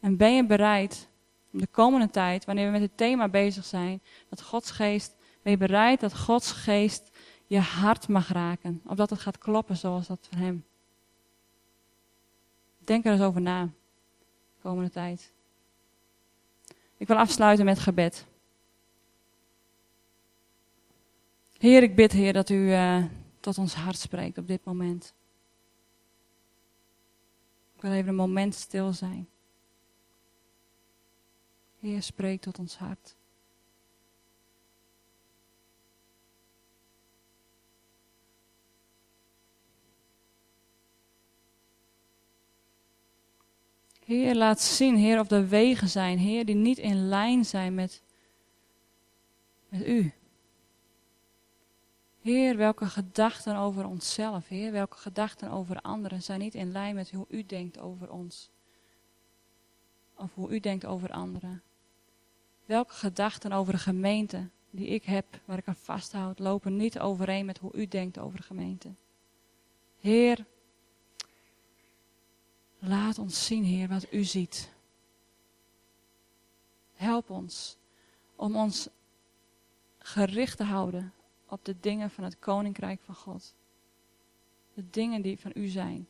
En 0.00 0.16
ben 0.16 0.34
je 0.34 0.46
bereid 0.46 1.08
om 1.52 1.58
de 1.60 1.66
komende 1.66 2.10
tijd, 2.10 2.44
wanneer 2.44 2.66
we 2.66 2.72
met 2.72 2.80
het 2.80 2.96
thema 2.96 3.28
bezig 3.28 3.64
zijn, 3.64 4.02
dat 4.28 4.42
Gods 4.42 4.70
geest, 4.70 5.16
ben 5.42 5.52
je 5.52 5.58
bereid 5.58 6.00
dat 6.00 6.18
Gods 6.18 6.52
geest 6.52 7.10
je 7.46 7.58
hart 7.58 8.08
mag 8.08 8.28
raken? 8.28 8.82
Opdat 8.86 9.10
het 9.10 9.20
gaat 9.20 9.38
kloppen 9.38 9.76
zoals 9.76 10.06
dat 10.06 10.28
voor 10.30 10.38
Hem. 10.38 10.64
Denk 12.78 13.04
er 13.04 13.12
eens 13.12 13.20
over 13.20 13.40
na, 13.40 13.64
de 13.64 14.62
komende 14.62 14.90
tijd. 14.90 15.32
Ik 17.00 17.06
wil 17.06 17.16
afsluiten 17.16 17.64
met 17.64 17.78
gebed. 17.78 18.26
Heer, 21.58 21.82
ik 21.82 21.94
bid, 21.94 22.12
Heer, 22.12 22.32
dat 22.32 22.48
u 22.48 22.54
uh, 22.54 23.04
tot 23.40 23.58
ons 23.58 23.74
hart 23.74 23.98
spreekt 23.98 24.38
op 24.38 24.46
dit 24.46 24.64
moment. 24.64 25.14
Ik 27.74 27.82
wil 27.82 27.92
even 27.92 28.08
een 28.08 28.14
moment 28.14 28.54
stil 28.54 28.92
zijn. 28.92 29.28
Heer, 31.78 32.02
spreek 32.02 32.40
tot 32.40 32.58
ons 32.58 32.76
hart. 32.76 33.16
Heer, 44.10 44.34
laat 44.34 44.60
zien, 44.60 44.96
Heer, 44.96 45.20
of 45.20 45.30
er 45.30 45.48
wegen 45.48 45.88
zijn, 45.88 46.18
Heer, 46.18 46.44
die 46.44 46.54
niet 46.54 46.78
in 46.78 47.08
lijn 47.08 47.44
zijn 47.44 47.74
met, 47.74 48.02
met 49.68 49.86
U. 49.86 50.12
Heer, 52.20 52.56
welke 52.56 52.86
gedachten 52.86 53.56
over 53.56 53.86
onszelf, 53.86 54.48
Heer, 54.48 54.72
welke 54.72 54.96
gedachten 54.96 55.50
over 55.50 55.80
anderen 55.80 56.22
zijn 56.22 56.40
niet 56.40 56.54
in 56.54 56.72
lijn 56.72 56.94
met 56.94 57.10
hoe 57.10 57.26
U 57.28 57.46
denkt 57.46 57.78
over 57.78 58.10
ons. 58.10 58.50
Of 60.14 60.34
hoe 60.34 60.50
U 60.50 60.60
denkt 60.60 60.86
over 60.86 61.10
anderen. 61.10 61.62
Welke 62.64 62.94
gedachten 62.94 63.52
over 63.52 63.72
de 63.72 63.78
gemeente 63.78 64.48
die 64.70 64.86
ik 64.86 65.04
heb, 65.04 65.40
waar 65.44 65.58
ik 65.58 65.68
aan 65.68 65.76
vasthoud, 65.76 66.38
lopen 66.38 66.76
niet 66.76 66.98
overeen 66.98 67.46
met 67.46 67.58
hoe 67.58 67.72
U 67.74 67.86
denkt 67.86 68.18
over 68.18 68.38
de 68.38 68.44
gemeente. 68.44 68.94
Heer, 69.98 70.46
Laat 72.82 73.18
ons 73.18 73.46
zien, 73.46 73.64
Heer, 73.64 73.88
wat 73.88 74.12
u 74.12 74.24
ziet. 74.24 74.72
Help 76.94 77.30
ons 77.30 77.76
om 78.36 78.56
ons 78.56 78.88
gericht 79.98 80.56
te 80.56 80.64
houden 80.64 81.12
op 81.46 81.64
de 81.64 81.80
dingen 81.80 82.10
van 82.10 82.24
het 82.24 82.38
Koninkrijk 82.38 83.00
van 83.00 83.14
God. 83.14 83.54
De 84.74 84.90
dingen 84.90 85.22
die 85.22 85.38
van 85.38 85.52
u 85.54 85.66
zijn. 85.66 86.08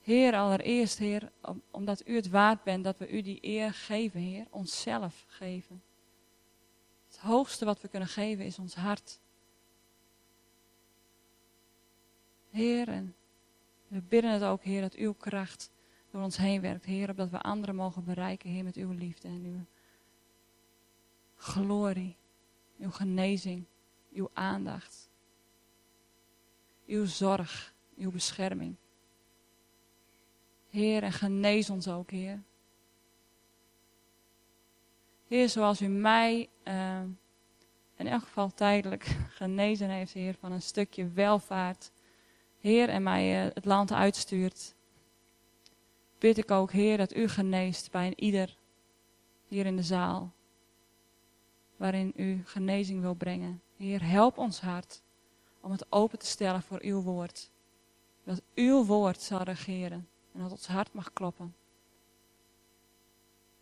Heer, 0.00 0.34
allereerst, 0.34 0.98
Heer, 0.98 1.32
omdat 1.70 2.06
u 2.06 2.14
het 2.14 2.28
waard 2.28 2.62
bent 2.62 2.84
dat 2.84 2.98
we 2.98 3.10
u 3.10 3.22
die 3.22 3.38
eer 3.40 3.74
geven, 3.74 4.20
Heer, 4.20 4.46
onszelf 4.50 5.24
geven. 5.28 5.82
Het 7.06 7.18
hoogste 7.18 7.64
wat 7.64 7.80
we 7.80 7.88
kunnen 7.88 8.08
geven 8.08 8.44
is 8.44 8.58
ons 8.58 8.74
hart. 8.74 9.20
Heer, 12.50 12.88
en 12.88 13.14
we 13.92 14.02
bidden 14.08 14.30
het 14.30 14.42
ook, 14.42 14.62
Heer, 14.62 14.80
dat 14.80 14.94
uw 14.94 15.12
kracht 15.12 15.70
door 16.10 16.22
ons 16.22 16.36
heen 16.36 16.60
werkt, 16.60 16.84
Heer, 16.84 17.10
opdat 17.10 17.30
we 17.30 17.40
anderen 17.40 17.74
mogen 17.74 18.04
bereiken, 18.04 18.50
Heer, 18.50 18.64
met 18.64 18.76
uw 18.76 18.90
liefde 18.90 19.28
en 19.28 19.44
uw 19.44 19.64
glorie, 21.36 22.16
uw 22.78 22.90
genezing, 22.90 23.64
uw 24.12 24.30
aandacht, 24.32 25.10
uw 26.86 27.04
zorg, 27.04 27.74
uw 27.96 28.10
bescherming. 28.10 28.76
Heer, 30.68 31.02
en 31.02 31.12
genees 31.12 31.70
ons 31.70 31.88
ook, 31.88 32.10
Heer. 32.10 32.42
Heer, 35.28 35.48
zoals 35.48 35.80
u 35.80 35.86
mij 35.86 36.50
uh, 36.64 37.02
in 37.96 38.06
elk 38.06 38.22
geval 38.22 38.54
tijdelijk 38.54 39.04
genezen 39.40 39.88
heeft, 39.88 40.12
Heer, 40.12 40.34
van 40.34 40.52
een 40.52 40.62
stukje 40.62 41.08
welvaart 41.08 41.92
Heer, 42.62 42.88
en 42.88 43.02
mij 43.02 43.46
eh, 43.46 43.54
het 43.54 43.64
land 43.64 43.92
uitstuurt, 43.92 44.74
bid 46.18 46.38
ik 46.38 46.50
ook, 46.50 46.72
Heer, 46.72 46.96
dat 46.96 47.16
u 47.16 47.28
geneest 47.28 47.90
bij 47.90 48.12
ieder 48.16 48.56
hier 49.48 49.66
in 49.66 49.76
de 49.76 49.82
zaal, 49.82 50.32
waarin 51.76 52.12
u 52.16 52.42
genezing 52.44 53.00
wil 53.00 53.14
brengen. 53.14 53.62
Heer, 53.76 54.04
help 54.04 54.38
ons 54.38 54.60
hart 54.60 55.02
om 55.60 55.70
het 55.70 55.92
open 55.92 56.18
te 56.18 56.26
stellen 56.26 56.62
voor 56.62 56.78
uw 56.82 57.00
woord. 57.00 57.50
Dat 58.24 58.42
uw 58.54 58.84
woord 58.84 59.20
zal 59.20 59.42
regeren 59.42 60.08
en 60.34 60.40
dat 60.40 60.50
ons 60.50 60.66
hart 60.66 60.92
mag 60.92 61.12
kloppen 61.12 61.54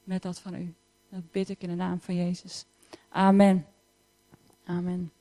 met 0.05 0.23
dat 0.23 0.39
van 0.39 0.55
u. 0.55 0.75
Dat 1.09 1.31
bid 1.31 1.49
ik 1.49 1.63
in 1.63 1.69
de 1.69 1.75
naam 1.75 2.01
van 2.01 2.15
Jezus. 2.15 2.67
Amen. 3.09 3.67
Amen. 4.65 5.13